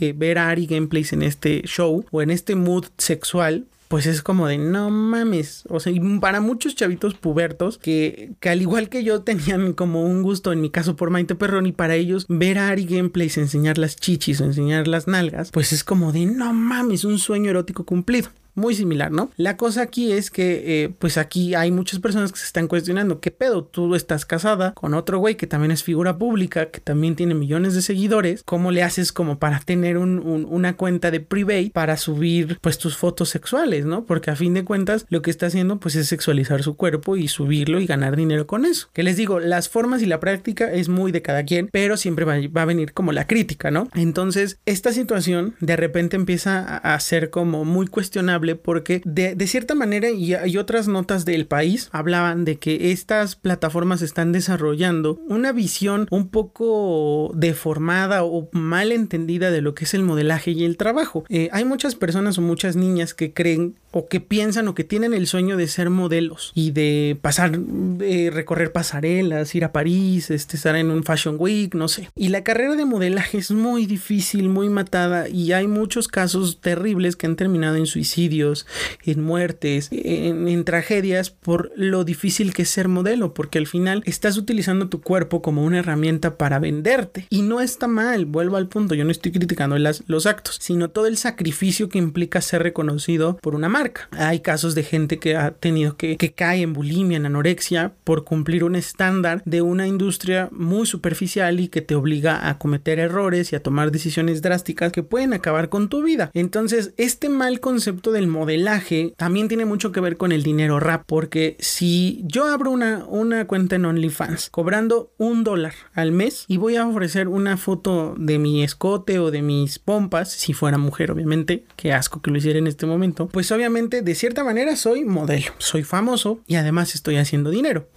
eh, 0.00 0.12
ver 0.16 0.38
a 0.38 0.48
Ari 0.48 0.66
Gameplays 0.66 1.12
en 1.12 1.22
este 1.22 1.62
show 1.62 2.04
o 2.10 2.22
en 2.22 2.30
este 2.30 2.56
mood 2.56 2.86
sexual 2.98 3.66
pues 3.88 4.06
es 4.06 4.22
como 4.22 4.46
de 4.46 4.58
no 4.58 4.90
mames. 4.90 5.64
O 5.68 5.80
sea, 5.80 5.92
para 6.20 6.40
muchos 6.40 6.74
chavitos 6.74 7.14
pubertos 7.14 7.78
que, 7.78 8.32
que 8.40 8.48
al 8.48 8.62
igual 8.62 8.88
que 8.88 9.04
yo 9.04 9.22
tenían 9.22 9.72
como 9.72 10.04
un 10.04 10.22
gusto, 10.22 10.52
en 10.52 10.60
mi 10.60 10.70
caso 10.70 10.96
por 10.96 11.10
Maite 11.10 11.34
Perroni, 11.34 11.72
para 11.72 11.94
ellos 11.94 12.26
ver 12.28 12.58
a 12.58 12.68
Ari 12.68 12.86
Gameplays 12.86 13.38
enseñar 13.38 13.78
las 13.78 13.96
chichis 13.96 14.40
o 14.40 14.44
enseñar 14.44 14.88
las 14.88 15.06
nalgas, 15.06 15.50
pues 15.50 15.72
es 15.72 15.84
como 15.84 16.12
de 16.12 16.26
no 16.26 16.52
mames, 16.52 17.04
un 17.04 17.18
sueño 17.18 17.50
erótico 17.50 17.84
cumplido 17.84 18.30
muy 18.54 18.74
similar, 18.74 19.10
¿no? 19.10 19.30
La 19.36 19.56
cosa 19.56 19.82
aquí 19.82 20.12
es 20.12 20.30
que, 20.30 20.84
eh, 20.84 20.88
pues 20.98 21.18
aquí 21.18 21.54
hay 21.54 21.70
muchas 21.70 22.00
personas 22.00 22.32
que 22.32 22.38
se 22.38 22.46
están 22.46 22.68
cuestionando, 22.68 23.20
¿qué 23.20 23.30
pedo? 23.30 23.64
Tú 23.64 23.94
estás 23.94 24.24
casada 24.24 24.72
con 24.74 24.94
otro 24.94 25.18
güey 25.18 25.36
que 25.36 25.46
también 25.46 25.70
es 25.70 25.82
figura 25.82 26.18
pública, 26.18 26.70
que 26.70 26.80
también 26.80 27.16
tiene 27.16 27.34
millones 27.34 27.74
de 27.74 27.82
seguidores, 27.82 28.42
¿cómo 28.44 28.70
le 28.70 28.82
haces 28.82 29.12
como 29.12 29.38
para 29.38 29.60
tener 29.60 29.98
una 29.98 30.76
cuenta 30.76 31.10
de 31.10 31.20
private 31.20 31.70
para 31.72 31.96
subir 31.96 32.58
pues 32.60 32.78
tus 32.78 32.96
fotos 32.96 33.28
sexuales, 33.28 33.84
¿no? 33.84 34.04
Porque 34.04 34.30
a 34.30 34.36
fin 34.36 34.54
de 34.54 34.64
cuentas 34.64 35.06
lo 35.08 35.22
que 35.22 35.30
está 35.30 35.46
haciendo 35.46 35.78
pues 35.78 35.96
es 35.96 36.08
sexualizar 36.08 36.62
su 36.62 36.76
cuerpo 36.76 37.16
y 37.16 37.28
subirlo 37.28 37.80
y 37.80 37.86
ganar 37.86 38.16
dinero 38.16 38.46
con 38.46 38.64
eso. 38.64 38.88
Que 38.92 39.02
les 39.02 39.16
digo, 39.16 39.40
las 39.40 39.68
formas 39.68 40.02
y 40.02 40.06
la 40.06 40.20
práctica 40.20 40.72
es 40.72 40.88
muy 40.88 41.12
de 41.12 41.22
cada 41.22 41.44
quien, 41.44 41.68
pero 41.72 41.96
siempre 41.96 42.24
va, 42.24 42.62
a 42.62 42.64
venir 42.64 42.92
como 42.92 43.12
la 43.12 43.26
crítica, 43.26 43.70
¿no? 43.70 43.88
Entonces, 43.94 44.58
esta 44.66 44.92
situación 44.92 45.54
de 45.60 45.76
repente 45.76 46.16
empieza 46.16 46.76
a 46.76 46.98
ser 47.00 47.30
como 47.30 47.64
muy 47.64 47.86
cuestionable 47.86 48.43
porque 48.54 49.02
de, 49.04 49.34
cierta 49.46 49.74
manera 49.74 50.10
y, 50.10 50.34
hay 50.34 50.56
otras 50.56 50.88
notas 50.88 51.24
del 51.24 51.46
país 51.46 51.88
hablaban 51.92 52.44
de 52.44 52.56
que 52.56 52.92
estas 52.92 53.36
plataformas 53.36 54.02
están 54.02 54.32
desarrollando 54.32 55.18
una 55.28 55.52
visión 55.52 56.06
un 56.10 56.28
poco 56.28 57.32
deformada 57.34 58.24
o 58.24 58.48
mal 58.52 58.92
entendida 58.92 59.50
de 59.50 59.62
lo 59.62 59.74
que 59.74 59.84
es 59.84 59.94
el 59.94 60.02
modelaje 60.02 60.50
y 60.50 60.64
el 60.64 60.76
trabajo. 60.76 61.24
Eh, 61.28 61.48
hay 61.52 61.64
muchas 61.64 61.94
personas 61.94 62.38
o 62.38 62.42
muchas 62.42 62.76
niñas 62.76 63.14
que 63.14 63.32
creen 63.32 63.76
o 63.94 64.08
que 64.08 64.20
piensan 64.20 64.66
o 64.66 64.74
que 64.74 64.82
tienen 64.82 65.14
el 65.14 65.28
sueño 65.28 65.56
de 65.56 65.68
ser 65.68 65.88
modelos 65.88 66.50
y 66.54 66.72
de 66.72 67.16
pasar, 67.22 67.56
de 67.56 68.30
recorrer 68.32 68.72
pasarelas, 68.72 69.54
ir 69.54 69.64
a 69.64 69.72
París, 69.72 70.30
este, 70.30 70.56
estar 70.56 70.74
en 70.74 70.90
un 70.90 71.04
Fashion 71.04 71.36
Week, 71.38 71.74
no 71.76 71.86
sé. 71.86 72.10
Y 72.16 72.28
la 72.28 72.42
carrera 72.42 72.74
de 72.74 72.84
modelaje 72.84 73.38
es 73.38 73.52
muy 73.52 73.86
difícil, 73.86 74.48
muy 74.48 74.68
matada 74.68 75.28
y 75.28 75.52
hay 75.52 75.68
muchos 75.68 76.08
casos 76.08 76.60
terribles 76.60 77.14
que 77.14 77.26
han 77.26 77.36
terminado 77.36 77.76
en 77.76 77.86
suicidios, 77.86 78.66
en 79.04 79.22
muertes, 79.22 79.88
en, 79.92 80.64
tragedias 80.64 81.30
por 81.30 81.70
lo 81.76 82.04
difícil 82.04 82.52
que 82.52 82.62
es 82.62 82.70
ser 82.70 82.88
modelo, 82.88 83.32
porque 83.32 83.58
al 83.58 83.66
final 83.66 84.02
estás 84.06 84.36
utilizando 84.36 84.88
tu 84.88 85.02
cuerpo 85.02 85.40
como 85.40 85.62
una 85.62 85.78
herramienta 85.78 86.36
para 86.36 86.58
venderte 86.58 87.26
y 87.30 87.42
no 87.42 87.60
está 87.60 87.86
mal, 87.86 88.24
vuelvo 88.24 88.56
al 88.56 88.66
punto, 88.66 88.94
yo 88.94 89.04
no 89.04 89.10
estoy 89.10 89.30
criticando 89.30 89.78
las, 89.78 90.02
los 90.08 90.26
actos, 90.26 90.58
sino 90.60 90.90
todo 90.90 91.06
el 91.06 91.16
sacrificio 91.16 91.88
que 91.88 91.98
implica 91.98 92.40
ser 92.40 92.62
reconocido 92.62 93.36
por 93.36 93.54
una 93.54 93.68
marca 93.68 93.83
hay 94.12 94.40
casos 94.40 94.74
de 94.74 94.82
gente 94.82 95.18
que 95.18 95.36
ha 95.36 95.52
tenido 95.52 95.96
que, 95.96 96.16
que 96.16 96.32
cae 96.32 96.62
en 96.62 96.72
bulimia, 96.72 97.16
en 97.16 97.26
anorexia, 97.26 97.92
por 98.04 98.24
cumplir 98.24 98.64
un 98.64 98.76
estándar 98.76 99.42
de 99.44 99.62
una 99.62 99.86
industria 99.86 100.48
muy 100.52 100.86
superficial 100.86 101.60
y 101.60 101.68
que 101.68 101.82
te 101.82 101.94
obliga 101.94 102.48
a 102.48 102.58
cometer 102.58 102.98
errores 102.98 103.52
y 103.52 103.56
a 103.56 103.62
tomar 103.62 103.90
decisiones 103.90 104.42
drásticas 104.42 104.92
que 104.92 105.02
pueden 105.02 105.32
acabar 105.32 105.68
con 105.68 105.88
tu 105.88 106.02
vida. 106.02 106.30
Entonces, 106.34 106.92
este 106.96 107.28
mal 107.28 107.60
concepto 107.60 108.12
del 108.12 108.26
modelaje 108.26 109.14
también 109.16 109.48
tiene 109.48 109.64
mucho 109.64 109.92
que 109.92 110.00
ver 110.00 110.16
con 110.16 110.32
el 110.32 110.42
dinero 110.42 110.80
rap, 110.80 111.04
porque 111.06 111.56
si 111.58 112.22
yo 112.24 112.46
abro 112.46 112.70
una, 112.70 113.04
una 113.06 113.46
cuenta 113.46 113.76
en 113.76 113.84
OnlyFans 113.84 114.50
cobrando 114.50 115.12
un 115.18 115.44
dólar 115.44 115.74
al 115.94 116.12
mes 116.12 116.44
y 116.48 116.56
voy 116.56 116.76
a 116.76 116.86
ofrecer 116.86 117.28
una 117.28 117.56
foto 117.56 118.14
de 118.18 118.38
mi 118.38 118.62
escote 118.62 119.18
o 119.18 119.30
de 119.30 119.42
mis 119.42 119.78
pompas, 119.78 120.30
si 120.30 120.52
fuera 120.52 120.78
mujer, 120.78 121.10
obviamente, 121.10 121.64
qué 121.76 121.92
asco 121.92 122.22
que 122.22 122.30
lo 122.30 122.38
hiciera 122.38 122.58
en 122.58 122.66
este 122.66 122.86
momento, 122.86 123.28
pues 123.28 123.50
obviamente 123.52 123.73
de 123.74 124.14
cierta 124.14 124.44
manera 124.44 124.76
soy 124.76 125.04
modelo, 125.04 125.52
soy 125.58 125.82
famoso 125.82 126.40
y 126.46 126.54
además 126.54 126.94
estoy 126.94 127.16
haciendo 127.16 127.50
dinero 127.50 127.88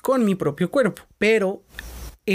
con 0.00 0.24
mi 0.24 0.34
propio 0.34 0.70
cuerpo. 0.70 1.02
Pero 1.18 1.62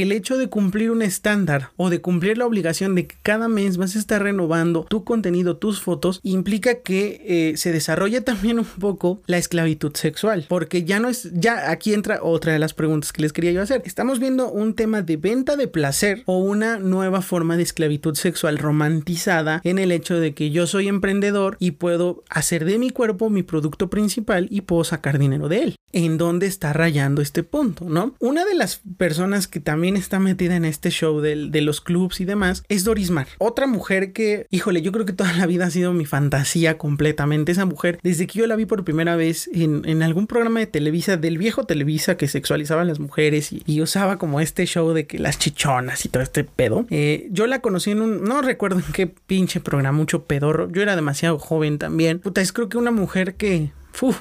el 0.01 0.11
hecho 0.11 0.37
de 0.37 0.49
cumplir 0.49 0.89
un 0.89 1.03
estándar 1.03 1.69
o 1.77 1.91
de 1.91 2.01
cumplir 2.01 2.39
la 2.39 2.47
obligación 2.47 2.95
de 2.95 3.05
que 3.05 3.15
cada 3.21 3.47
mes 3.47 3.77
vas 3.77 3.95
a 3.95 3.99
estar 3.99 4.23
renovando 4.23 4.85
tu 4.89 5.03
contenido, 5.03 5.57
tus 5.57 5.81
fotos, 5.81 6.19
implica 6.23 6.81
que 6.81 7.21
eh, 7.25 7.57
se 7.57 7.71
desarrolle 7.71 8.21
también 8.21 8.57
un 8.57 8.65
poco 8.65 9.21
la 9.27 9.37
esclavitud 9.37 9.95
sexual, 9.95 10.47
porque 10.49 10.83
ya 10.83 10.99
no 10.99 11.09
es, 11.09 11.29
ya 11.33 11.69
aquí 11.69 11.93
entra 11.93 12.23
otra 12.23 12.53
de 12.53 12.59
las 12.59 12.73
preguntas 12.73 13.13
que 13.13 13.21
les 13.21 13.33
quería 13.33 13.51
yo 13.51 13.61
hacer. 13.61 13.83
Estamos 13.85 14.19
viendo 14.19 14.49
un 14.49 14.73
tema 14.73 15.03
de 15.03 15.17
venta 15.17 15.55
de 15.55 15.67
placer 15.67 16.23
o 16.25 16.39
una 16.39 16.79
nueva 16.79 17.21
forma 17.21 17.55
de 17.55 17.63
esclavitud 17.63 18.15
sexual 18.15 18.57
romantizada 18.57 19.61
en 19.63 19.77
el 19.77 19.91
hecho 19.91 20.19
de 20.19 20.33
que 20.33 20.49
yo 20.49 20.65
soy 20.65 20.87
emprendedor 20.87 21.55
y 21.59 21.71
puedo 21.71 22.23
hacer 22.29 22.65
de 22.65 22.79
mi 22.79 22.89
cuerpo 22.89 23.29
mi 23.29 23.43
producto 23.43 23.91
principal 23.91 24.47
y 24.49 24.61
puedo 24.61 24.83
sacar 24.83 25.19
dinero 25.19 25.49
de 25.49 25.63
él. 25.63 25.75
¿En 25.91 26.17
dónde 26.17 26.47
está 26.47 26.73
rayando 26.73 27.21
este 27.21 27.43
punto, 27.43 27.85
no? 27.87 28.15
Una 28.19 28.45
de 28.45 28.55
las 28.55 28.81
personas 28.97 29.47
que 29.47 29.59
también 29.59 29.82
está 29.91 30.19
metida 30.19 30.55
en 30.55 30.65
este 30.65 30.89
show 30.89 31.19
de, 31.19 31.61
los 31.61 31.81
clubs 31.81 32.19
y 32.21 32.25
demás, 32.25 32.63
es 32.69 32.83
Doris 32.83 33.11
Mar. 33.11 33.27
Otra 33.37 33.67
mujer 33.67 34.11
que, 34.13 34.47
híjole, 34.49 34.81
yo 34.81 34.91
creo 34.91 35.05
que 35.05 35.13
toda 35.13 35.33
la 35.33 35.45
vida 35.45 35.65
ha 35.65 35.69
sido 35.69 35.93
mi 35.93 36.05
fantasía 36.05 36.77
completamente. 36.77 37.51
Esa 37.51 37.65
mujer, 37.65 37.99
desde 38.03 38.27
que 38.27 38.39
yo 38.39 38.47
la 38.47 38.55
vi 38.55 38.65
por 38.65 38.83
primera 38.83 39.15
vez 39.15 39.49
en, 39.53 40.03
algún 40.03 40.27
programa 40.27 40.59
de 40.59 40.67
Televisa, 40.67 41.17
del 41.17 41.37
viejo 41.37 41.65
Televisa 41.65 42.17
que 42.17 42.27
sexualizaba 42.27 42.81
a 42.81 42.85
las 42.85 42.99
mujeres 42.99 43.51
y, 43.51 43.81
usaba 43.83 44.17
como 44.17 44.39
este 44.39 44.65
show 44.65 44.93
de 44.93 45.05
que 45.05 45.19
las 45.19 45.37
chichonas 45.37 46.05
y 46.05 46.09
todo 46.09 46.23
este 46.23 46.45
pedo. 46.45 46.85
Eh, 46.89 47.27
yo 47.31 47.47
la 47.47 47.59
conocí 47.59 47.91
en 47.91 48.01
un, 48.01 48.23
no 48.23 48.41
recuerdo 48.41 48.79
en 48.79 48.93
qué 48.93 49.07
pinche 49.07 49.59
programa, 49.59 49.97
mucho 49.97 50.23
pedorro. 50.23 50.71
Yo 50.71 50.81
era 50.81 50.95
demasiado 50.95 51.37
joven 51.37 51.77
también. 51.77 52.19
Puta, 52.19 52.39
es 52.39 52.53
creo 52.53 52.69
que 52.69 52.77
una 52.77 52.91
mujer 52.91 53.35
que 53.35 53.71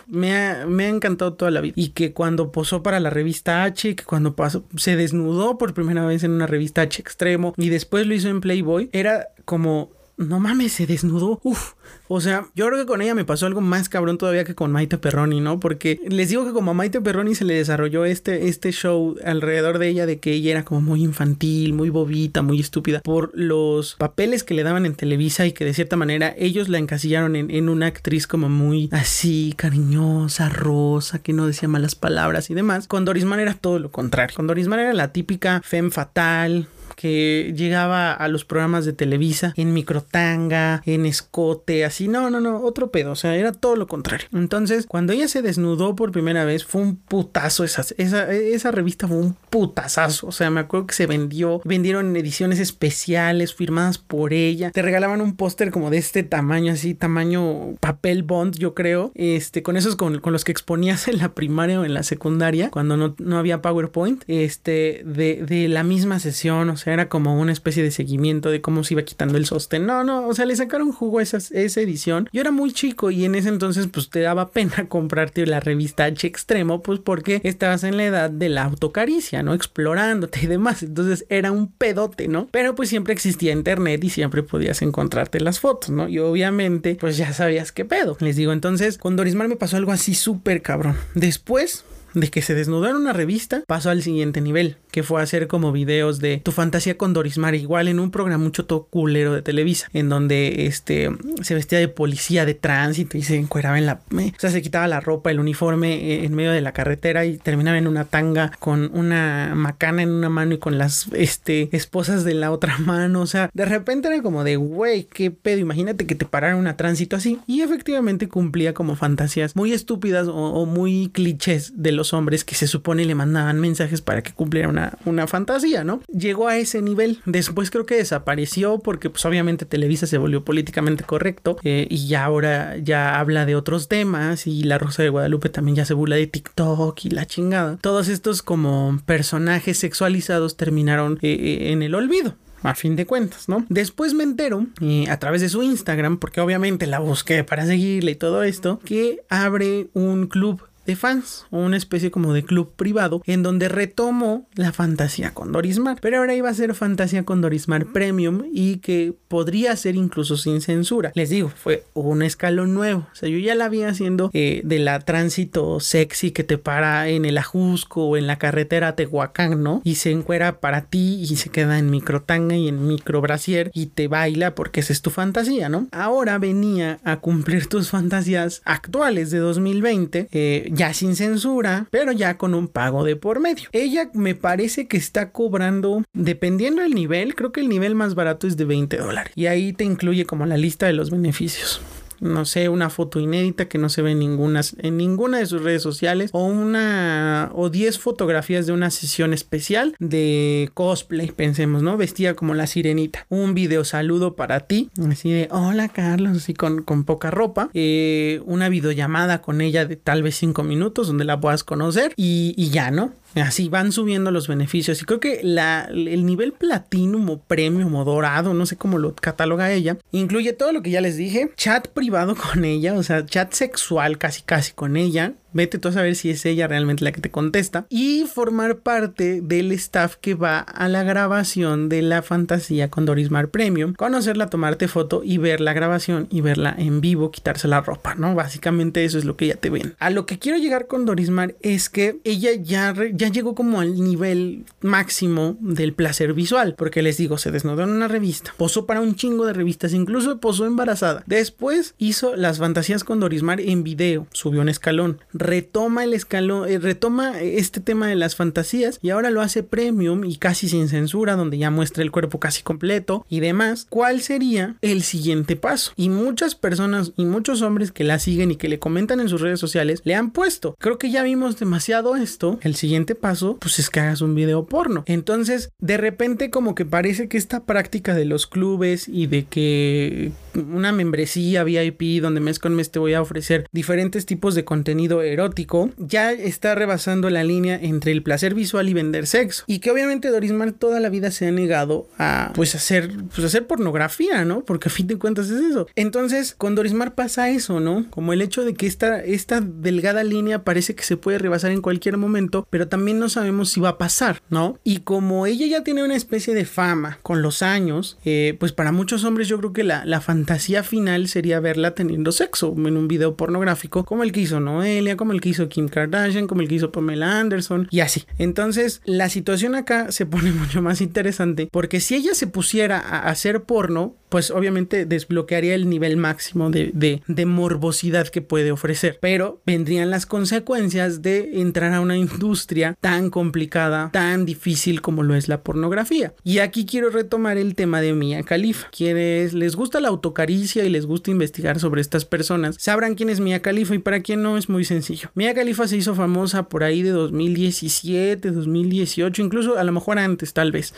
me, 0.06 0.36
ha, 0.36 0.66
me 0.66 0.84
ha 0.84 0.88
encantado 0.88 1.34
toda 1.34 1.50
la 1.50 1.60
vida. 1.60 1.74
Y 1.76 1.88
que 1.90 2.12
cuando 2.12 2.52
posó 2.52 2.82
para 2.82 3.00
la 3.00 3.10
revista 3.10 3.64
H, 3.64 3.96
que 3.96 4.04
cuando 4.04 4.34
pasó, 4.36 4.64
se 4.76 4.96
desnudó 4.96 5.58
por 5.58 5.74
primera 5.74 6.04
vez 6.04 6.24
en 6.24 6.32
una 6.32 6.46
revista 6.46 6.82
H 6.82 7.00
extremo 7.00 7.54
y 7.56 7.68
después 7.68 8.06
lo 8.06 8.14
hizo 8.14 8.28
en 8.28 8.40
Playboy, 8.40 8.90
era 8.92 9.28
como 9.44 9.90
no 10.22 10.40
mames, 10.40 10.72
se 10.72 10.86
desnudó. 10.86 11.40
Uf. 11.42 11.74
O 12.08 12.20
sea, 12.20 12.46
yo 12.54 12.66
creo 12.66 12.78
que 12.78 12.86
con 12.86 13.02
ella 13.02 13.14
me 13.14 13.24
pasó 13.24 13.46
algo 13.46 13.60
más 13.60 13.88
cabrón 13.88 14.18
todavía 14.18 14.44
que 14.44 14.54
con 14.54 14.70
Maite 14.70 14.98
Perroni, 14.98 15.40
¿no? 15.40 15.60
Porque 15.60 16.00
les 16.08 16.28
digo 16.28 16.44
que 16.44 16.52
como 16.52 16.72
a 16.72 16.74
Maite 16.74 17.00
Perroni 17.00 17.34
se 17.34 17.44
le 17.44 17.54
desarrolló 17.54 18.04
este, 18.04 18.48
este 18.48 18.72
show 18.72 19.16
alrededor 19.24 19.78
de 19.78 19.88
ella 19.88 20.06
de 20.06 20.20
que 20.20 20.32
ella 20.32 20.52
era 20.52 20.64
como 20.64 20.80
muy 20.80 21.02
infantil, 21.02 21.72
muy 21.72 21.90
bobita, 21.90 22.42
muy 22.42 22.60
estúpida 22.60 23.00
por 23.00 23.30
los 23.34 23.94
papeles 23.96 24.44
que 24.44 24.54
le 24.54 24.62
daban 24.62 24.86
en 24.86 24.94
Televisa 24.94 25.46
y 25.46 25.52
que 25.52 25.64
de 25.64 25.74
cierta 25.74 25.96
manera 25.96 26.34
ellos 26.38 26.68
la 26.68 26.78
encasillaron 26.78 27.36
en, 27.36 27.50
en 27.50 27.68
una 27.68 27.86
actriz 27.86 28.26
como 28.26 28.48
muy 28.48 28.88
así, 28.92 29.54
cariñosa, 29.56 30.48
rosa, 30.48 31.20
que 31.20 31.32
no 31.32 31.46
decía 31.46 31.68
malas 31.68 31.94
palabras 31.94 32.50
y 32.50 32.54
demás. 32.54 32.88
Con 32.88 33.04
Dorisman 33.04 33.40
era 33.40 33.54
todo 33.54 33.78
lo 33.78 33.90
contrario. 33.90 34.36
Con 34.36 34.46
Dorisman 34.46 34.80
era 34.80 34.92
la 34.92 35.12
típica 35.12 35.60
femme 35.64 35.90
fatal, 35.90 36.68
que 36.96 37.52
llegaba 37.56 38.12
a 38.12 38.28
los 38.28 38.44
programas 38.44 38.84
de 38.84 38.92
Televisa 38.92 39.52
en 39.56 39.72
microtanga, 39.72 40.82
en 40.86 41.06
escote, 41.06 41.84
así, 41.84 42.08
no, 42.08 42.30
no, 42.30 42.40
no, 42.40 42.60
otro 42.60 42.90
pedo, 42.90 43.12
o 43.12 43.16
sea, 43.16 43.34
era 43.36 43.52
todo 43.52 43.76
lo 43.76 43.86
contrario. 43.86 44.28
Entonces, 44.32 44.86
cuando 44.86 45.12
ella 45.12 45.28
se 45.28 45.42
desnudó 45.42 45.96
por 45.96 46.12
primera 46.12 46.44
vez, 46.44 46.64
fue 46.64 46.82
un 46.82 46.96
putazo, 46.96 47.64
esa, 47.64 47.84
esa, 47.98 48.32
esa 48.32 48.70
revista 48.70 49.08
fue 49.08 49.18
un 49.18 49.36
putazazo, 49.50 50.28
o 50.28 50.32
sea, 50.32 50.50
me 50.50 50.60
acuerdo 50.60 50.86
que 50.86 50.94
se 50.94 51.06
vendió, 51.06 51.60
vendieron 51.64 52.14
ediciones 52.16 52.58
especiales 52.58 53.54
firmadas 53.54 53.98
por 53.98 54.32
ella, 54.32 54.70
te 54.70 54.82
regalaban 54.82 55.20
un 55.20 55.36
póster 55.36 55.70
como 55.70 55.90
de 55.90 55.98
este 55.98 56.22
tamaño, 56.22 56.72
así, 56.72 56.94
tamaño 56.94 57.74
papel 57.80 58.22
bond, 58.22 58.56
yo 58.56 58.74
creo, 58.74 59.12
este, 59.14 59.62
con 59.62 59.76
esos 59.76 59.96
con, 59.96 60.20
con 60.20 60.32
los 60.32 60.44
que 60.44 60.52
exponías 60.52 61.08
en 61.08 61.18
la 61.18 61.34
primaria 61.34 61.80
o 61.80 61.84
en 61.84 61.94
la 61.94 62.02
secundaria, 62.02 62.70
cuando 62.70 62.96
no, 62.96 63.14
no 63.18 63.38
había 63.38 63.62
PowerPoint, 63.62 64.24
este, 64.26 65.02
de, 65.04 65.44
de 65.44 65.68
la 65.68 65.82
misma 65.82 66.18
sesión, 66.20 66.70
o 66.70 66.76
sea, 66.76 66.91
era 66.92 67.08
como 67.08 67.38
una 67.38 67.52
especie 67.52 67.82
de 67.82 67.90
seguimiento 67.90 68.50
de 68.50 68.60
cómo 68.60 68.84
se 68.84 68.94
iba 68.94 69.02
quitando 69.02 69.38
el 69.38 69.46
sostén. 69.46 69.86
No, 69.86 70.04
no, 70.04 70.26
o 70.26 70.34
sea, 70.34 70.46
le 70.46 70.56
sacaron 70.56 70.92
jugo 70.92 71.20
esa, 71.20 71.38
esa 71.38 71.80
edición. 71.80 72.28
Yo 72.32 72.40
era 72.40 72.50
muy 72.50 72.72
chico 72.72 73.10
y 73.10 73.24
en 73.24 73.34
ese 73.34 73.48
entonces 73.48 73.86
pues 73.86 74.10
te 74.10 74.20
daba 74.20 74.50
pena 74.50 74.86
comprarte 74.88 75.46
la 75.46 75.60
revista 75.60 76.04
H 76.04 76.26
Extremo, 76.26 76.82
pues 76.82 77.00
porque 77.00 77.40
estabas 77.44 77.84
en 77.84 77.96
la 77.96 78.04
edad 78.04 78.30
de 78.30 78.48
la 78.48 78.64
autocaricia, 78.64 79.42
¿no? 79.42 79.54
Explorándote 79.54 80.40
y 80.42 80.46
demás. 80.46 80.82
Entonces 80.82 81.26
era 81.28 81.52
un 81.52 81.68
pedote, 81.68 82.28
¿no? 82.28 82.48
Pero 82.50 82.74
pues 82.74 82.88
siempre 82.88 83.12
existía 83.12 83.52
internet 83.52 84.02
y 84.04 84.10
siempre 84.10 84.42
podías 84.42 84.82
encontrarte 84.82 85.40
las 85.40 85.60
fotos, 85.60 85.90
¿no? 85.90 86.08
Y 86.08 86.18
obviamente 86.18 86.96
pues 87.00 87.16
ya 87.16 87.32
sabías 87.32 87.72
qué 87.72 87.84
pedo. 87.84 88.16
Les 88.20 88.36
digo, 88.36 88.52
entonces 88.52 88.98
con 88.98 89.16
Dorismar 89.16 89.48
me 89.48 89.56
pasó 89.56 89.76
algo 89.76 89.92
así 89.92 90.14
súper 90.14 90.62
cabrón. 90.62 90.96
Después 91.14 91.84
de 92.14 92.28
que 92.28 92.42
se 92.42 92.54
desnudó 92.54 92.88
en 92.88 92.96
una 92.96 93.12
revista, 93.12 93.62
pasó 93.66 93.90
al 93.90 94.02
siguiente 94.02 94.40
nivel, 94.40 94.76
que 94.92 95.02
fue 95.02 95.20
hacer 95.20 95.48
como 95.48 95.72
videos 95.72 96.20
de 96.20 96.38
tu 96.38 96.52
fantasía 96.52 96.96
con 96.96 97.14
Dorismar, 97.14 97.54
igual 97.54 97.88
en 97.88 97.98
un 97.98 98.10
programa 98.10 98.44
mucho 98.44 98.66
todo 98.66 98.84
culero 98.84 99.32
de 99.32 99.42
Televisa, 99.42 99.88
en 99.92 100.08
donde 100.08 100.66
este 100.66 101.10
se 101.40 101.54
vestía 101.54 101.78
de 101.78 101.88
policía 101.88 102.44
de 102.44 102.54
tránsito 102.54 103.16
y 103.16 103.22
se 103.22 103.36
encueraba 103.36 103.78
en 103.78 103.86
la, 103.86 104.00
o 104.12 104.38
sea, 104.38 104.50
se 104.50 104.62
quitaba 104.62 104.86
la 104.86 105.00
ropa, 105.00 105.30
el 105.30 105.40
uniforme 105.40 105.94
eh, 105.94 106.24
en 106.24 106.34
medio 106.34 106.52
de 106.52 106.60
la 106.60 106.72
carretera 106.72 107.24
y 107.24 107.38
terminaba 107.38 107.78
en 107.78 107.88
una 107.88 108.04
tanga 108.04 108.52
con 108.58 108.90
una 108.92 109.54
macana 109.56 110.02
en 110.02 110.10
una 110.10 110.28
mano 110.28 110.54
y 110.54 110.58
con 110.58 110.78
las 110.78 111.08
este 111.14 111.68
esposas 111.74 112.24
de 112.24 112.34
la 112.34 112.52
otra 112.52 112.78
mano, 112.86 113.22
o 113.22 113.26
sea, 113.26 113.50
de 113.52 113.64
repente 113.64 114.08
era 114.08 114.22
como 114.22 114.44
de, 114.44 114.56
güey, 114.56 115.04
qué 115.04 115.30
pedo, 115.30 115.58
imagínate 115.58 116.06
que 116.06 116.14
te 116.14 116.26
pararan 116.26 116.58
una 116.58 116.76
tránsito 116.76 117.16
así. 117.16 117.40
Y 117.46 117.62
efectivamente 117.62 118.28
cumplía 118.28 118.74
como 118.74 118.96
fantasías 118.96 119.56
muy 119.56 119.72
estúpidas 119.72 120.28
o, 120.28 120.34
o 120.34 120.66
muy 120.66 121.10
clichés 121.12 121.72
de 121.76 121.92
los 121.92 122.12
hombres 122.12 122.44
que 122.44 122.54
se 122.54 122.66
supone 122.66 123.04
le 123.04 123.14
mandaban 123.14 123.58
mensajes 123.58 124.02
para 124.02 124.22
que 124.22 124.32
cumpliera 124.32 124.68
una, 124.68 124.81
una 125.04 125.26
fantasía, 125.26 125.84
¿no? 125.84 126.00
Llegó 126.08 126.48
a 126.48 126.56
ese 126.56 126.82
nivel. 126.82 127.20
Después 127.24 127.70
creo 127.70 127.86
que 127.86 127.96
desapareció 127.96 128.78
porque 128.78 129.10
pues 129.10 129.24
obviamente 129.24 129.66
Televisa 129.66 130.06
se 130.06 130.18
volvió 130.18 130.44
políticamente 130.44 131.04
correcto 131.04 131.56
eh, 131.62 131.86
y 131.90 132.08
ya 132.08 132.24
ahora 132.24 132.76
ya 132.78 133.18
habla 133.18 133.46
de 133.46 133.56
otros 133.56 133.88
temas 133.88 134.46
y 134.46 134.64
la 134.64 134.78
Rosa 134.78 135.02
de 135.02 135.08
Guadalupe 135.08 135.48
también 135.48 135.76
ya 135.76 135.84
se 135.84 135.94
burla 135.94 136.16
de 136.16 136.26
TikTok 136.26 137.04
y 137.04 137.10
la 137.10 137.26
chingada. 137.26 137.78
Todos 137.80 138.08
estos 138.08 138.42
como 138.42 139.00
personajes 139.06 139.78
sexualizados 139.78 140.56
terminaron 140.56 141.18
eh, 141.22 141.32
eh, 141.32 141.72
en 141.72 141.82
el 141.82 141.94
olvido 141.94 142.36
a 142.62 142.74
fin 142.74 142.94
de 142.94 143.06
cuentas, 143.06 143.48
¿no? 143.48 143.66
Después 143.68 144.14
me 144.14 144.22
entero 144.22 144.66
a 145.08 145.16
través 145.18 145.40
de 145.40 145.48
su 145.48 145.64
Instagram, 145.64 146.18
porque 146.18 146.40
obviamente 146.40 146.86
la 146.86 147.00
busqué 147.00 147.42
para 147.42 147.66
seguirle 147.66 148.12
y 148.12 148.14
todo 148.14 148.44
esto, 148.44 148.78
que 148.84 149.22
abre 149.28 149.88
un 149.94 150.28
club 150.28 150.62
de 150.86 150.96
fans, 150.96 151.46
una 151.50 151.76
especie 151.76 152.10
como 152.10 152.32
de 152.32 152.44
club 152.44 152.72
privado 152.74 153.22
en 153.26 153.42
donde 153.42 153.68
retomó 153.68 154.46
la 154.54 154.72
fantasía 154.72 155.32
con 155.34 155.52
Dorismar, 155.52 155.98
pero 156.00 156.18
ahora 156.18 156.34
iba 156.34 156.48
a 156.48 156.54
ser 156.54 156.74
fantasía 156.74 157.24
con 157.24 157.40
Dorismar 157.40 157.86
Premium 157.86 158.44
y 158.52 158.76
que 158.76 159.14
podría 159.28 159.76
ser 159.76 159.96
incluso 159.96 160.36
sin 160.36 160.60
censura. 160.60 161.12
Les 161.14 161.30
digo, 161.30 161.48
fue 161.54 161.84
un 161.94 162.22
escalón 162.22 162.74
nuevo, 162.74 163.06
o 163.12 163.14
sea, 163.14 163.28
yo 163.28 163.38
ya 163.38 163.54
la 163.54 163.68
vi 163.68 163.82
haciendo 163.82 164.30
eh, 164.32 164.62
de 164.64 164.78
la 164.78 165.00
tránsito 165.00 165.80
sexy 165.80 166.30
que 166.30 166.44
te 166.44 166.58
para 166.58 167.08
en 167.08 167.24
el 167.24 167.38
Ajusco 167.38 168.06
o 168.06 168.16
en 168.16 168.26
la 168.26 168.38
carretera 168.38 168.88
a 168.88 168.96
Tehuacán, 168.96 169.62
¿no? 169.62 169.80
Y 169.84 169.96
se 169.96 170.10
encuera 170.10 170.60
para 170.60 170.82
ti 170.82 171.20
y 171.20 171.36
se 171.36 171.50
queda 171.50 171.78
en 171.78 171.90
microtanga 171.90 172.56
y 172.56 172.68
en 172.68 172.86
micro 172.86 173.20
brasier 173.20 173.70
y 173.74 173.86
te 173.86 174.08
baila 174.08 174.54
porque 174.54 174.80
esa 174.80 174.92
es 174.92 175.02
tu 175.02 175.10
fantasía, 175.10 175.68
¿no? 175.68 175.88
Ahora 175.92 176.38
venía 176.38 177.00
a 177.04 177.18
cumplir 177.18 177.66
tus 177.66 177.90
fantasías 177.90 178.62
actuales 178.64 179.30
de 179.30 179.38
2020, 179.38 180.28
eh, 180.30 180.70
ya 180.72 180.94
sin 180.94 181.14
censura, 181.16 181.86
pero 181.90 182.12
ya 182.12 182.38
con 182.38 182.54
un 182.54 182.68
pago 182.68 183.04
de 183.04 183.16
por 183.16 183.40
medio. 183.40 183.68
Ella 183.72 184.10
me 184.14 184.34
parece 184.34 184.88
que 184.88 184.96
está 184.96 185.30
cobrando, 185.30 186.02
dependiendo 186.12 186.82
del 186.82 186.94
nivel, 186.94 187.34
creo 187.34 187.52
que 187.52 187.60
el 187.60 187.68
nivel 187.68 187.94
más 187.94 188.14
barato 188.14 188.46
es 188.46 188.56
de 188.56 188.64
20 188.64 188.96
dólares. 188.96 189.32
Y 189.36 189.46
ahí 189.46 189.72
te 189.72 189.84
incluye 189.84 190.24
como 190.24 190.46
la 190.46 190.56
lista 190.56 190.86
de 190.86 190.94
los 190.94 191.10
beneficios 191.10 191.80
no 192.22 192.44
sé, 192.44 192.68
una 192.68 192.88
foto 192.88 193.18
inédita 193.18 193.68
que 193.68 193.78
no 193.78 193.88
se 193.88 194.00
ve 194.00 194.12
en 194.12 194.20
ninguna, 194.20 194.60
en 194.78 194.96
ninguna 194.96 195.38
de 195.38 195.46
sus 195.46 195.62
redes 195.62 195.82
sociales 195.82 196.30
o 196.32 196.44
una 196.44 197.50
o 197.54 197.68
10 197.68 197.98
fotografías 197.98 198.66
de 198.66 198.72
una 198.72 198.90
sesión 198.90 199.32
especial 199.34 199.96
de 199.98 200.70
cosplay, 200.74 201.32
pensemos, 201.32 201.82
¿no? 201.82 201.96
Vestida 201.96 202.34
como 202.34 202.54
la 202.54 202.68
sirenita. 202.68 203.26
Un 203.28 203.54
video 203.54 203.84
saludo 203.84 204.36
para 204.36 204.60
ti, 204.60 204.90
así 205.10 205.32
de 205.32 205.48
hola 205.50 205.88
Carlos, 205.88 206.36
así 206.36 206.54
con, 206.54 206.82
con 206.82 207.04
poca 207.04 207.30
ropa. 207.30 207.70
Eh, 207.74 208.40
una 208.46 208.68
videollamada 208.68 209.42
con 209.42 209.60
ella 209.60 209.84
de 209.84 209.96
tal 209.96 210.22
vez 210.22 210.36
5 210.36 210.62
minutos 210.62 211.08
donde 211.08 211.24
la 211.24 211.40
puedas 211.40 211.64
conocer 211.64 212.12
y, 212.16 212.54
y 212.56 212.70
ya, 212.70 212.90
¿no? 212.92 213.12
Así 213.34 213.68
van 213.68 213.92
subiendo 213.92 214.30
los 214.30 214.48
beneficios. 214.48 215.00
Y 215.00 215.04
creo 215.04 215.20
que 215.20 215.40
la, 215.42 215.88
el 215.90 216.26
nivel 216.26 216.52
platinum 216.52 217.30
o 217.30 217.40
premium 217.40 217.94
o 217.94 218.04
dorado, 218.04 218.54
no 218.54 218.66
sé 218.66 218.76
cómo 218.76 218.98
lo 218.98 219.14
cataloga 219.14 219.72
ella, 219.72 219.98
incluye 220.10 220.52
todo 220.52 220.72
lo 220.72 220.82
que 220.82 220.90
ya 220.90 221.00
les 221.00 221.16
dije: 221.16 221.50
chat 221.56 221.88
privado 221.88 222.36
con 222.52 222.64
ella, 222.64 222.94
o 222.94 223.02
sea, 223.02 223.24
chat 223.24 223.52
sexual 223.52 224.18
casi 224.18 224.42
casi 224.42 224.72
con 224.72 224.96
ella, 224.96 225.34
vete 225.52 225.78
tú 225.78 225.88
a 225.88 225.92
saber 225.92 226.16
si 226.16 226.30
es 226.30 226.44
ella 226.46 226.68
realmente 226.68 227.04
la 227.04 227.12
que 227.12 227.20
te 227.20 227.30
contesta, 227.30 227.86
y 227.88 228.24
formar 228.24 228.78
parte 228.78 229.40
del 229.42 229.72
staff 229.72 230.16
que 230.16 230.34
va 230.34 230.60
a 230.60 230.88
la 230.88 231.02
grabación 231.02 231.88
de 231.88 232.02
la 232.02 232.22
fantasía 232.22 232.90
con 232.90 233.04
Dorismar 233.04 233.48
Premium, 233.48 233.94
conocerla, 233.94 234.48
tomarte 234.48 234.88
foto 234.88 235.22
y 235.24 235.38
ver 235.38 235.60
la 235.60 235.72
grabación 235.72 236.26
y 236.30 236.40
verla 236.40 236.74
en 236.76 237.00
vivo, 237.00 237.30
quitarse 237.30 237.68
la 237.68 237.80
ropa, 237.80 238.14
¿no? 238.14 238.34
Básicamente 238.34 239.04
eso 239.04 239.18
es 239.18 239.24
lo 239.24 239.36
que 239.36 239.48
ya 239.48 239.56
te 239.56 239.70
ven. 239.70 239.94
A 239.98 240.10
lo 240.10 240.26
que 240.26 240.38
quiero 240.38 240.58
llegar 240.58 240.86
con 240.86 241.04
Dorismar 241.04 241.54
es 241.60 241.88
que 241.88 242.18
ella 242.24 242.50
ya, 242.54 242.94
ya 243.12 243.28
llegó 243.28 243.54
como 243.54 243.80
al 243.80 244.00
nivel 244.02 244.64
máximo 244.80 245.56
del 245.60 245.92
placer 245.92 246.32
visual, 246.34 246.74
porque 246.76 247.02
les 247.02 247.16
digo, 247.16 247.38
se 247.38 247.50
desnudó 247.50 247.82
en 247.82 247.90
una 247.90 248.08
revista, 248.08 248.54
posó 248.56 248.86
para 248.86 249.00
un 249.00 249.14
chingo 249.14 249.46
de 249.46 249.52
revistas, 249.52 249.92
incluso 249.92 250.38
posó 250.40 250.66
embarazada. 250.66 251.22
Después 251.26 251.94
hizo 251.98 252.36
las 252.36 252.58
fantasías 252.58 253.04
con 253.04 253.20
Dorismar 253.20 253.60
en 253.60 253.84
video, 253.84 254.26
subió 254.32 254.60
un 254.60 254.68
escalón, 254.68 255.20
retoma 255.42 256.04
el 256.04 256.14
escalón, 256.14 256.68
eh, 256.68 256.78
retoma 256.78 257.40
este 257.40 257.80
tema 257.80 258.06
de 258.06 258.14
las 258.14 258.36
fantasías 258.36 258.98
y 259.02 259.10
ahora 259.10 259.30
lo 259.30 259.40
hace 259.40 259.62
premium 259.62 260.24
y 260.24 260.36
casi 260.36 260.68
sin 260.68 260.88
censura, 260.88 261.36
donde 261.36 261.58
ya 261.58 261.70
muestra 261.70 262.02
el 262.02 262.10
cuerpo 262.10 262.40
casi 262.40 262.62
completo 262.62 263.26
y 263.28 263.40
demás. 263.40 263.86
¿Cuál 263.88 264.20
sería 264.20 264.76
el 264.80 265.02
siguiente 265.02 265.56
paso? 265.56 265.92
Y 265.96 266.08
muchas 266.08 266.54
personas 266.54 267.12
y 267.16 267.24
muchos 267.24 267.62
hombres 267.62 267.92
que 267.92 268.04
la 268.04 268.18
siguen 268.18 268.50
y 268.50 268.56
que 268.56 268.68
le 268.68 268.78
comentan 268.78 269.20
en 269.20 269.28
sus 269.28 269.40
redes 269.40 269.60
sociales 269.60 270.00
le 270.04 270.14
han 270.14 270.30
puesto. 270.30 270.74
Creo 270.78 270.98
que 270.98 271.10
ya 271.10 271.22
vimos 271.22 271.58
demasiado 271.58 272.16
esto. 272.16 272.58
El 272.62 272.74
siguiente 272.74 273.14
paso, 273.14 273.56
pues 273.60 273.78
es 273.78 273.90
que 273.90 274.00
hagas 274.00 274.20
un 274.20 274.34
video 274.34 274.66
porno. 274.66 275.04
Entonces, 275.06 275.70
de 275.78 275.96
repente 275.96 276.50
como 276.50 276.74
que 276.74 276.84
parece 276.84 277.28
que 277.28 277.38
esta 277.38 277.64
práctica 277.64 278.14
de 278.14 278.24
los 278.24 278.46
clubes 278.46 279.08
y 279.08 279.26
de 279.26 279.44
que 279.44 280.32
una 280.54 280.92
membresía 280.92 281.64
VIP 281.64 282.20
donde 282.20 282.40
mes 282.40 282.58
con 282.58 282.74
mes 282.74 282.90
te 282.90 282.98
voy 282.98 283.14
a 283.14 283.22
ofrecer 283.22 283.66
diferentes 283.72 284.26
tipos 284.26 284.54
de 284.54 284.64
contenido 284.64 285.22
erótico, 285.32 285.90
ya 285.96 286.32
está 286.32 286.74
rebasando 286.74 287.30
la 287.30 287.44
línea 287.44 287.78
entre 287.80 288.12
el 288.12 288.22
placer 288.22 288.54
visual 288.54 288.88
y 288.88 288.94
vender 288.94 289.26
sexo. 289.26 289.64
Y 289.66 289.78
que 289.78 289.90
obviamente 289.90 290.28
Dorismar 290.28 290.72
toda 290.72 291.00
la 291.00 291.08
vida 291.08 291.30
se 291.30 291.46
ha 291.46 291.52
negado 291.52 292.08
a 292.18 292.52
pues 292.54 292.74
hacer, 292.74 293.10
pues 293.34 293.44
hacer 293.44 293.66
pornografía, 293.66 294.44
¿no? 294.44 294.64
Porque 294.64 294.88
a 294.88 294.92
fin 294.92 295.06
de 295.06 295.18
cuentas 295.18 295.50
es 295.50 295.60
eso. 295.60 295.86
Entonces, 295.94 296.54
con 296.56 296.74
Dorismar 296.74 297.14
pasa 297.14 297.50
eso, 297.50 297.80
¿no? 297.80 298.06
Como 298.10 298.32
el 298.32 298.42
hecho 298.42 298.64
de 298.64 298.74
que 298.74 298.86
esta, 298.86 299.22
esta 299.22 299.60
delgada 299.60 300.24
línea 300.24 300.64
parece 300.64 300.94
que 300.94 301.04
se 301.04 301.16
puede 301.16 301.38
rebasar 301.38 301.70
en 301.70 301.82
cualquier 301.82 302.16
momento, 302.16 302.66
pero 302.70 302.88
también 302.88 303.18
no 303.18 303.28
sabemos 303.28 303.70
si 303.70 303.80
va 303.80 303.90
a 303.90 303.98
pasar, 303.98 304.42
¿no? 304.50 304.78
Y 304.84 304.98
como 304.98 305.46
ella 305.46 305.66
ya 305.66 305.84
tiene 305.84 306.04
una 306.04 306.16
especie 306.16 306.54
de 306.54 306.64
fama 306.64 307.18
con 307.22 307.42
los 307.42 307.62
años, 307.62 308.18
eh, 308.24 308.56
pues 308.58 308.72
para 308.72 308.92
muchos 308.92 309.24
hombres 309.24 309.48
yo 309.48 309.58
creo 309.58 309.72
que 309.72 309.84
la, 309.84 310.04
la 310.04 310.20
fantasía 310.20 310.82
final 310.82 311.28
sería 311.28 311.60
verla 311.60 311.94
teniendo 311.94 312.32
sexo 312.32 312.74
en 312.76 312.96
un 312.96 313.08
video 313.08 313.36
pornográfico, 313.36 314.04
como 314.04 314.22
el 314.22 314.32
que 314.32 314.40
hizo 314.40 314.60
Noelia, 314.60 315.16
como 315.22 315.34
el 315.34 315.40
que 315.40 315.50
hizo 315.50 315.68
Kim 315.68 315.86
Kardashian, 315.86 316.48
como 316.48 316.62
el 316.62 316.68
que 316.68 316.74
hizo 316.74 316.90
Pamela 316.90 317.38
Anderson 317.38 317.86
y 317.92 318.00
así. 318.00 318.24
Entonces, 318.38 319.00
la 319.04 319.28
situación 319.28 319.76
acá 319.76 320.10
se 320.10 320.26
pone 320.26 320.50
mucho 320.50 320.82
más 320.82 321.00
interesante 321.00 321.68
porque 321.70 322.00
si 322.00 322.16
ella 322.16 322.34
se 322.34 322.48
pusiera 322.48 322.98
a 322.98 323.28
hacer 323.28 323.62
porno, 323.62 324.16
pues 324.32 324.50
obviamente 324.50 325.04
desbloquearía 325.04 325.74
el 325.74 325.88
nivel 325.88 326.16
máximo 326.16 326.70
de, 326.70 327.20
de, 327.26 327.46
morbosidad 327.46 328.28
que 328.28 328.40
puede 328.40 328.72
ofrecer. 328.72 329.18
Pero 329.20 329.60
vendrían 329.66 330.10
las 330.10 330.24
consecuencias 330.24 331.20
de 331.20 331.60
entrar 331.60 331.92
a 331.92 332.00
una 332.00 332.16
industria 332.16 332.96
tan 332.98 333.28
complicada, 333.28 334.10
tan 334.10 334.46
difícil 334.46 335.02
como 335.02 335.22
lo 335.22 335.34
es 335.34 335.48
la 335.48 335.62
pornografía. 335.62 336.32
Y 336.44 336.60
aquí 336.60 336.86
quiero 336.86 337.10
retomar 337.10 337.58
el 337.58 337.74
tema 337.74 338.00
de 338.00 338.14
Mia 338.14 338.42
Khalifa. 338.42 338.88
Quienes 338.90 339.52
les 339.52 339.76
gusta 339.76 340.00
la 340.00 340.08
autocaricia 340.08 340.82
y 340.82 340.88
les 340.88 341.04
gusta 341.04 341.30
investigar 341.30 341.78
sobre 341.78 342.00
estas 342.00 342.24
personas, 342.24 342.76
sabrán 342.80 343.14
quién 343.14 343.28
es 343.28 343.38
Mia 343.38 343.60
Khalifa 343.60 343.94
y 343.94 343.98
para 343.98 344.20
quien 344.20 344.42
no 344.42 344.56
es 344.56 344.70
muy 344.70 344.86
sencillo. 344.86 345.11
Mia 345.34 345.54
Khalifa 345.54 345.88
se 345.88 345.96
hizo 345.96 346.14
famosa 346.14 346.64
por 346.64 346.84
ahí 346.84 347.02
de 347.02 347.10
2017, 347.10 348.50
2018, 348.50 349.42
incluso 349.42 349.78
a 349.78 349.84
lo 349.84 349.92
mejor 349.92 350.18
antes 350.18 350.52
tal 350.52 350.72
vez. 350.72 350.94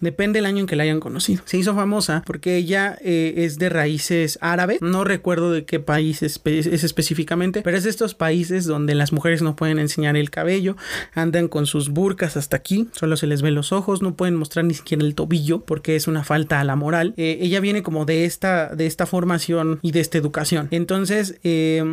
Depende 0.00 0.38
del 0.38 0.46
año 0.46 0.60
en 0.60 0.66
que 0.66 0.76
la 0.76 0.84
hayan 0.84 1.00
conocido. 1.00 1.42
Se 1.44 1.58
hizo 1.58 1.74
famosa 1.74 2.22
porque 2.26 2.56
ella 2.56 2.98
eh, 3.02 3.34
es 3.38 3.58
de 3.58 3.68
raíces 3.68 4.38
árabes. 4.40 4.80
No 4.80 5.04
recuerdo 5.04 5.52
de 5.52 5.64
qué 5.64 5.80
país 5.80 6.22
es, 6.22 6.40
específicamente, 6.44 7.62
pero 7.62 7.76
es 7.76 7.84
de 7.84 7.90
estos 7.90 8.14
países 8.14 8.64
donde 8.64 8.94
las 8.94 9.12
mujeres 9.12 9.42
no 9.42 9.56
pueden 9.56 9.78
enseñar 9.78 10.16
el 10.16 10.30
cabello, 10.30 10.76
andan 11.14 11.48
con 11.48 11.66
sus 11.66 11.90
burcas 11.90 12.36
hasta 12.36 12.56
aquí, 12.56 12.88
solo 12.92 13.16
se 13.16 13.26
les 13.26 13.42
ven 13.42 13.54
los 13.54 13.72
ojos, 13.72 14.02
no 14.02 14.14
pueden 14.14 14.36
mostrar 14.36 14.64
ni 14.64 14.74
siquiera 14.74 15.04
el 15.04 15.14
tobillo 15.14 15.60
porque 15.60 15.96
es 15.96 16.06
una 16.06 16.24
falta 16.24 16.60
a 16.60 16.64
la 16.64 16.76
moral. 16.76 17.14
Eh, 17.16 17.38
ella 17.40 17.60
viene 17.60 17.82
como 17.82 18.04
de 18.04 18.24
esta, 18.24 18.74
de 18.74 18.86
esta 18.86 19.06
formación 19.06 19.78
y 19.82 19.92
de 19.92 20.00
esta 20.00 20.18
educación. 20.18 20.68
Entonces, 20.70 21.38
eh, 21.44 21.84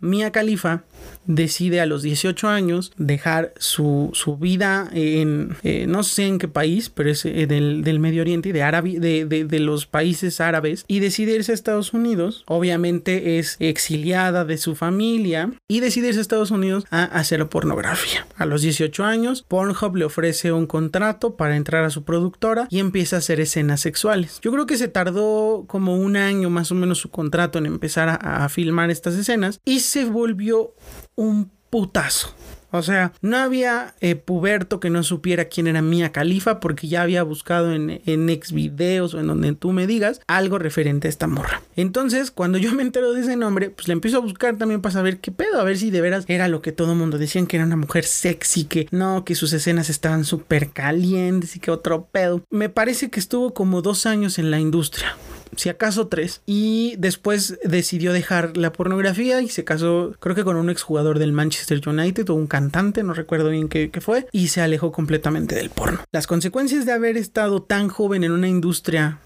Mia 0.00 0.32
Khalifa 0.32 0.84
decide 1.26 1.80
a 1.80 1.86
los 1.86 2.02
18 2.02 2.48
años 2.48 2.92
dejar 2.96 3.52
su, 3.58 4.12
vida 4.40 4.88
en, 4.92 5.56
eh, 5.62 5.86
no 5.86 6.02
sé 6.02 6.26
en 6.26 6.38
qué 6.38 6.48
país, 6.48 6.90
pero 6.90 7.10
es 7.10 7.24
eh, 7.24 7.46
del, 7.46 8.00
Medio 8.00 8.22
Oriente 8.22 8.48
y 8.48 8.52
de, 8.52 9.24
de, 9.26 9.44
de, 9.44 9.60
los 9.60 9.86
países 9.86 10.40
árabes, 10.40 10.84
y 10.88 11.00
decide 11.00 11.34
irse 11.34 11.52
a 11.52 11.54
Estados 11.54 11.92
Unidos. 11.92 12.44
Obviamente 12.46 13.38
es 13.38 13.56
exiliada 13.58 14.44
de 14.44 14.56
su 14.56 14.74
familia 14.74 15.52
y 15.68 15.80
decide 15.80 16.08
irse 16.08 16.20
a 16.20 16.22
Estados 16.22 16.50
Unidos 16.50 16.84
a 16.90 17.04
hacer 17.04 17.46
pornografía. 17.48 18.26
A 18.36 18.46
los 18.46 18.62
18 18.62 19.04
años, 19.04 19.44
Pornhub 19.46 19.96
le 19.96 20.04
ofrece 20.04 20.52
un 20.52 20.66
contrato 20.66 21.36
para 21.36 21.56
entrar 21.56 21.84
a 21.84 21.90
su 21.90 22.04
productora 22.04 22.66
y 22.70 22.78
empieza 22.78 23.16
a 23.16 23.18
hacer 23.20 23.40
escenas 23.40 23.80
sexuales. 23.80 24.40
Yo 24.42 24.52
creo 24.52 24.66
que 24.66 24.78
se 24.78 24.88
tardó 24.88 25.64
como 25.66 25.96
un 25.96 26.16
año 26.16 26.50
más 26.50 26.72
o 26.72 26.74
menos 26.74 26.98
su 26.98 27.10
contrato 27.10 27.58
en 27.58 27.66
empezar 27.66 28.08
a, 28.08 28.44
a 28.44 28.48
filmar 28.48 28.90
estas 28.90 29.14
escenas 29.14 29.60
y 29.64 29.80
se 29.90 30.04
volvió 30.04 30.74
un 31.16 31.50
putazo. 31.68 32.34
O 32.72 32.82
sea, 32.82 33.12
no 33.20 33.36
había 33.36 33.94
eh, 34.00 34.14
puberto 34.14 34.78
que 34.78 34.90
no 34.90 35.02
supiera 35.02 35.46
quién 35.46 35.66
era 35.66 35.82
Mia 35.82 36.12
Califa 36.12 36.60
porque 36.60 36.86
ya 36.86 37.02
había 37.02 37.24
buscado 37.24 37.72
en, 37.72 38.00
en 38.06 38.30
ex 38.30 38.52
videos 38.52 39.12
o 39.12 39.18
en 39.18 39.26
donde 39.26 39.52
tú 39.54 39.72
me 39.72 39.88
digas 39.88 40.20
algo 40.28 40.60
referente 40.60 41.08
a 41.08 41.10
esta 41.10 41.26
morra. 41.26 41.62
Entonces, 41.74 42.30
cuando 42.30 42.58
yo 42.58 42.72
me 42.72 42.82
entero 42.82 43.12
de 43.12 43.22
ese 43.22 43.34
nombre, 43.34 43.70
pues 43.70 43.88
le 43.88 43.94
empiezo 43.94 44.18
a 44.18 44.20
buscar 44.20 44.56
también 44.56 44.80
para 44.80 44.92
saber 44.92 45.18
qué 45.18 45.32
pedo, 45.32 45.60
a 45.60 45.64
ver 45.64 45.78
si 45.78 45.90
de 45.90 46.00
veras 46.00 46.24
era 46.28 46.46
lo 46.46 46.62
que 46.62 46.70
todo 46.70 46.92
el 46.92 46.98
mundo 46.98 47.18
decían 47.18 47.48
que 47.48 47.56
era 47.56 47.66
una 47.66 47.74
mujer 47.74 48.04
sexy, 48.04 48.64
que 48.64 48.86
no, 48.92 49.24
que 49.24 49.34
sus 49.34 49.52
escenas 49.52 49.90
estaban 49.90 50.24
súper 50.24 50.70
calientes 50.70 51.56
y 51.56 51.58
que 51.58 51.72
otro 51.72 52.06
pedo. 52.06 52.44
Me 52.50 52.68
parece 52.68 53.10
que 53.10 53.18
estuvo 53.18 53.52
como 53.52 53.82
dos 53.82 54.06
años 54.06 54.38
en 54.38 54.52
la 54.52 54.60
industria 54.60 55.16
si 55.56 55.68
acaso 55.68 56.08
tres. 56.08 56.42
Y 56.46 56.94
después 56.98 57.58
decidió 57.64 58.12
dejar 58.12 58.56
la 58.56 58.72
pornografía 58.72 59.40
y 59.40 59.48
se 59.48 59.64
casó, 59.64 60.14
creo 60.20 60.34
que 60.34 60.44
con 60.44 60.56
un 60.56 60.70
exjugador 60.70 61.18
del 61.18 61.32
Manchester 61.32 61.80
United 61.86 62.28
o 62.30 62.34
un 62.34 62.46
cantante, 62.46 63.02
no 63.02 63.14
recuerdo 63.14 63.50
bien 63.50 63.68
qué, 63.68 63.90
qué, 63.90 64.00
fue, 64.00 64.26
y 64.32 64.48
se 64.48 64.60
alejó 64.60 64.92
completamente 64.92 65.54
del 65.54 65.70
porno. 65.70 66.00
Las 66.12 66.26
consecuencias 66.26 66.86
de 66.86 66.92
haber 66.92 67.16
estado 67.16 67.62
tan 67.62 67.88
joven 67.88 68.24
en 68.24 68.32
una 68.32 68.48
industria 68.48 69.18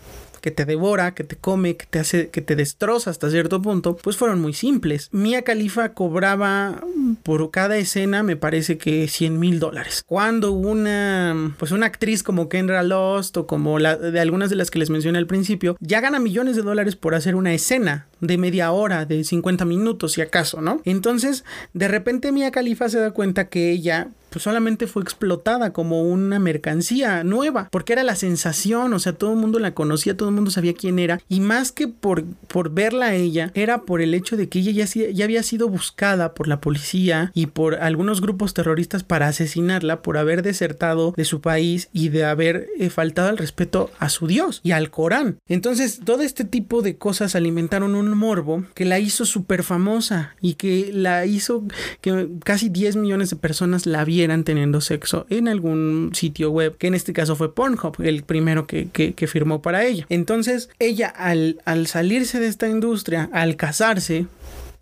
que 0.44 0.50
te 0.50 0.66
devora, 0.66 1.14
que 1.14 1.24
te 1.24 1.36
come, 1.36 1.78
que 1.78 1.86
te 1.86 1.98
hace, 1.98 2.28
que 2.28 2.42
te 2.42 2.54
destroza 2.54 3.08
hasta 3.08 3.30
cierto 3.30 3.62
punto, 3.62 3.96
pues 3.96 4.18
fueron 4.18 4.42
muy 4.42 4.52
simples. 4.52 5.08
Mia 5.10 5.40
Khalifa 5.40 5.94
cobraba 5.94 6.84
por 7.22 7.50
cada 7.50 7.78
escena, 7.78 8.22
me 8.22 8.36
parece 8.36 8.76
que 8.76 9.08
100 9.08 9.40
mil 9.40 9.58
dólares. 9.58 10.04
Cuando 10.06 10.52
una, 10.52 11.54
pues 11.58 11.72
una 11.72 11.86
actriz 11.86 12.22
como 12.22 12.50
Kendra 12.50 12.82
Lost 12.82 13.38
o 13.38 13.46
como 13.46 13.78
de 13.78 14.20
algunas 14.20 14.50
de 14.50 14.56
las 14.56 14.70
que 14.70 14.78
les 14.78 14.90
mencioné 14.90 15.16
al 15.16 15.26
principio, 15.26 15.78
ya 15.80 16.02
gana 16.02 16.18
millones 16.18 16.56
de 16.56 16.62
dólares 16.62 16.94
por 16.94 17.14
hacer 17.14 17.36
una 17.36 17.54
escena 17.54 18.06
de 18.20 18.36
media 18.36 18.70
hora, 18.70 19.06
de 19.06 19.24
50 19.24 19.64
minutos, 19.64 20.12
si 20.12 20.20
acaso, 20.20 20.60
¿no? 20.60 20.82
Entonces, 20.84 21.44
de 21.72 21.88
repente 21.88 22.32
Mia 22.32 22.50
Khalifa 22.50 22.90
se 22.90 22.98
da 22.98 23.12
cuenta 23.12 23.48
que 23.48 23.70
ella 23.70 24.08
pues 24.34 24.42
solamente 24.42 24.88
fue 24.88 25.00
explotada 25.00 25.72
como 25.72 26.02
una 26.02 26.40
mercancía 26.40 27.22
nueva, 27.22 27.68
porque 27.70 27.92
era 27.92 28.02
la 28.02 28.16
sensación, 28.16 28.92
o 28.92 28.98
sea, 28.98 29.12
todo 29.12 29.30
el 29.30 29.38
mundo 29.38 29.60
la 29.60 29.74
conocía, 29.74 30.16
todo 30.16 30.28
el 30.28 30.34
mundo 30.34 30.50
sabía 30.50 30.74
quién 30.74 30.98
era, 30.98 31.20
y 31.28 31.38
más 31.38 31.70
que 31.70 31.86
por, 31.86 32.24
por 32.48 32.70
verla 32.70 33.06
a 33.06 33.14
ella, 33.14 33.52
era 33.54 33.82
por 33.82 34.00
el 34.00 34.12
hecho 34.12 34.36
de 34.36 34.48
que 34.48 34.58
ella 34.58 34.86
ya, 34.86 35.24
había 35.24 35.44
sido 35.44 35.68
buscada 35.68 36.34
por 36.34 36.48
la 36.48 36.60
policía 36.60 37.30
y 37.32 37.46
por 37.46 37.76
algunos 37.76 38.20
grupos 38.20 38.54
terroristas 38.54 39.04
para 39.04 39.28
asesinarla 39.28 40.02
por 40.02 40.18
haber 40.18 40.42
desertado 40.42 41.14
de 41.16 41.24
su 41.24 41.40
país 41.40 41.88
y 41.92 42.08
de 42.08 42.24
haber 42.24 42.66
eh, 42.76 42.90
faltado 42.90 43.28
al 43.28 43.38
respeto 43.38 43.92
a 44.00 44.08
su 44.08 44.26
Dios 44.26 44.58
y 44.64 44.72
al 44.72 44.90
Corán. 44.90 45.38
Entonces, 45.46 46.00
todo 46.04 46.22
este 46.22 46.44
tipo 46.44 46.82
de 46.82 46.96
cosas 46.96 47.36
alimentaron 47.36 47.94
un 47.94 48.10
morbo 48.18 48.64
que 48.74 48.84
la 48.84 48.98
hizo 48.98 49.26
súper 49.26 49.62
famosa 49.62 50.34
y 50.40 50.54
que 50.54 50.90
la 50.92 51.24
hizo 51.24 51.62
que 52.00 52.30
casi 52.42 52.68
10 52.68 52.96
millones 52.96 53.30
de 53.30 53.36
personas 53.36 53.86
la 53.86 54.04
vieran 54.24 54.44
teniendo 54.44 54.80
sexo 54.80 55.26
en 55.28 55.48
algún 55.48 56.10
sitio 56.14 56.50
web, 56.50 56.78
que 56.78 56.86
en 56.86 56.94
este 56.94 57.12
caso 57.12 57.36
fue 57.36 57.54
Pornhub, 57.54 58.00
el 58.02 58.22
primero 58.22 58.66
que, 58.66 58.88
que, 58.88 59.26
firmó 59.26 59.60
para 59.60 59.84
ella. 59.84 60.06
Entonces, 60.08 60.70
ella 60.78 61.08
al, 61.08 61.60
al 61.66 61.86
salirse 61.86 62.40
de 62.40 62.46
esta 62.46 62.68
industria, 62.68 63.28
al 63.32 63.56
casarse, 63.56 64.26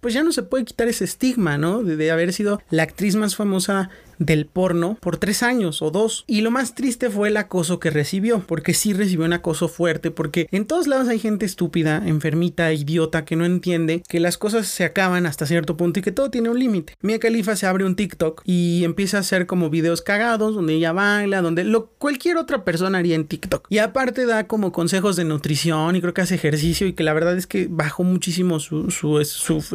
pues 0.01 0.15
ya 0.15 0.23
no 0.23 0.33
se 0.33 0.43
puede 0.43 0.65
quitar 0.65 0.89
ese 0.89 1.05
estigma, 1.05 1.59
¿no? 1.59 1.83
De, 1.83 2.11
haber 2.11 2.33
sido 2.33 2.61
la 2.71 2.83
actriz 2.83 3.15
más 3.15 3.37
famosa 3.37 3.91
del 4.25 4.47
porno 4.47 4.97
por 5.01 5.17
tres 5.17 5.43
años 5.43 5.83
o 5.83 5.91
dos. 5.91 6.25
Y 6.27 6.41
lo 6.41 6.51
más 6.51 6.75
triste 6.75 7.11
fue 7.11 7.29
el 7.29 7.37
acoso 7.37 7.81
que 7.81 7.91
recibió, 7.91 8.41
porque 8.41 8.75
sí 8.75 8.93
recibió 8.93 9.27
un 9.27 9.33
acoso 9.33 9.69
fuerte, 9.69 10.11
porque 10.11 10.49
en 10.51 10.67
todos 10.67 10.87
lados 10.87 11.09
hay 11.09 11.19
gente 11.19 11.47
estúpida, 11.47 12.03
enfermita, 12.07 12.73
idiota, 12.73 13.25
que 13.25 13.37
no 13.37 13.45
entiende 13.45 14.03
que 14.09 14.21
las 14.21 14.39
cosas 14.39 14.67
se 14.67 14.85
acaban 14.85 15.27
hasta 15.27 15.47
cierto 15.47 15.77
punto 15.77 16.01
y 16.01 16.03
que 16.03 16.13
todo 16.13 16.31
tiene 16.31 16.51
un 16.51 16.59
límite. 16.59 16.95
Mia 17.01 17.19
Khalifa 17.19 17.57
se 17.57 17.67
abre 17.67 17.85
un 17.85 17.97
TikTok 17.97 18.43
y 18.45 18.85
empieza 18.85 19.19
a 19.19 19.21
hacer 19.21 19.47
como 19.47 19.71
videos 19.71 20.03
cagados 20.03 20.55
donde 20.55 20.75
ella 20.75 20.93
baila, 20.93 21.43
donde 21.43 21.65
lo 21.65 21.87
cualquier 21.99 22.37
otra 22.37 22.65
persona 22.65 22.99
haría 22.99 23.15
en 23.15 23.27
TikTok. 23.27 23.67
Y 23.69 23.79
aparte 23.79 24.27
da 24.27 24.47
como 24.47 24.73
consejos 24.73 25.17
de 25.17 25.25
nutrición 25.25 25.97
y 25.97 26.01
creo 26.01 26.15
que 26.15 26.23
hace 26.23 26.35
ejercicio 26.35 26.87
y 26.87 26.93
que 26.93 27.05
la 27.05 27.13
verdad 27.13 27.37
es 27.37 27.47
que 27.47 27.69
bajó 27.71 28.05
muchísimo 28.05 28.61
su, 28.61 28.91
su, 28.91 29.21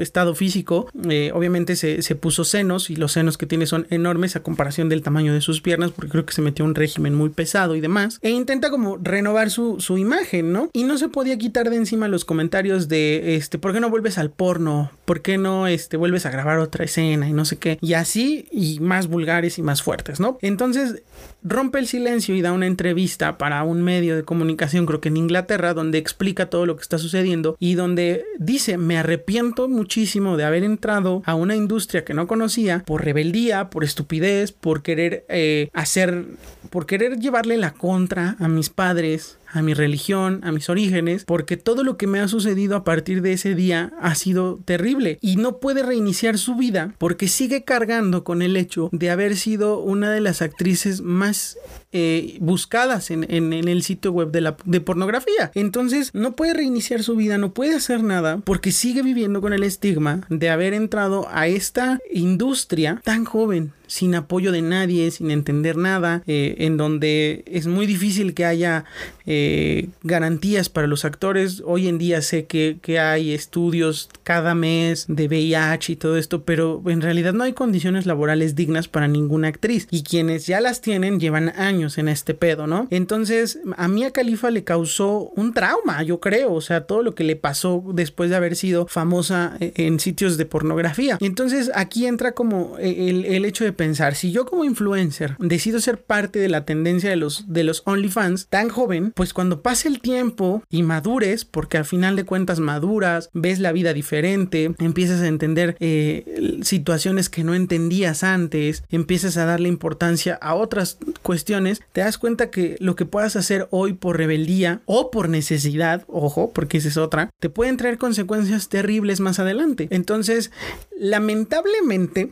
estado 0.02 0.36
físico. 0.36 0.90
Eh, 1.10 1.32
obviamente 1.34 1.76
se, 1.76 2.02
se 2.02 2.16
puso 2.16 2.44
senos 2.44 2.90
y 2.90 2.96
los 2.96 3.12
senos 3.12 3.38
que 3.38 3.46
tiene 3.46 3.66
son 3.66 3.88
enormes 3.90 4.36
a 4.38 4.44
comparación 4.44 4.90
del 4.90 5.02
tamaño 5.02 5.34
de 5.34 5.42
sus 5.42 5.62
piernas 5.62 5.92
porque 5.92 6.12
creo 6.12 6.26
que 6.26 6.34
se 6.34 6.42
metió 6.42 6.66
un 6.66 6.76
régimen 6.76 7.16
muy 7.16 7.30
pesado 7.30 7.76
y 7.76 7.82
demás. 7.82 8.20
E 8.22 8.30
intenta 8.30 8.70
como 8.70 8.98
renovar 8.98 9.50
su, 9.50 9.80
su 9.80 9.98
imagen, 9.98 10.52
¿no? 10.52 10.70
Y 10.74 10.84
no 10.84 10.98
se 10.98 11.10
podía 11.10 11.38
quitar 11.38 11.70
de 11.70 11.76
encima 11.76 12.08
los 12.08 12.26
comentarios 12.26 12.88
de, 12.88 13.36
este, 13.36 13.58
¿por 13.58 13.74
qué 13.74 13.80
no 13.80 13.90
vuelves 13.90 14.18
al 14.18 14.32
porno? 14.32 14.92
¿Por 15.06 15.22
qué 15.22 15.38
no, 15.38 15.68
este, 15.68 15.98
vuelves 15.98 16.26
a 16.26 16.32
grabar 16.32 16.60
otra 16.60 16.86
escena 16.86 17.28
y 17.28 17.34
no 17.34 17.46
sé 17.46 17.58
qué? 17.58 17.78
Y 17.82 17.94
así, 17.94 18.48
y 18.52 18.80
más 18.80 19.08
vulgares 19.08 19.58
y 19.58 19.62
más 19.62 19.82
fuertes, 19.82 20.20
¿no? 20.20 20.38
Entonces, 20.42 21.04
rompe 21.44 21.80
el 21.80 21.88
silencio 21.88 22.36
y 22.36 22.42
da 22.42 22.52
una 22.52 22.68
entrevista 22.68 23.38
para 23.38 23.64
un 23.64 23.82
medio 23.82 24.16
de 24.16 24.24
comunicación, 24.24 24.86
creo 24.86 25.02
que 25.02 25.10
en 25.10 25.18
Inglaterra, 25.18 25.74
donde 25.74 25.98
explica 25.98 26.50
todo 26.50 26.66
lo 26.66 26.76
que 26.76 26.82
está 26.82 26.98
sucediendo 26.98 27.56
y 27.60 27.76
donde 27.76 28.26
dice, 28.40 28.78
me 28.78 28.98
arrepiento 28.98 29.68
muchísimo 29.68 30.38
de 30.38 30.44
haber 30.44 30.64
entrado 30.64 31.22
a 31.26 31.36
una 31.36 31.56
industria 31.56 32.04
que 32.04 32.14
no 32.14 32.28
conocía 32.28 32.84
por 32.86 33.04
rebeldía, 33.04 33.70
por 33.70 33.84
estupidez, 33.84 34.17
por 34.60 34.82
querer 34.82 35.26
eh, 35.30 35.70
hacer, 35.74 36.26
por 36.70 36.86
querer 36.86 37.20
llevarle 37.20 37.58
la 37.58 37.74
contra 37.74 38.36
a 38.40 38.48
mis 38.48 38.70
padres, 38.70 39.38
a 39.52 39.62
mi 39.62 39.74
religión, 39.74 40.42
a 40.44 40.52
mis 40.52 40.70
orígenes, 40.70 41.24
porque 41.26 41.58
todo 41.58 41.84
lo 41.84 41.98
que 41.98 42.08
me 42.08 42.20
ha 42.20 42.28
sucedido 42.28 42.76
a 42.76 42.84
partir 42.84 43.22
de 43.22 43.34
ese 43.34 43.56
día 43.56 43.94
ha 44.02 44.16
sido 44.16 44.60
terrible 44.66 45.18
y 45.22 45.38
no 45.38 45.60
puede 45.60 45.84
reiniciar 45.84 46.38
su 46.38 46.56
vida 46.56 46.94
porque 46.98 47.28
sigue 47.28 47.64
cargando 47.64 48.24
con 48.24 48.42
el 48.42 48.58
hecho 48.58 48.90
de 48.92 49.10
haber 49.10 49.36
sido 49.36 49.80
una 49.80 50.12
de 50.12 50.22
las 50.22 50.42
actrices 50.42 51.02
más 51.02 51.58
eh, 51.94 52.38
buscadas 52.42 53.12
en, 53.12 53.24
el 53.54 53.84
sitio 53.84 54.12
web 54.12 54.32
de, 54.32 54.42
la, 54.42 54.58
de 54.66 54.82
pornografía. 54.82 55.52
Entonces 55.56 56.12
no 56.14 56.36
puede 56.36 56.54
reiniciar 56.54 57.04
su 57.04 57.16
vida, 57.16 57.38
no 57.38 57.54
puede 57.54 57.76
hacer 57.76 58.04
nada 58.04 58.40
porque 58.44 58.72
sigue 58.72 59.02
viviendo 59.02 59.42
con 59.42 59.54
el 59.54 59.64
estigma 59.64 60.26
de 60.30 60.50
haber 60.50 60.74
entrado 60.74 61.28
a 61.32 61.48
esta 61.48 62.00
industria 62.12 63.02
tan 63.04 63.26
joven, 63.26 63.72
sin 63.88 64.16
apoyo 64.16 64.52
de 64.52 64.62
nadie, 64.62 65.10
sin 65.12 65.32
entender 65.32 65.78
nada, 65.78 66.24
eh, 66.28 66.56
en 66.60 66.78
donde 66.78 67.44
es 67.48 67.68
muy 67.68 67.86
difícil 67.86 68.34
que 68.34 68.46
haya 68.46 68.86
eh, 69.26 69.90
garantías 70.04 70.70
para 70.70 70.88
los 70.88 71.06
actores. 71.06 71.62
Hoy 71.66 71.88
en 71.88 71.98
día 71.98 72.22
sé 72.22 72.46
que, 72.46 72.78
que, 72.82 73.00
hay 73.00 73.34
estudios 73.34 74.10
cada 74.24 74.56
mes 74.56 75.06
de 75.08 75.28
VIH 75.28 75.92
y 75.92 75.96
todo 75.96 76.18
esto, 76.18 76.44
pero 76.44 76.82
en 76.88 77.02
realidad 77.02 77.34
no 77.34 77.44
hay 77.44 77.54
condiciones 77.54 78.06
laborales 78.06 78.56
dignas 78.56 78.88
para 78.88 79.08
ninguna 79.08 79.50
actriz. 79.50 79.88
Y 79.92 80.04
quienes 80.04 80.48
ya 80.48 80.62
las 80.62 80.82
tienen 80.82 81.20
llevan 81.20 81.50
años 81.58 81.98
en 81.98 82.08
este 82.08 82.34
pedo, 82.34 82.68
¿no? 82.68 82.88
Entonces, 82.90 83.60
a 83.76 83.88
Mia 83.88 84.12
Khalifa 84.12 84.50
le 84.50 84.64
causó 84.64 85.32
un 85.36 85.54
trauma, 85.54 86.04
yo 86.04 86.20
creo, 86.20 86.54
o 86.54 86.62
sea, 86.62 86.86
todo 86.86 87.04
lo 87.04 87.16
que 87.16 87.24
le 87.24 87.36
pasó 87.36 87.84
después 87.94 88.30
de 88.30 88.36
haber 88.36 88.56
sido 88.56 88.88
famosa 88.88 89.58
eh, 89.60 89.74
en 89.76 90.00
sitios 90.00 90.38
de 90.38 90.46
pornografía. 90.46 91.18
Entonces, 91.20 91.72
aquí 91.76 92.06
entra 92.06 92.32
como 92.32 92.78
el, 92.80 93.26
el 93.26 93.46
hecho 93.46 93.64
de 93.64 93.74
pensar, 93.78 94.16
si 94.16 94.32
yo 94.32 94.46
como 94.46 94.66
influencer 94.66 95.38
decido 95.40 95.80
ser 95.80 96.04
parte 96.04 96.40
de 96.40 96.50
la 96.50 96.66
tendencia 96.66 97.10
de 97.10 97.16
los, 97.16 97.46
de 97.48 97.64
los 97.64 97.84
OnlyFans 97.86 98.48
tan 98.48 98.70
joven, 98.70 99.14
pues 99.16 99.34
cuando 99.34 99.62
pase 99.62 99.88
el 99.88 100.02
tiempo 100.02 100.64
y 100.70 100.84
madures, 100.84 101.46
porque 101.46 101.78
al 101.78 101.86
final 101.86 102.16
de 102.16 102.26
cuentas 102.26 102.60
maduras, 102.60 103.30
ves 103.34 103.60
la 103.60 103.72
vida 103.72 103.94
diferente, 103.94 104.74
empiezas 104.80 105.22
a 105.22 105.28
entender 105.28 105.78
eh, 105.80 106.60
situaciones 106.64 107.30
que 107.30 107.44
no 107.44 107.56
entendías 107.56 108.24
antes, 108.24 108.84
empiezas 108.90 109.38
a 109.38 109.46
darle 109.46 109.70
importancia 109.70 110.38
a 110.42 110.56
otras 110.56 110.98
cuestiones, 111.22 111.82
te 111.94 112.02
das 112.02 112.18
cuenta 112.18 112.50
que 112.50 112.76
lo 112.80 112.96
que 112.96 113.06
puedas 113.06 113.36
hacer 113.36 113.68
hoy 113.72 113.94
por 113.94 114.18
rebeldía 114.18 114.82
o 114.86 115.12
por 115.12 115.30
necesidad, 115.30 116.04
ojo, 116.08 116.52
porque 116.54 116.78
esa 116.78 116.90
es 116.90 116.98
otra, 116.98 117.30
te 117.40 117.50
pueden 117.50 117.78
traer 117.78 117.98
consecuencias 117.98 118.70
terribles 118.70 119.20
más 119.20 119.40
adelante. 119.40 119.88
Entonces, 119.92 120.52
lamentablemente, 120.98 122.32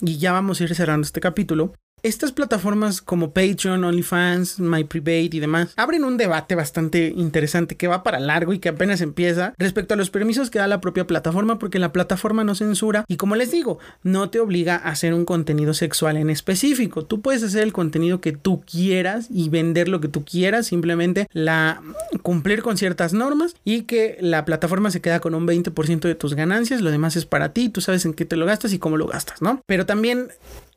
y 0.00 0.18
ya 0.18 0.32
vamos 0.32 0.60
a 0.60 0.64
ir 0.64 0.74
cerrando 0.74 1.04
este 1.04 1.20
capítulo, 1.20 1.74
estas 2.02 2.32
plataformas 2.32 3.00
como 3.00 3.32
Patreon, 3.32 3.84
OnlyFans, 3.84 4.60
MyPrivate 4.60 5.36
y 5.36 5.40
demás 5.40 5.72
abren 5.76 6.04
un 6.04 6.16
debate 6.16 6.54
bastante 6.54 7.12
interesante 7.16 7.76
que 7.76 7.88
va 7.88 8.02
para 8.02 8.20
largo 8.20 8.52
y 8.52 8.58
que 8.58 8.68
apenas 8.68 9.00
empieza 9.00 9.54
respecto 9.58 9.94
a 9.94 9.96
los 9.96 10.10
permisos 10.10 10.50
que 10.50 10.58
da 10.58 10.68
la 10.68 10.80
propia 10.80 11.06
plataforma 11.06 11.58
porque 11.58 11.78
la 11.78 11.92
plataforma 11.92 12.44
no 12.44 12.54
censura 12.54 13.04
y 13.08 13.16
como 13.16 13.36
les 13.36 13.50
digo, 13.50 13.78
no 14.02 14.30
te 14.30 14.40
obliga 14.40 14.76
a 14.76 14.90
hacer 14.90 15.14
un 15.14 15.24
contenido 15.24 15.74
sexual 15.74 16.16
en 16.16 16.30
específico. 16.30 17.04
Tú 17.04 17.20
puedes 17.20 17.42
hacer 17.42 17.62
el 17.62 17.72
contenido 17.72 18.20
que 18.20 18.32
tú 18.32 18.62
quieras 18.62 19.28
y 19.30 19.48
vender 19.48 19.88
lo 19.88 20.00
que 20.00 20.08
tú 20.08 20.24
quieras, 20.24 20.66
simplemente 20.66 21.28
la 21.32 21.82
cumplir 22.22 22.62
con 22.62 22.76
ciertas 22.76 23.12
normas 23.12 23.54
y 23.64 23.82
que 23.82 24.18
la 24.20 24.44
plataforma 24.44 24.90
se 24.90 25.00
queda 25.00 25.20
con 25.20 25.34
un 25.34 25.46
20% 25.46 26.00
de 26.00 26.14
tus 26.14 26.34
ganancias, 26.34 26.80
lo 26.80 26.90
demás 26.90 27.16
es 27.16 27.26
para 27.26 27.52
ti, 27.52 27.68
tú 27.68 27.80
sabes 27.80 28.04
en 28.04 28.14
qué 28.14 28.24
te 28.24 28.36
lo 28.36 28.46
gastas 28.46 28.72
y 28.72 28.78
cómo 28.78 28.96
lo 28.96 29.06
gastas, 29.06 29.42
¿no? 29.42 29.62
Pero 29.66 29.86
también 29.86 30.28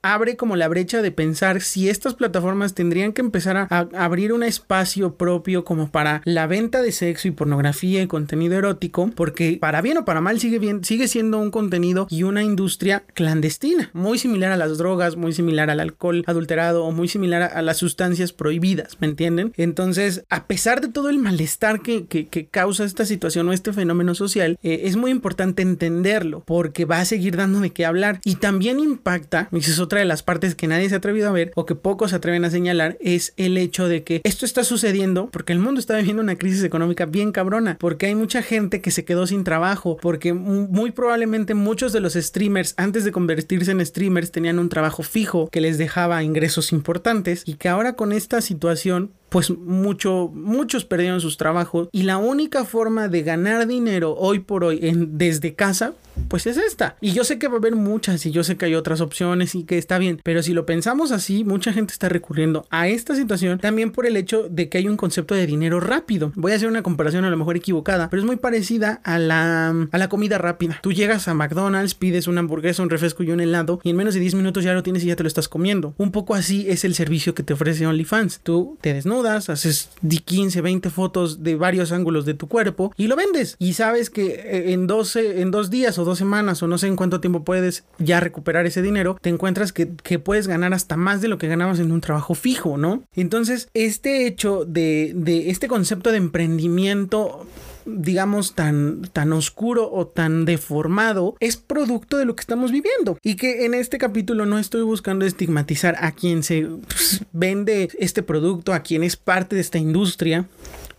abre 0.03 0.35
como 0.35 0.55
la 0.57 0.67
brecha 0.67 1.01
de 1.01 1.11
pensar 1.11 1.61
si 1.61 1.89
estas 1.89 2.13
plataformas 2.13 2.75
tendrían 2.75 3.13
que 3.13 3.21
empezar 3.21 3.57
a, 3.57 3.67
abrir 3.93 4.33
un 4.33 4.43
espacio 4.43 5.15
propio 5.15 5.63
como 5.63 5.89
para 5.89 6.21
la 6.25 6.45
venta 6.45 6.81
de 6.81 6.91
sexo 6.91 7.27
y 7.27 7.31
pornografía 7.31 8.01
y 8.01 8.07
contenido 8.07 8.55
erótico, 8.55 9.09
porque 9.15 9.57
para 9.59 9.81
bien 9.81 9.97
o 9.97 10.05
para 10.05 10.21
mal 10.21 10.39
sigue, 10.39 11.07
siendo 11.07 11.39
un 11.39 11.51
contenido 11.51 12.05
y 12.09 12.23
una 12.23 12.43
industria 12.43 13.03
clandestina, 13.13 13.89
muy 13.93 14.19
similar 14.19 14.51
a 14.51 14.57
las 14.57 14.77
drogas, 14.77 15.15
muy 15.15 15.31
similar 15.31 15.69
al 15.69 15.79
alcohol 15.79 16.23
adulterado 16.27 16.83
o 16.83 16.91
muy 16.91 17.07
similar 17.07 17.41
a, 17.41 17.61
las 17.61 17.77
sustancias 17.77 18.33
prohibidas, 18.33 18.97
¿me 18.99 19.07
entienden? 19.07 19.53
Entonces, 19.55 20.25
a 20.29 20.47
pesar 20.47 20.81
de 20.81 20.89
todo 20.89 21.09
el 21.09 21.17
malestar 21.17 21.81
que, 21.81 22.03
causa 22.51 22.83
esta 22.83 23.05
situación 23.05 23.47
o 23.47 23.53
este 23.53 23.71
fenómeno 23.71 24.15
social, 24.15 24.59
eh, 24.63 24.81
es 24.83 24.97
muy 24.97 25.11
importante 25.11 25.61
entenderlo, 25.61 26.43
porque 26.45 26.83
va 26.83 26.99
a 26.99 27.05
seguir 27.05 27.37
dando 27.37 27.61
de 27.61 27.69
qué 27.69 27.85
hablar 27.85 28.19
y 28.25 28.35
también 28.35 28.79
impacta, 28.79 29.47
y 29.51 29.59
eso 29.59 29.87
es 29.99 30.03
de 30.03 30.07
las 30.07 30.23
partes 30.23 30.55
que 30.55 30.67
nadie 30.67 30.89
se 30.89 30.95
ha 30.95 30.99
atrevido 30.99 31.29
a 31.29 31.31
ver 31.31 31.51
o 31.55 31.65
que 31.65 31.75
pocos 31.75 32.11
se 32.11 32.15
atreven 32.15 32.45
a 32.45 32.49
señalar 32.49 32.97
es 32.99 33.33
el 33.37 33.57
hecho 33.57 33.87
de 33.87 34.03
que 34.03 34.21
esto 34.23 34.45
está 34.45 34.63
sucediendo 34.63 35.29
porque 35.31 35.53
el 35.53 35.59
mundo 35.59 35.79
está 35.79 35.97
viviendo 35.97 36.21
una 36.21 36.35
crisis 36.35 36.63
económica 36.63 37.05
bien 37.05 37.31
cabrona, 37.31 37.77
porque 37.79 38.07
hay 38.07 38.15
mucha 38.15 38.41
gente 38.41 38.81
que 38.81 38.91
se 38.91 39.05
quedó 39.05 39.27
sin 39.27 39.43
trabajo, 39.43 39.97
porque 40.01 40.33
muy 40.33 40.91
probablemente 40.91 41.53
muchos 41.53 41.93
de 41.93 41.99
los 41.99 42.13
streamers 42.13 42.73
antes 42.77 43.03
de 43.03 43.11
convertirse 43.11 43.71
en 43.71 43.85
streamers 43.85 44.31
tenían 44.31 44.59
un 44.59 44.69
trabajo 44.69 45.03
fijo 45.03 45.49
que 45.49 45.61
les 45.61 45.77
dejaba 45.77 46.23
ingresos 46.23 46.71
importantes 46.71 47.43
y 47.45 47.55
que 47.55 47.69
ahora 47.69 47.93
con 47.93 48.11
esta 48.11 48.41
situación 48.41 49.11
pues 49.33 49.49
mucho, 49.49 50.29
muchos 50.31 50.85
perdieron 50.85 51.19
sus 51.19 51.37
trabajos 51.37 51.89
y 51.91 52.03
la 52.03 52.17
única 52.17 52.65
forma 52.65 53.07
de 53.07 53.23
ganar 53.23 53.65
dinero 53.65 54.15
hoy 54.15 54.37
por 54.37 54.63
hoy 54.63 54.77
en, 54.83 55.17
desde 55.17 55.55
casa 55.55 55.95
pues 56.27 56.45
es 56.45 56.57
esta. 56.57 56.95
Y 57.01 57.11
yo 57.13 57.23
sé 57.23 57.39
que 57.39 57.47
va 57.47 57.55
a 57.55 57.57
haber 57.57 57.75
muchas 57.75 58.25
y 58.27 58.31
yo 58.31 58.43
sé 58.43 58.57
que 58.57 58.65
hay 58.65 58.75
otras 58.75 59.01
opciones 59.01 59.55
y 59.55 59.63
que 59.63 59.79
está 59.79 59.97
bien, 59.97 60.21
pero 60.23 60.43
si 60.43 60.53
lo 60.53 60.65
pensamos 60.65 61.11
así, 61.11 61.43
mucha 61.43 61.73
gente 61.73 61.93
está 61.93 62.09
recurriendo 62.09 62.67
a 62.69 62.87
esta 62.87 63.15
situación 63.15 63.57
también 63.59 63.91
por 63.91 64.05
el 64.05 64.17
hecho 64.17 64.47
de 64.49 64.69
que 64.69 64.77
hay 64.77 64.87
un 64.87 64.97
concepto 64.97 65.33
de 65.33 65.47
dinero 65.47 65.79
rápido. 65.79 66.31
Voy 66.35 66.51
a 66.51 66.55
hacer 66.55 66.67
una 66.67 66.83
comparación 66.83 67.25
a 67.25 67.29
lo 67.29 67.37
mejor 67.37 67.57
equivocada, 67.57 68.09
pero 68.11 68.21
es 68.21 68.27
muy 68.27 68.35
parecida 68.35 69.01
a 69.03 69.17
la, 69.17 69.87
a 69.91 69.97
la 69.97 70.09
comida 70.09 70.37
rápida. 70.37 70.79
Tú 70.83 70.93
llegas 70.93 71.27
a 71.27 71.33
McDonald's, 71.33 71.95
pides 71.95 72.27
una 72.27 72.41
hamburguesa, 72.41 72.83
un 72.83 72.89
refresco 72.89 73.23
y 73.23 73.31
un 73.31 73.41
helado 73.41 73.79
y 73.83 73.89
en 73.89 73.95
menos 73.95 74.13
de 74.13 74.19
10 74.19 74.35
minutos 74.35 74.63
ya 74.63 74.73
lo 74.73 74.83
tienes 74.83 75.03
y 75.03 75.07
ya 75.07 75.15
te 75.15 75.23
lo 75.23 75.27
estás 75.27 75.49
comiendo. 75.49 75.95
Un 75.97 76.11
poco 76.11 76.35
así 76.35 76.65
es 76.69 76.85
el 76.85 76.93
servicio 76.93 77.33
que 77.33 77.43
te 77.43 77.53
ofrece 77.53 77.87
OnlyFans. 77.87 78.41
Tú 78.43 78.77
te 78.81 78.93
desnudas 78.93 79.22
haces 79.25 79.89
15, 80.25 80.61
20 80.61 80.89
fotos 80.89 81.43
de 81.43 81.55
varios 81.55 81.91
ángulos 81.91 82.25
de 82.25 82.33
tu 82.33 82.47
cuerpo 82.47 82.93
y 82.97 83.07
lo 83.07 83.15
vendes. 83.15 83.55
Y 83.59 83.73
sabes 83.73 84.09
que 84.09 84.25
eh, 84.25 84.73
en, 84.73 84.87
12, 84.87 85.41
en 85.41 85.51
dos 85.51 85.69
días 85.69 85.97
o 85.97 86.05
dos 86.05 86.17
semanas 86.17 86.61
o 86.63 86.67
no 86.67 86.77
sé 86.77 86.87
en 86.87 86.95
cuánto 86.95 87.19
tiempo 87.19 87.43
puedes 87.43 87.83
ya 87.99 88.19
recuperar 88.19 88.65
ese 88.65 88.81
dinero, 88.81 89.17
te 89.21 89.29
encuentras 89.29 89.73
que, 89.73 89.87
puedes 90.23 90.47
ganar 90.47 90.73
hasta 90.73 90.95
más 90.95 91.21
de 91.21 91.27
lo 91.27 91.37
que 91.37 91.47
ganabas 91.47 91.79
en 91.79 91.91
un 91.91 91.99
trabajo 91.99 92.35
fijo, 92.35 92.77
¿no? 92.77 93.03
Entonces, 93.15 93.67
este 93.73 94.27
hecho 94.27 94.63
de, 94.63 95.11
de 95.15 95.49
este 95.49 95.67
concepto 95.67 96.11
de 96.11 96.17
emprendimiento 96.17 97.45
digamos, 97.85 98.55
tan, 98.55 99.01
tan 99.13 99.33
oscuro 99.33 99.91
o 99.91 100.07
tan 100.07 100.45
deformado 100.45 101.35
es 101.39 101.57
producto 101.57 102.17
de 102.17 102.25
lo 102.25 102.35
que 102.35 102.41
estamos 102.41 102.71
viviendo. 102.71 103.17
Y 103.21 103.35
que 103.35 103.65
en 103.65 103.73
este 103.73 103.97
capítulo 103.97 104.45
no 104.45 104.59
estoy 104.59 104.83
buscando 104.83 105.25
estigmatizar 105.25 105.95
a 105.99 106.11
quien 106.11 106.43
se 106.43 106.67
pues, 106.87 107.23
vende 107.31 107.89
este 107.99 108.23
producto, 108.23 108.73
a 108.73 108.81
quien 108.81 109.03
es 109.03 109.17
parte 109.17 109.55
de 109.55 109.61
esta 109.61 109.77
industria 109.77 110.47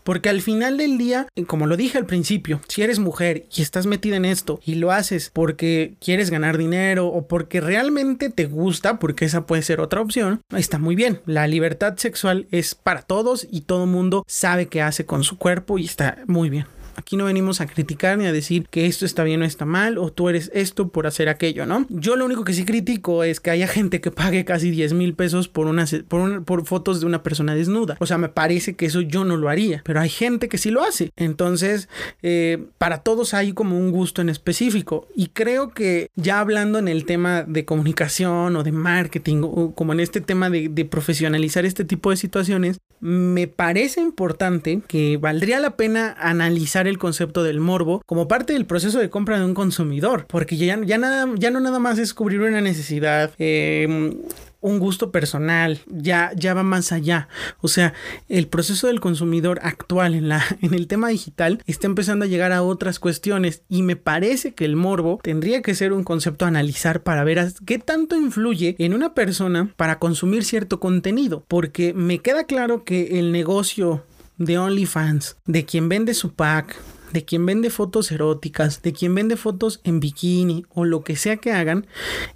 Porque 0.04 0.28
al 0.28 0.42
final 0.42 0.76
del 0.76 0.98
día, 0.98 1.26
como 1.46 1.66
lo 1.66 1.76
dije 1.76 1.98
al 1.98 2.06
principio, 2.06 2.60
si 2.68 2.82
eres 2.82 2.98
mujer 2.98 3.46
y 3.54 3.62
estás 3.62 3.86
metida 3.86 4.16
en 4.16 4.24
esto 4.24 4.60
y 4.64 4.76
lo 4.76 4.92
haces 4.92 5.30
porque 5.32 5.94
quieres 6.00 6.30
ganar 6.30 6.58
dinero 6.58 7.08
o 7.08 7.26
porque 7.26 7.60
realmente 7.60 8.30
te 8.30 8.46
gusta, 8.46 8.98
porque 8.98 9.24
esa 9.24 9.46
puede 9.46 9.62
ser 9.62 9.80
otra 9.80 10.00
opción, 10.00 10.40
está 10.56 10.78
muy 10.78 10.94
bien. 10.94 11.20
La 11.26 11.46
libertad 11.46 11.96
sexual 11.96 12.46
es 12.50 12.74
para 12.74 13.02
todos 13.02 13.46
y 13.50 13.62
todo 13.62 13.86
mundo 13.86 14.24
sabe 14.28 14.66
qué 14.66 14.82
hace 14.82 15.06
con 15.06 15.24
su 15.24 15.38
cuerpo 15.38 15.78
y 15.78 15.86
está 15.86 16.18
muy 16.26 16.50
bien. 16.50 16.66
Aquí 16.96 17.16
no 17.16 17.24
venimos 17.24 17.60
a 17.60 17.66
criticar 17.66 18.18
ni 18.18 18.26
a 18.26 18.32
decir 18.32 18.66
que 18.70 18.86
esto 18.86 19.04
está 19.04 19.24
bien 19.24 19.42
o 19.42 19.44
está 19.44 19.64
mal 19.64 19.98
o 19.98 20.12
tú 20.12 20.28
eres 20.28 20.50
esto 20.54 20.88
por 20.88 21.06
hacer 21.06 21.28
aquello, 21.28 21.66
¿no? 21.66 21.86
Yo 21.88 22.16
lo 22.16 22.24
único 22.24 22.44
que 22.44 22.52
sí 22.52 22.64
critico 22.64 23.24
es 23.24 23.40
que 23.40 23.50
haya 23.50 23.66
gente 23.66 24.00
que 24.00 24.10
pague 24.10 24.44
casi 24.44 24.70
10 24.70 24.94
mil 24.94 25.14
pesos 25.14 25.48
por, 25.48 25.66
una, 25.66 25.86
por, 26.08 26.66
fotos 26.66 27.00
de 27.00 27.06
una 27.06 27.22
persona 27.22 27.54
desnuda. 27.54 27.96
O 28.00 28.06
sea, 28.06 28.18
me 28.18 28.28
parece 28.28 28.74
que 28.74 28.86
eso 28.86 29.00
yo 29.00 29.24
no 29.24 29.36
lo 29.36 29.48
haría, 29.48 29.82
pero 29.84 30.00
hay 30.00 30.08
gente 30.08 30.48
que 30.48 30.58
sí 30.58 30.70
lo 30.70 30.82
hace. 30.82 31.10
Entonces, 31.16 31.88
eh, 32.22 32.64
para 32.78 32.98
todos 32.98 33.34
hay 33.34 33.52
como 33.52 33.78
un 33.78 33.90
gusto 33.90 34.22
en 34.22 34.28
específico 34.28 35.08
y 35.14 35.28
creo 35.28 35.70
que 35.70 36.10
ya 36.16 36.40
hablando 36.40 36.78
en 36.78 36.88
el 36.88 37.04
tema 37.04 37.42
de 37.42 37.64
comunicación 37.64 38.56
o 38.56 38.62
de 38.62 38.72
marketing 38.72 39.42
o 39.42 39.74
como 39.74 39.92
en 39.92 40.00
este 40.00 40.20
tema 40.20 40.50
de, 40.50 40.68
de 40.68 40.84
profesionalizar 40.84 41.64
este 41.64 41.84
tipo 41.84 42.10
de 42.10 42.16
situaciones, 42.16 42.78
me 43.04 43.48
parece 43.48 44.00
importante 44.00 44.80
que 44.88 45.18
valdría 45.18 45.60
la 45.60 45.76
pena 45.76 46.16
analizar 46.18 46.86
el 46.86 46.96
concepto 46.96 47.42
del 47.42 47.60
morbo 47.60 48.02
como 48.06 48.28
parte 48.28 48.54
del 48.54 48.64
proceso 48.64 48.98
de 48.98 49.10
compra 49.10 49.38
de 49.38 49.44
un 49.44 49.52
consumidor, 49.52 50.24
porque 50.26 50.56
ya, 50.56 50.80
ya, 50.82 50.96
nada, 50.96 51.28
ya 51.36 51.50
no 51.50 51.60
nada 51.60 51.78
más 51.78 51.98
es 51.98 52.14
cubrir 52.14 52.40
una 52.40 52.62
necesidad, 52.62 53.32
eh, 53.38 54.16
un 54.64 54.78
gusto 54.78 55.12
personal, 55.12 55.80
ya, 55.88 56.32
ya 56.34 56.54
va 56.54 56.62
más 56.62 56.90
allá. 56.90 57.28
O 57.60 57.68
sea, 57.68 57.92
el 58.30 58.48
proceso 58.48 58.86
del 58.86 58.98
consumidor 58.98 59.60
actual 59.62 60.14
en, 60.14 60.30
la, 60.30 60.42
en 60.62 60.72
el 60.72 60.86
tema 60.86 61.08
digital 61.08 61.62
está 61.66 61.86
empezando 61.86 62.24
a 62.24 62.28
llegar 62.28 62.50
a 62.50 62.62
otras 62.62 62.98
cuestiones 62.98 63.62
y 63.68 63.82
me 63.82 63.96
parece 63.96 64.54
que 64.54 64.64
el 64.64 64.74
morbo 64.74 65.20
tendría 65.22 65.60
que 65.60 65.74
ser 65.74 65.92
un 65.92 66.02
concepto 66.02 66.46
a 66.46 66.48
analizar 66.48 67.02
para 67.02 67.24
ver 67.24 67.52
qué 67.66 67.78
tanto 67.78 68.16
influye 68.16 68.74
en 68.78 68.94
una 68.94 69.12
persona 69.12 69.70
para 69.76 69.98
consumir 69.98 70.44
cierto 70.44 70.80
contenido, 70.80 71.44
porque 71.46 71.92
me 71.92 72.20
queda 72.20 72.44
claro 72.44 72.84
que 72.84 73.18
el 73.18 73.32
negocio 73.32 74.02
de 74.38 74.56
OnlyFans, 74.56 75.36
de 75.44 75.66
quien 75.66 75.90
vende 75.90 76.14
su 76.14 76.32
pack, 76.32 76.74
de 77.14 77.24
quien 77.24 77.46
vende 77.46 77.70
fotos 77.70 78.10
eróticas, 78.10 78.82
de 78.82 78.92
quien 78.92 79.14
vende 79.14 79.36
fotos 79.36 79.80
en 79.84 80.00
bikini 80.00 80.66
o 80.68 80.84
lo 80.84 81.04
que 81.04 81.14
sea 81.14 81.36
que 81.36 81.52
hagan, 81.52 81.86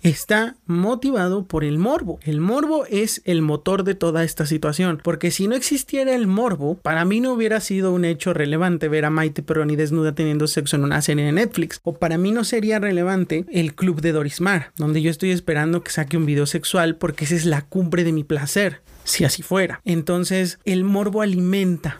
está 0.02 0.56
motivado 0.66 1.44
por 1.44 1.64
el 1.64 1.78
morbo. 1.78 2.20
El 2.22 2.40
morbo 2.40 2.86
es 2.86 3.20
el 3.24 3.42
motor 3.42 3.82
de 3.82 3.96
toda 3.96 4.22
esta 4.22 4.46
situación, 4.46 5.00
porque 5.02 5.32
si 5.32 5.48
no 5.48 5.56
existiera 5.56 6.14
el 6.14 6.28
morbo, 6.28 6.76
para 6.76 7.04
mí 7.04 7.20
no 7.20 7.32
hubiera 7.32 7.58
sido 7.58 7.92
un 7.92 8.04
hecho 8.04 8.32
relevante 8.32 8.88
ver 8.88 9.04
a 9.04 9.10
Maite 9.10 9.42
Peroni 9.42 9.74
desnuda 9.74 10.14
teniendo 10.14 10.46
sexo 10.46 10.76
en 10.76 10.84
una 10.84 11.02
serie 11.02 11.24
de 11.24 11.32
Netflix, 11.32 11.80
o 11.82 11.94
para 11.94 12.16
mí 12.16 12.30
no 12.30 12.44
sería 12.44 12.78
relevante 12.78 13.46
el 13.50 13.74
club 13.74 14.00
de 14.00 14.12
Dorismar, 14.12 14.70
donde 14.76 15.02
yo 15.02 15.10
estoy 15.10 15.32
esperando 15.32 15.82
que 15.82 15.90
saque 15.90 16.16
un 16.16 16.24
video 16.24 16.46
sexual 16.46 16.94
porque 16.94 17.24
esa 17.24 17.34
es 17.34 17.46
la 17.46 17.62
cumbre 17.62 18.04
de 18.04 18.12
mi 18.12 18.22
placer 18.22 18.80
si 19.02 19.24
así 19.24 19.42
fuera. 19.42 19.80
Entonces 19.84 20.60
el 20.64 20.84
morbo 20.84 21.22
alimenta 21.22 21.98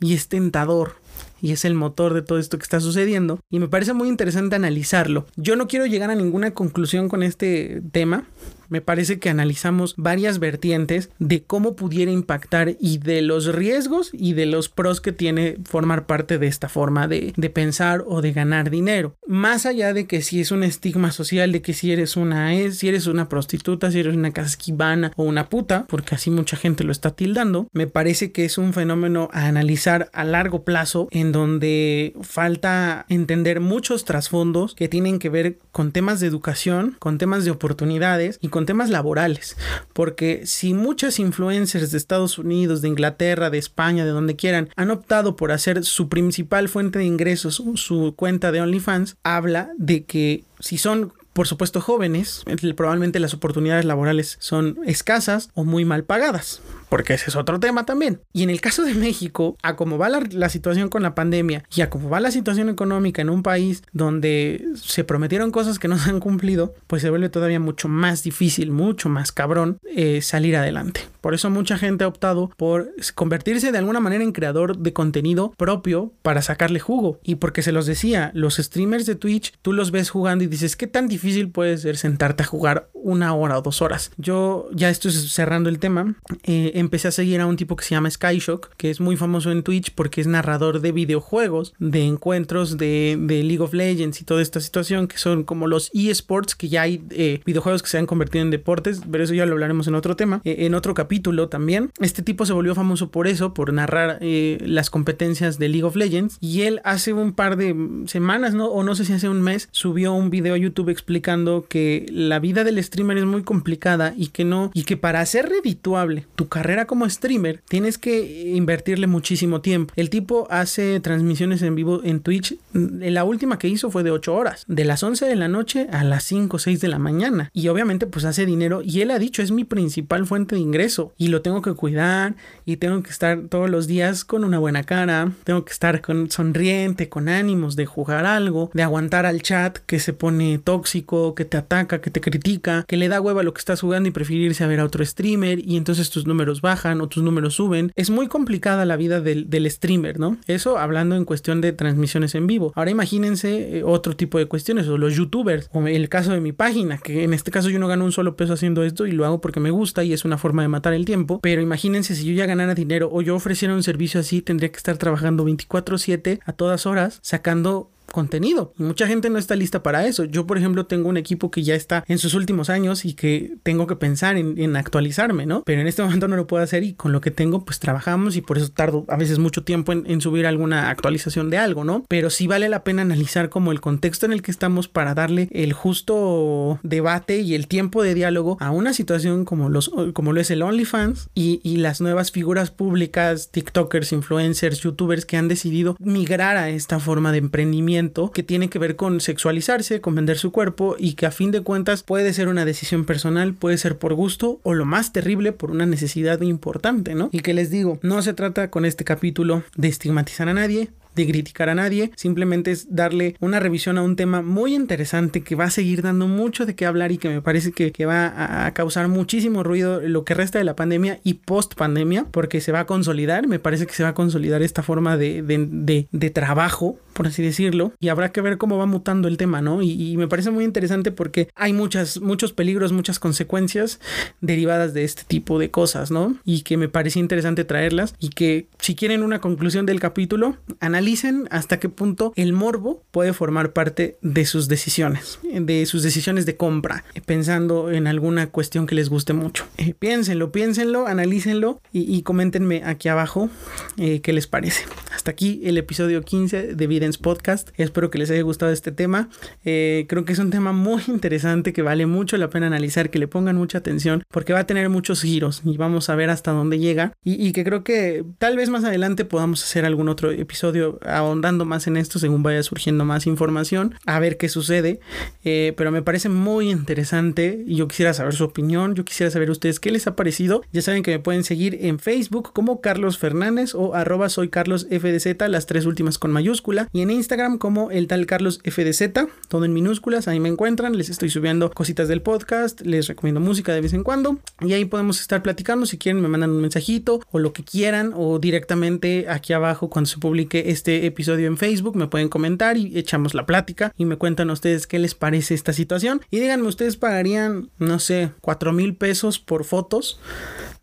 y 0.00 0.14
es 0.14 0.28
tentador 0.28 0.99
y 1.40 1.52
es 1.52 1.64
el 1.64 1.74
motor 1.74 2.14
de 2.14 2.22
todo 2.22 2.38
esto 2.38 2.58
que 2.58 2.62
está 2.62 2.80
sucediendo 2.80 3.40
y 3.50 3.58
me 3.58 3.68
parece 3.68 3.92
muy 3.92 4.08
interesante 4.08 4.56
analizarlo. 4.56 5.26
Yo 5.36 5.56
no 5.56 5.68
quiero 5.68 5.86
llegar 5.86 6.10
a 6.10 6.14
ninguna 6.14 6.52
conclusión 6.52 7.08
con 7.08 7.22
este 7.22 7.82
tema, 7.92 8.24
me 8.70 8.80
parece 8.80 9.18
que 9.18 9.28
analizamos 9.28 9.94
varias 9.98 10.38
vertientes 10.38 11.10
de 11.18 11.42
cómo 11.42 11.76
pudiera 11.76 12.10
impactar 12.10 12.76
y 12.80 12.98
de 12.98 13.20
los 13.20 13.52
riesgos 13.52 14.10
y 14.12 14.32
de 14.32 14.46
los 14.46 14.68
pros 14.68 15.00
que 15.00 15.12
tiene 15.12 15.56
formar 15.64 16.06
parte 16.06 16.38
de 16.38 16.46
esta 16.46 16.68
forma 16.68 17.08
de, 17.08 17.34
pensar 17.52 18.04
o 18.06 18.22
de 18.22 18.32
ganar 18.32 18.70
dinero. 18.70 19.16
Más 19.26 19.66
allá 19.66 19.92
de 19.92 20.06
que 20.06 20.22
si 20.22 20.40
es 20.40 20.52
un 20.52 20.62
estigma 20.62 21.10
social 21.10 21.50
de 21.50 21.62
que 21.62 21.74
si 21.74 21.90
eres 21.90 22.16
una 22.16 22.54
es, 22.54 22.78
si 22.78 22.88
eres 22.88 23.08
una 23.08 23.28
prostituta, 23.28 23.90
si 23.90 23.98
eres 23.98 24.14
una 24.14 24.30
casquivana 24.30 25.12
o 25.16 25.24
una 25.24 25.48
puta, 25.48 25.86
porque 25.88 26.14
así 26.14 26.30
mucha 26.30 26.56
gente 26.56 26.84
lo 26.84 26.92
está 26.92 27.10
tildando, 27.10 27.68
me 27.72 27.88
parece 27.88 28.30
que 28.30 28.44
es 28.44 28.56
un 28.56 28.72
fenómeno 28.72 29.28
a 29.32 29.46
analizar 29.46 30.10
a 30.12 30.22
largo 30.22 30.62
plazo 30.62 31.08
en 31.10 31.32
donde 31.32 32.14
falta 32.22 33.04
entender 33.08 33.58
muchos 33.58 34.04
trasfondos 34.04 34.76
que 34.76 34.88
tienen 34.88 35.18
que 35.18 35.28
ver 35.28 35.58
con 35.72 35.90
temas 35.90 36.20
de 36.20 36.28
educación, 36.28 36.96
con 37.00 37.18
temas 37.18 37.44
de 37.44 37.50
oportunidades 37.50 38.29
y 38.40 38.48
con 38.48 38.66
temas 38.66 38.90
laborales, 38.90 39.56
porque 39.92 40.42
si 40.46 40.74
muchas 40.74 41.18
influencers 41.18 41.90
de 41.90 41.98
Estados 41.98 42.38
Unidos, 42.38 42.82
de 42.82 42.88
Inglaterra, 42.88 43.50
de 43.50 43.58
España, 43.58 44.04
de 44.04 44.10
donde 44.10 44.36
quieran, 44.36 44.68
han 44.76 44.90
optado 44.90 45.36
por 45.36 45.52
hacer 45.52 45.84
su 45.84 46.08
principal 46.08 46.68
fuente 46.68 46.98
de 46.98 47.04
ingresos 47.04 47.62
su 47.74 48.14
cuenta 48.16 48.52
de 48.52 48.60
OnlyFans, 48.60 49.16
habla 49.22 49.70
de 49.76 50.04
que 50.04 50.44
si 50.58 50.78
son 50.78 51.12
por 51.32 51.46
supuesto 51.46 51.80
jóvenes, 51.80 52.44
probablemente 52.76 53.20
las 53.20 53.34
oportunidades 53.34 53.84
laborales 53.84 54.36
son 54.40 54.78
escasas 54.84 55.50
o 55.54 55.64
muy 55.64 55.84
mal 55.84 56.04
pagadas 56.04 56.60
porque 56.90 57.14
ese 57.14 57.30
es 57.30 57.36
otro 57.36 57.58
tema 57.58 57.86
también. 57.86 58.20
Y 58.34 58.42
en 58.42 58.50
el 58.50 58.60
caso 58.60 58.82
de 58.82 58.94
México, 58.94 59.56
a 59.62 59.76
cómo 59.76 59.96
va 59.96 60.10
la, 60.10 60.48
situación 60.50 60.88
con 60.88 61.02
la 61.02 61.14
pandemia 61.14 61.64
y 61.74 61.80
a 61.80 61.88
cómo 61.88 62.10
va 62.10 62.20
la 62.20 62.30
situación 62.30 62.68
económica 62.68 63.22
en 63.22 63.30
un 63.30 63.42
país 63.42 63.82
donde 63.92 64.64
se 64.74 65.04
prometieron 65.04 65.52
cosas 65.52 65.78
que 65.78 65.88
no 65.88 65.98
se 65.98 66.10
han 66.10 66.20
cumplido, 66.20 66.74
pues 66.86 67.02
se 67.02 67.10
vuelve 67.10 67.28
todavía 67.28 67.60
mucho 67.60 67.88
más 67.88 68.22
difícil, 68.22 68.72
mucho 68.72 69.08
más 69.08 69.32
cabrón 69.32 69.78
eh, 69.84 70.20
salir 70.20 70.56
adelante. 70.56 71.02
Por 71.20 71.34
eso 71.34 71.50
mucha 71.50 71.78
gente 71.78 72.04
ha 72.04 72.08
optado 72.08 72.50
por 72.56 72.92
convertirse 73.14 73.72
de 73.72 73.78
alguna 73.78 74.00
manera 74.00 74.24
en 74.24 74.32
creador 74.32 74.78
de 74.78 74.92
contenido 74.92 75.52
propio 75.56 76.12
para 76.22 76.42
sacarle 76.42 76.80
jugo. 76.80 77.20
Y 77.22 77.36
porque 77.36 77.62
se 77.62 77.72
los 77.72 77.86
decía, 77.86 78.30
los 78.34 78.56
streamers 78.56 79.06
de 79.06 79.14
Twitch, 79.14 79.52
tú 79.62 79.72
los 79.72 79.90
ves 79.90 80.10
jugando 80.10 80.44
y 80.44 80.46
dices, 80.46 80.76
¿qué 80.76 80.86
tan 80.86 81.08
difícil 81.08 81.50
puede 81.50 81.76
ser 81.78 81.96
sentarte 81.96 82.42
a 82.42 82.46
jugar 82.46 82.88
una 82.94 83.34
hora 83.34 83.58
o 83.58 83.62
dos 83.62 83.82
horas? 83.82 84.10
Yo 84.16 84.68
ya 84.72 84.88
estoy 84.90 85.12
cerrando 85.12 85.68
el 85.68 85.78
tema. 85.78 86.14
Eh, 86.42 86.72
empecé 86.80 87.08
a 87.08 87.12
seguir 87.12 87.40
a 87.40 87.46
un 87.46 87.56
tipo 87.56 87.76
que 87.76 87.84
se 87.84 87.94
llama 87.94 88.10
Skyshock, 88.10 88.74
que 88.76 88.90
es 88.90 89.00
muy 89.00 89.16
famoso 89.16 89.50
en 89.50 89.62
Twitch 89.62 89.92
porque 89.94 90.20
es 90.20 90.26
narrador 90.26 90.80
de 90.80 90.92
videojuegos, 90.92 91.74
de 91.78 92.04
encuentros 92.04 92.76
de, 92.76 93.16
League 93.28 93.60
of 93.60 93.72
Legends 93.72 94.20
y 94.20 94.24
toda 94.24 94.42
esta 94.42 94.60
situación, 94.60 95.06
que 95.06 95.18
son 95.18 95.44
como 95.44 95.66
los 95.66 95.90
eSports, 95.94 96.54
que 96.54 96.68
ya 96.68 96.82
hay 96.82 97.02
eh, 97.10 97.40
videojuegos 97.44 97.82
que 97.82 97.88
se 97.88 97.98
han 97.98 98.06
convertido 98.06 98.42
en 98.42 98.50
deportes, 98.50 99.00
pero 99.10 99.24
eso 99.24 99.34
ya 99.34 99.46
lo 99.46 99.52
hablaremos 99.52 99.86
en 99.86 99.94
otro 99.94 100.16
tema, 100.16 100.40
eh, 100.44 100.56
en 100.60 100.74
otro 100.74 100.94
capítulo 100.94 101.48
también. 101.48 101.90
Este 102.00 102.22
tipo 102.22 102.46
se 102.46 102.52
volvió 102.52 102.74
famoso 102.74 103.10
por 103.10 103.26
eso, 103.26 103.54
por 103.54 103.72
narrar 103.72 104.18
eh, 104.20 104.58
las 104.64 104.90
competencias 104.90 105.58
de 105.58 105.68
League 105.68 105.84
of 105.84 105.96
Legends, 105.96 106.38
y 106.40 106.62
él 106.62 106.80
hace 106.84 107.12
un 107.12 107.32
par 107.32 107.56
de 107.56 107.74
semanas, 108.06 108.54
¿no? 108.54 108.66
O 108.66 108.82
no 108.82 108.94
sé 108.94 109.04
si 109.04 109.12
hace 109.12 109.28
un 109.28 109.42
mes, 109.42 109.68
subió 109.70 110.12
un 110.12 110.30
video 110.30 110.54
a 110.54 110.58
YouTube 110.58 110.88
explicando 110.88 111.66
que 111.68 112.06
la 112.10 112.38
vida 112.38 112.64
del 112.64 112.82
streamer 112.82 113.18
es 113.18 113.24
muy 113.24 113.42
complicada 113.42 114.14
y 114.16 114.28
que 114.28 114.44
no, 114.44 114.70
y 114.74 114.84
que 114.84 114.96
para 114.96 115.24
ser 115.26 115.48
redituable 115.48 116.26
tu 116.36 116.48
carrera 116.48 116.69
como 116.86 117.08
streamer 117.08 117.62
tienes 117.68 117.98
que 117.98 118.54
invertirle 118.54 119.06
muchísimo 119.06 119.60
tiempo. 119.60 119.92
El 119.96 120.10
tipo 120.10 120.46
hace 120.50 121.00
transmisiones 121.00 121.62
en 121.62 121.74
vivo 121.74 122.00
en 122.04 122.20
Twitch. 122.20 122.56
Mm, 122.72 123.02
la 123.10 123.24
última 123.24 123.58
que 123.58 123.68
hizo 123.68 123.90
fue 123.90 124.02
de 124.02 124.10
8 124.10 124.34
horas, 124.34 124.64
de 124.68 124.84
las 124.84 125.02
11 125.02 125.26
de 125.26 125.36
la 125.36 125.48
noche 125.48 125.88
a 125.92 126.04
las 126.04 126.24
5 126.24 126.56
o 126.56 126.58
6 126.60 126.80
de 126.80 126.88
la 126.88 126.98
mañana. 126.98 127.50
Y 127.52 127.68
obviamente 127.68 128.06
pues 128.06 128.24
hace 128.24 128.46
dinero 128.46 128.82
y 128.82 129.00
él 129.00 129.10
ha 129.10 129.18
dicho 129.18 129.42
es 129.42 129.50
mi 129.50 129.64
principal 129.64 130.26
fuente 130.26 130.54
de 130.54 130.60
ingreso 130.60 131.12
y 131.16 131.28
lo 131.28 131.42
tengo 131.42 131.62
que 131.62 131.74
cuidar 131.74 132.34
y 132.64 132.76
tengo 132.76 133.02
que 133.02 133.10
estar 133.10 133.40
todos 133.48 133.68
los 133.70 133.86
días 133.86 134.24
con 134.24 134.44
una 134.44 134.58
buena 134.58 134.84
cara, 134.84 135.32
tengo 135.44 135.64
que 135.64 135.72
estar 135.72 136.00
con 136.00 136.30
sonriente, 136.30 137.08
con 137.08 137.28
ánimos 137.28 137.76
de 137.76 137.86
jugar 137.86 138.26
algo, 138.26 138.70
de 138.74 138.82
aguantar 138.82 139.26
al 139.26 139.42
chat 139.42 139.78
que 139.78 139.98
se 139.98 140.12
pone 140.12 140.58
tóxico, 140.58 141.34
que 141.34 141.44
te 141.44 141.56
ataca, 141.56 142.00
que 142.00 142.10
te 142.10 142.20
critica, 142.20 142.84
que 142.86 142.96
le 142.96 143.08
da 143.08 143.20
hueva 143.20 143.42
lo 143.42 143.54
que 143.54 143.60
estás 143.60 143.80
jugando 143.80 144.08
y 144.08 144.12
preferirse 144.12 144.64
a 144.64 144.66
ver 144.66 144.80
a 144.80 144.84
otro 144.84 145.04
streamer 145.04 145.58
y 145.58 145.76
entonces 145.76 146.10
tus 146.10 146.26
números 146.26 146.59
bajan 146.60 147.00
o 147.00 147.08
tus 147.08 147.22
números 147.22 147.54
suben. 147.54 147.92
Es 147.96 148.10
muy 148.10 148.28
complicada 148.28 148.84
la 148.84 148.96
vida 148.96 149.20
del, 149.20 149.70
streamer, 149.70 150.18
¿no? 150.18 150.38
Eso 150.46 150.78
hablando 150.78 151.16
en 151.16 151.24
cuestión 151.24 151.60
de 151.60 151.72
transmisiones 151.72 152.34
en 152.34 152.46
vivo. 152.46 152.72
Ahora 152.74 152.90
imagínense 152.90 153.78
eh, 153.78 153.84
otro 153.84 154.16
tipo 154.16 154.38
de 154.38 154.46
cuestiones, 154.46 154.88
o 154.88 154.98
los 154.98 155.14
youtubers, 155.14 155.68
o 155.72 155.86
el 155.86 156.08
caso 156.08 156.32
de 156.32 156.40
mi 156.40 156.52
página, 156.52 156.98
que 156.98 157.24
en 157.24 157.34
este 157.34 157.50
caso 157.50 157.70
yo 157.70 157.78
no 157.78 157.88
gano 157.88 158.04
un 158.04 158.12
solo 158.12 158.36
peso 158.36 158.54
haciendo 158.54 158.82
esto 158.82 159.06
y 159.06 159.12
lo 159.12 159.24
hago 159.26 159.40
porque 159.40 159.60
me 159.60 159.70
gusta 159.70 160.02
y 160.04 160.12
es 160.12 160.24
una 160.24 160.38
forma 160.38 160.62
de 160.62 160.68
matar 160.68 160.92
el 160.92 161.04
tiempo. 161.04 161.40
Pero 161.40 161.62
imagínense 161.62 162.14
si 162.14 162.24
yo 162.24 162.32
ya 162.32 162.46
ganara 162.46 162.74
dinero 162.74 163.08
o 163.12 163.22
yo 163.22 163.36
ofreciera 163.36 163.74
un 163.74 163.82
servicio 163.82 164.20
así, 164.20 164.42
tendría 164.42 164.70
que 164.70 164.76
estar 164.76 164.96
trabajando 164.96 165.44
24/7 165.44 166.40
a 166.44 166.52
todas 166.52 166.86
horas, 166.86 167.18
sacando 167.22 167.90
contenido. 168.12 168.72
Mucha 168.76 169.06
gente 169.06 169.30
no 169.30 169.38
está 169.38 169.56
lista 169.56 169.82
para 169.82 170.06
eso. 170.06 170.24
Yo, 170.24 170.46
por 170.46 170.58
ejemplo, 170.58 170.86
tengo 170.86 171.08
un 171.08 171.16
equipo 171.16 171.50
que 171.50 171.62
ya 171.62 171.74
está 171.74 172.04
en 172.06 172.18
sus 172.18 172.34
últimos 172.34 172.70
años 172.70 173.04
y 173.04 173.14
que 173.14 173.56
tengo 173.62 173.86
que 173.86 173.96
pensar 173.96 174.36
en, 174.36 174.76
actualizarme, 174.76 175.46
¿no? 175.46 175.62
Pero 175.64 175.80
en 175.80 175.86
este 175.86 176.02
momento 176.02 176.28
no 176.28 176.36
lo 176.36 176.46
puedo 176.46 176.62
hacer 176.62 176.84
y 176.84 176.94
con 176.94 177.12
lo 177.12 177.20
que 177.20 177.30
tengo, 177.30 177.64
pues 177.64 177.80
trabajamos 177.80 178.36
y 178.36 178.40
por 178.40 178.58
eso 178.58 178.70
tardo 178.70 179.04
a 179.08 179.16
veces 179.16 179.38
mucho 179.38 179.64
tiempo 179.64 179.92
en, 179.92 180.04
en 180.06 180.20
subir 180.20 180.46
alguna 180.46 180.90
actualización 180.90 181.50
de 181.50 181.58
algo, 181.58 181.84
¿no? 181.84 182.04
Pero 182.08 182.30
sí 182.30 182.46
vale 182.46 182.68
la 182.68 182.84
pena 182.84 183.02
analizar 183.02 183.48
como 183.48 183.72
el 183.72 183.80
contexto 183.80 184.26
en 184.26 184.32
el 184.32 184.42
que 184.42 184.50
estamos 184.50 184.88
para 184.88 185.14
darle 185.14 185.48
el 185.50 185.72
justo 185.72 186.78
debate 186.82 187.40
y 187.40 187.54
el 187.54 187.66
tiempo 187.66 188.02
de 188.02 188.14
diálogo 188.14 188.56
a 188.60 188.70
una 188.70 188.92
situación 188.92 189.44
como, 189.44 189.68
los, 189.68 189.90
como 190.12 190.32
lo 190.32 190.40
es 190.40 190.50
el 190.50 190.62
OnlyFans 190.62 191.30
y, 191.34 191.60
y 191.64 191.76
las 191.76 192.00
nuevas 192.00 192.30
figuras 192.30 192.70
públicas, 192.70 193.50
TikTokers, 193.50 194.12
influencers, 194.12 194.80
YouTubers 194.80 195.26
que 195.26 195.36
han 195.36 195.48
decidido 195.48 195.96
migrar 195.98 196.56
a 196.56 196.70
esta 196.70 196.98
forma 197.00 197.32
de 197.32 197.38
emprendimiento 197.38 197.99
que 198.32 198.42
tiene 198.42 198.70
que 198.70 198.78
ver 198.78 198.96
con 198.96 199.20
sexualizarse, 199.20 200.00
con 200.00 200.14
vender 200.14 200.38
su 200.38 200.52
cuerpo 200.52 200.96
y 200.98 201.14
que 201.14 201.26
a 201.26 201.30
fin 201.30 201.50
de 201.50 201.60
cuentas 201.60 202.02
puede 202.02 202.32
ser 202.32 202.48
una 202.48 202.64
decisión 202.64 203.04
personal, 203.04 203.54
puede 203.54 203.78
ser 203.78 203.98
por 203.98 204.14
gusto 204.14 204.60
o 204.62 204.74
lo 204.74 204.86
más 204.86 205.12
terrible 205.12 205.52
por 205.52 205.70
una 205.70 205.86
necesidad 205.86 206.40
importante, 206.40 207.14
¿no? 207.14 207.28
Y 207.32 207.40
que 207.40 207.54
les 207.54 207.70
digo, 207.70 207.98
no 208.02 208.22
se 208.22 208.32
trata 208.32 208.70
con 208.70 208.84
este 208.84 209.04
capítulo 209.04 209.62
de 209.76 209.88
estigmatizar 209.88 210.48
a 210.48 210.54
nadie, 210.54 210.90
de 211.14 211.26
criticar 211.26 211.68
a 211.68 211.74
nadie, 211.74 212.12
simplemente 212.16 212.70
es 212.70 212.94
darle 212.94 213.36
una 213.40 213.60
revisión 213.60 213.98
a 213.98 214.02
un 214.02 214.16
tema 214.16 214.42
muy 214.42 214.74
interesante 214.74 215.42
que 215.42 215.54
va 215.54 215.64
a 215.64 215.70
seguir 215.70 216.02
dando 216.02 216.28
mucho 216.28 216.66
de 216.66 216.74
qué 216.74 216.86
hablar 216.86 217.12
y 217.12 217.18
que 217.18 217.28
me 217.28 217.42
parece 217.42 217.72
que, 217.72 217.90
va 218.06 218.66
a 218.66 218.72
causar 218.72 219.08
muchísimo 219.08 219.62
ruido 219.62 220.00
lo 220.00 220.24
que 220.24 220.32
resta 220.32 220.58
de 220.58 220.64
la 220.64 220.74
pandemia 220.74 221.20
y 221.22 221.34
post 221.34 221.74
pandemia, 221.74 222.26
porque 222.30 222.60
se 222.60 222.72
va 222.72 222.80
a 222.80 222.86
consolidar, 222.86 223.46
me 223.46 223.58
parece 223.58 223.86
que 223.86 223.92
se 223.92 224.02
va 224.02 224.10
a 224.10 224.14
consolidar 224.14 224.62
esta 224.62 224.82
forma 224.82 225.16
de, 225.16 226.06
trabajo, 226.32 226.98
por 227.20 227.26
así 227.26 227.42
decirlo, 227.42 227.92
y 228.00 228.08
habrá 228.08 228.32
que 228.32 228.40
ver 228.40 228.56
cómo 228.56 228.78
va 228.78 228.86
mutando 228.86 229.28
el 229.28 229.36
tema, 229.36 229.60
¿no? 229.60 229.82
Y, 229.82 230.16
me 230.16 230.26
parece 230.26 230.50
muy 230.50 230.64
interesante 230.64 231.12
porque 231.12 231.50
hay 231.54 231.74
muchas, 231.74 232.18
muchos 232.18 232.54
peligros, 232.54 232.92
muchas 232.92 233.18
consecuencias 233.18 234.00
derivadas 234.40 234.94
de 234.94 235.04
este 235.04 235.24
tipo 235.24 235.58
de 235.58 235.70
cosas, 235.70 236.10
¿no? 236.10 236.36
Y 236.46 236.62
que 236.62 236.78
me 236.78 236.88
parece 236.88 237.18
interesante 237.18 237.64
traerlas 237.64 238.14
y 238.20 238.30
que 238.30 238.68
si 238.78 238.94
quieren 238.94 239.22
una 239.22 239.38
conclusión 239.38 239.84
del 239.84 240.00
capítulo, 240.00 240.56
analicen 240.80 241.46
hasta 241.50 241.78
qué 241.78 241.90
punto 241.90 242.32
el 242.36 242.54
morbo 242.54 243.02
puede 243.10 243.34
formar 243.34 243.74
parte 243.74 244.16
de 244.22 244.46
sus 244.46 244.68
decisiones, 244.68 245.40
de 245.42 245.84
sus 245.84 246.02
decisiones 246.02 246.46
de 246.46 246.56
compra, 246.56 247.04
pensando 247.26 247.90
en 247.90 248.06
alguna 248.06 248.46
cuestión 248.46 248.86
que 248.86 248.94
les 248.94 249.10
guste 249.10 249.34
mucho. 249.34 249.66
Eh, 249.76 249.92
piénsenlo, 249.92 250.52
piénsenlo, 250.52 251.06
analícenlo 251.06 251.82
y, 251.92 252.22
coméntenme 252.22 252.82
aquí 252.82 253.10
abajo 253.10 253.50
eh, 253.98 254.22
qué 254.22 254.32
les 254.32 254.46
parece. 254.46 254.86
Hasta 255.14 255.32
aquí 255.32 255.60
el 255.64 255.76
episodio 255.76 256.22
15 256.22 256.74
de 256.74 256.86
Podcast. 257.18 257.70
Espero 257.76 258.10
que 258.10 258.18
les 258.18 258.30
haya 258.30 258.42
gustado 258.42 258.72
este 258.72 258.92
tema. 258.92 259.28
Eh, 259.64 260.06
creo 260.08 260.24
que 260.24 260.32
es 260.32 260.38
un 260.38 260.50
tema 260.50 260.72
muy 260.72 261.02
interesante 261.08 261.72
que 261.72 261.82
vale 261.82 262.06
mucho 262.06 262.36
la 262.36 262.50
pena 262.50 262.66
analizar, 262.66 263.10
que 263.10 263.18
le 263.18 263.28
pongan 263.28 263.56
mucha 263.56 263.78
atención 263.78 264.22
porque 264.30 264.52
va 264.52 264.60
a 264.60 264.66
tener 264.66 264.88
muchos 264.88 265.22
giros 265.22 265.62
y 265.64 265.76
vamos 265.76 266.08
a 266.08 266.14
ver 266.14 266.30
hasta 266.30 266.52
dónde 266.52 266.78
llega 266.78 267.12
y, 267.24 267.52
que 267.52 267.64
creo 267.64 267.84
que 267.84 268.24
tal 268.38 268.56
vez 268.56 268.70
más 268.70 268.84
adelante 268.84 269.24
podamos 269.24 269.62
hacer 269.62 269.84
algún 269.84 270.08
otro 270.08 270.30
episodio 270.30 270.98
ahondando 271.04 271.64
más 271.64 271.86
en 271.86 271.96
esto 271.96 272.18
según 272.18 272.42
vaya 272.42 272.62
surgiendo 272.62 273.04
más 273.04 273.26
información, 273.26 273.94
a 274.06 274.20
ver 274.20 274.36
qué 274.36 274.48
sucede. 274.48 275.00
Eh, 275.44 275.74
pero 275.76 275.90
me 275.90 276.02
parece 276.02 276.28
muy 276.28 276.70
interesante 276.70 277.64
y 277.66 277.76
yo 277.76 277.88
quisiera 277.88 278.14
saber 278.14 278.34
su 278.34 278.44
opinión, 278.44 278.94
yo 278.94 279.04
quisiera 279.04 279.30
saber 279.30 279.50
ustedes 279.50 279.80
qué 279.80 279.90
les 279.90 280.06
ha 280.06 280.16
parecido. 280.16 280.62
Ya 280.72 280.82
saben 280.82 281.02
que 281.02 281.10
me 281.10 281.18
pueden 281.18 281.44
seguir 281.44 281.78
en 281.80 281.98
Facebook 281.98 282.52
como 282.52 282.80
Carlos 282.80 283.18
Fernández 283.18 283.74
o 283.74 283.94
arroba 283.94 284.28
Carlos 284.50 284.86
FDZ, 284.90 285.48
las 285.48 285.66
tres 285.66 285.86
últimas 285.86 286.18
con 286.18 286.30
mayúscula, 286.30 286.88
y 286.92 287.02
en 287.02 287.10
Instagram 287.10 287.58
como 287.58 287.90
el 287.90 288.06
tal 288.06 288.26
Carlos 288.26 288.60
FDZ, 288.64 289.02
todo 289.48 289.64
en 289.64 289.72
minúsculas, 289.72 290.28
ahí 290.28 290.40
me 290.40 290.48
encuentran, 290.48 290.96
les 290.96 291.10
estoy 291.10 291.30
subiendo 291.30 291.70
cositas 291.70 292.08
del 292.08 292.22
podcast, 292.22 292.80
les 292.82 293.08
recomiendo 293.08 293.40
música 293.40 293.72
de 293.72 293.80
vez 293.80 293.92
en 293.92 294.02
cuando 294.02 294.38
y 294.60 294.72
ahí 294.72 294.84
podemos 294.84 295.20
estar 295.20 295.42
platicando, 295.42 295.86
si 295.86 295.98
quieren 295.98 296.20
me 296.20 296.28
mandan 296.28 296.50
un 296.50 296.60
mensajito 296.60 297.20
o 297.30 297.38
lo 297.38 297.52
que 297.52 297.64
quieran 297.64 298.12
o 298.14 298.38
directamente 298.38 299.26
aquí 299.28 299.52
abajo 299.52 299.88
cuando 299.88 300.08
se 300.08 300.18
publique 300.18 300.70
este 300.70 301.06
episodio 301.06 301.46
en 301.46 301.56
Facebook 301.56 301.96
me 301.96 302.06
pueden 302.06 302.28
comentar 302.28 302.76
y 302.76 302.98
echamos 302.98 303.34
la 303.34 303.46
plática 303.46 303.92
y 303.96 304.04
me 304.04 304.16
cuentan 304.16 304.50
ustedes 304.50 304.86
qué 304.86 304.98
les 304.98 305.14
parece 305.14 305.54
esta 305.54 305.72
situación. 305.72 306.20
Y 306.30 306.40
díganme 306.40 306.68
ustedes 306.68 306.96
pagarían 306.96 307.70
no 307.78 307.98
sé 307.98 308.32
cuatro 308.40 308.72
mil 308.72 308.94
pesos 308.94 309.38
por 309.38 309.64
fotos 309.64 310.20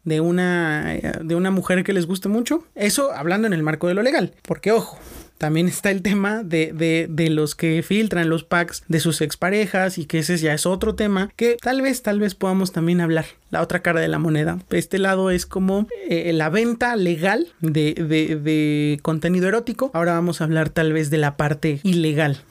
de 0.04 0.22
una 0.22 1.00
de 1.22 1.36
una 1.36 1.52
mujer 1.52 1.84
que 1.84 1.94
les 1.94 2.06
guste 2.06 2.30
mucho 2.30 2.64
eso 2.76 3.12
hablando 3.12 3.48
en 3.48 3.54
el 3.54 3.64
marco 3.64 3.88
de 3.88 3.94
lo 3.94 4.04
legal 4.04 4.34
porque 4.44 4.72
ojo 4.72 4.98
también 5.38 5.68
está 5.68 5.92
el 5.92 6.02
tema 6.02 6.44
de, 6.44 6.74
de, 6.74 7.08
de, 7.10 7.30
los 7.30 7.56
que 7.56 7.84
filtran 7.84 8.30
los 8.30 8.44
packs 8.44 8.84
de 8.88 9.00
sus 9.00 9.22
exparejas 9.22 9.98
y 9.98 10.06
que 10.06 10.20
ese 10.20 10.38
ya 10.38 10.54
es 10.54 10.66
otro 10.66 10.96
tema 10.96 11.30
que 11.36 11.58
tal 11.62 11.82
vez, 11.82 12.02
tal 12.02 12.20
vez 12.20 12.36
podamos 12.36 12.72
también 12.72 13.02
hablar. 13.02 13.26
La 13.50 13.62
otra 13.62 13.82
cara 13.82 14.02
de 14.02 14.08
la 14.08 14.20
moneda. 14.20 14.60
Este 14.72 14.98
lado 15.00 15.32
es 15.32 15.46
como 15.46 15.88
eh, 16.10 16.34
la 16.34 16.50
venta 16.50 16.96
legal 16.96 17.48
de, 17.62 17.94
de 17.94 19.00
contenido 19.02 19.48
erótico. 19.48 19.90
Ahora 19.94 20.14
vamos 20.14 20.42
a 20.42 20.44
hablar 20.44 20.70
tal 20.70 20.92
vez 20.92 21.10
de 21.10 21.18
la 21.18 21.38
parte 21.38 21.80
ilegal 21.84 22.42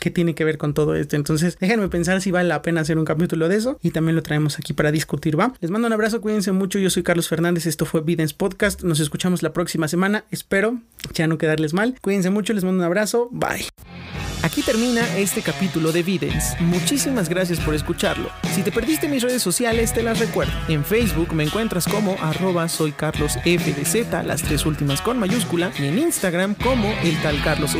que 0.00 0.10
tiene 0.10 0.34
que 0.34 0.44
ver 0.44 0.58
con 0.58 0.74
todo 0.74 0.94
esto. 0.94 1.16
Entonces, 1.16 1.56
déjenme 1.60 1.88
pensar 1.88 2.20
si 2.20 2.30
vale 2.30 2.48
la 2.48 2.62
pena 2.62 2.80
hacer 2.80 2.98
un 2.98 3.04
capítulo 3.04 3.48
de 3.48 3.56
eso 3.56 3.78
y 3.82 3.90
también 3.90 4.16
lo 4.16 4.22
traemos 4.22 4.58
aquí 4.58 4.72
para 4.72 4.92
discutir, 4.92 5.38
¿va? 5.38 5.52
Les 5.60 5.70
mando 5.70 5.86
un 5.86 5.92
abrazo, 5.92 6.20
cuídense 6.20 6.52
mucho. 6.52 6.78
Yo 6.78 6.90
soy 6.90 7.02
Carlos 7.02 7.28
Fernández, 7.28 7.66
esto 7.66 7.84
fue 7.84 8.00
Videns 8.00 8.32
Podcast. 8.34 8.82
Nos 8.82 9.00
escuchamos 9.00 9.42
la 9.42 9.52
próxima 9.52 9.88
semana. 9.88 10.24
Espero 10.30 10.78
ya 11.14 11.26
no 11.26 11.38
quedarles 11.38 11.74
mal. 11.74 11.96
Cuídense 12.00 12.30
mucho, 12.30 12.52
les 12.52 12.64
mando 12.64 12.78
un 12.80 12.84
abrazo. 12.84 13.28
Bye. 13.30 13.66
Aquí 14.42 14.62
termina 14.62 15.02
este 15.16 15.40
capítulo 15.40 15.92
de 15.92 16.02
Videns. 16.02 16.56
Muchísimas 16.60 17.28
gracias 17.28 17.60
por 17.60 17.74
escucharlo. 17.74 18.28
Si 18.54 18.62
te 18.62 18.72
perdiste 18.72 19.08
mis 19.08 19.22
redes 19.22 19.40
sociales, 19.40 19.92
te 19.94 20.02
las 20.02 20.18
recuerdo. 20.18 20.52
En 20.68 20.84
Facebook 20.84 21.32
me 21.32 21.44
encuentras 21.44 21.86
como 21.86 22.16
arroba 22.20 22.68
soy 22.68 22.90
Carlos 22.90 23.38
las 24.24 24.42
tres 24.42 24.66
últimas 24.66 25.00
con 25.00 25.18
mayúscula, 25.18 25.70
y 25.78 25.86
en 25.86 25.98
Instagram 25.98 26.54
como 26.56 26.92
el 27.04 27.16
tal 27.22 27.40
Carlos 27.42 27.76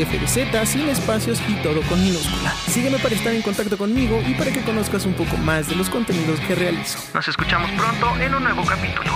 sin 0.65 0.87
espacios 0.87 1.39
y 1.49 1.55
todo 1.63 1.81
con 1.93 2.03
minúscula. 2.03 2.51
Sígueme 2.67 2.97
para 2.97 3.13
estar 3.13 3.31
en 3.35 3.43
contacto 3.43 3.77
conmigo 3.77 4.19
y 4.27 4.33
para 4.33 4.51
que 4.51 4.61
conozcas 4.61 5.05
un 5.05 5.13
poco 5.13 5.37
más 5.37 5.67
de 5.67 5.75
los 5.75 5.91
contenidos 5.91 6.39
que 6.39 6.55
realizo. 6.55 6.97
Nos 7.13 7.27
escuchamos 7.27 7.69
pronto 7.71 8.19
en 8.19 8.33
un 8.33 8.43
nuevo 8.43 8.65
capítulo. 8.65 9.11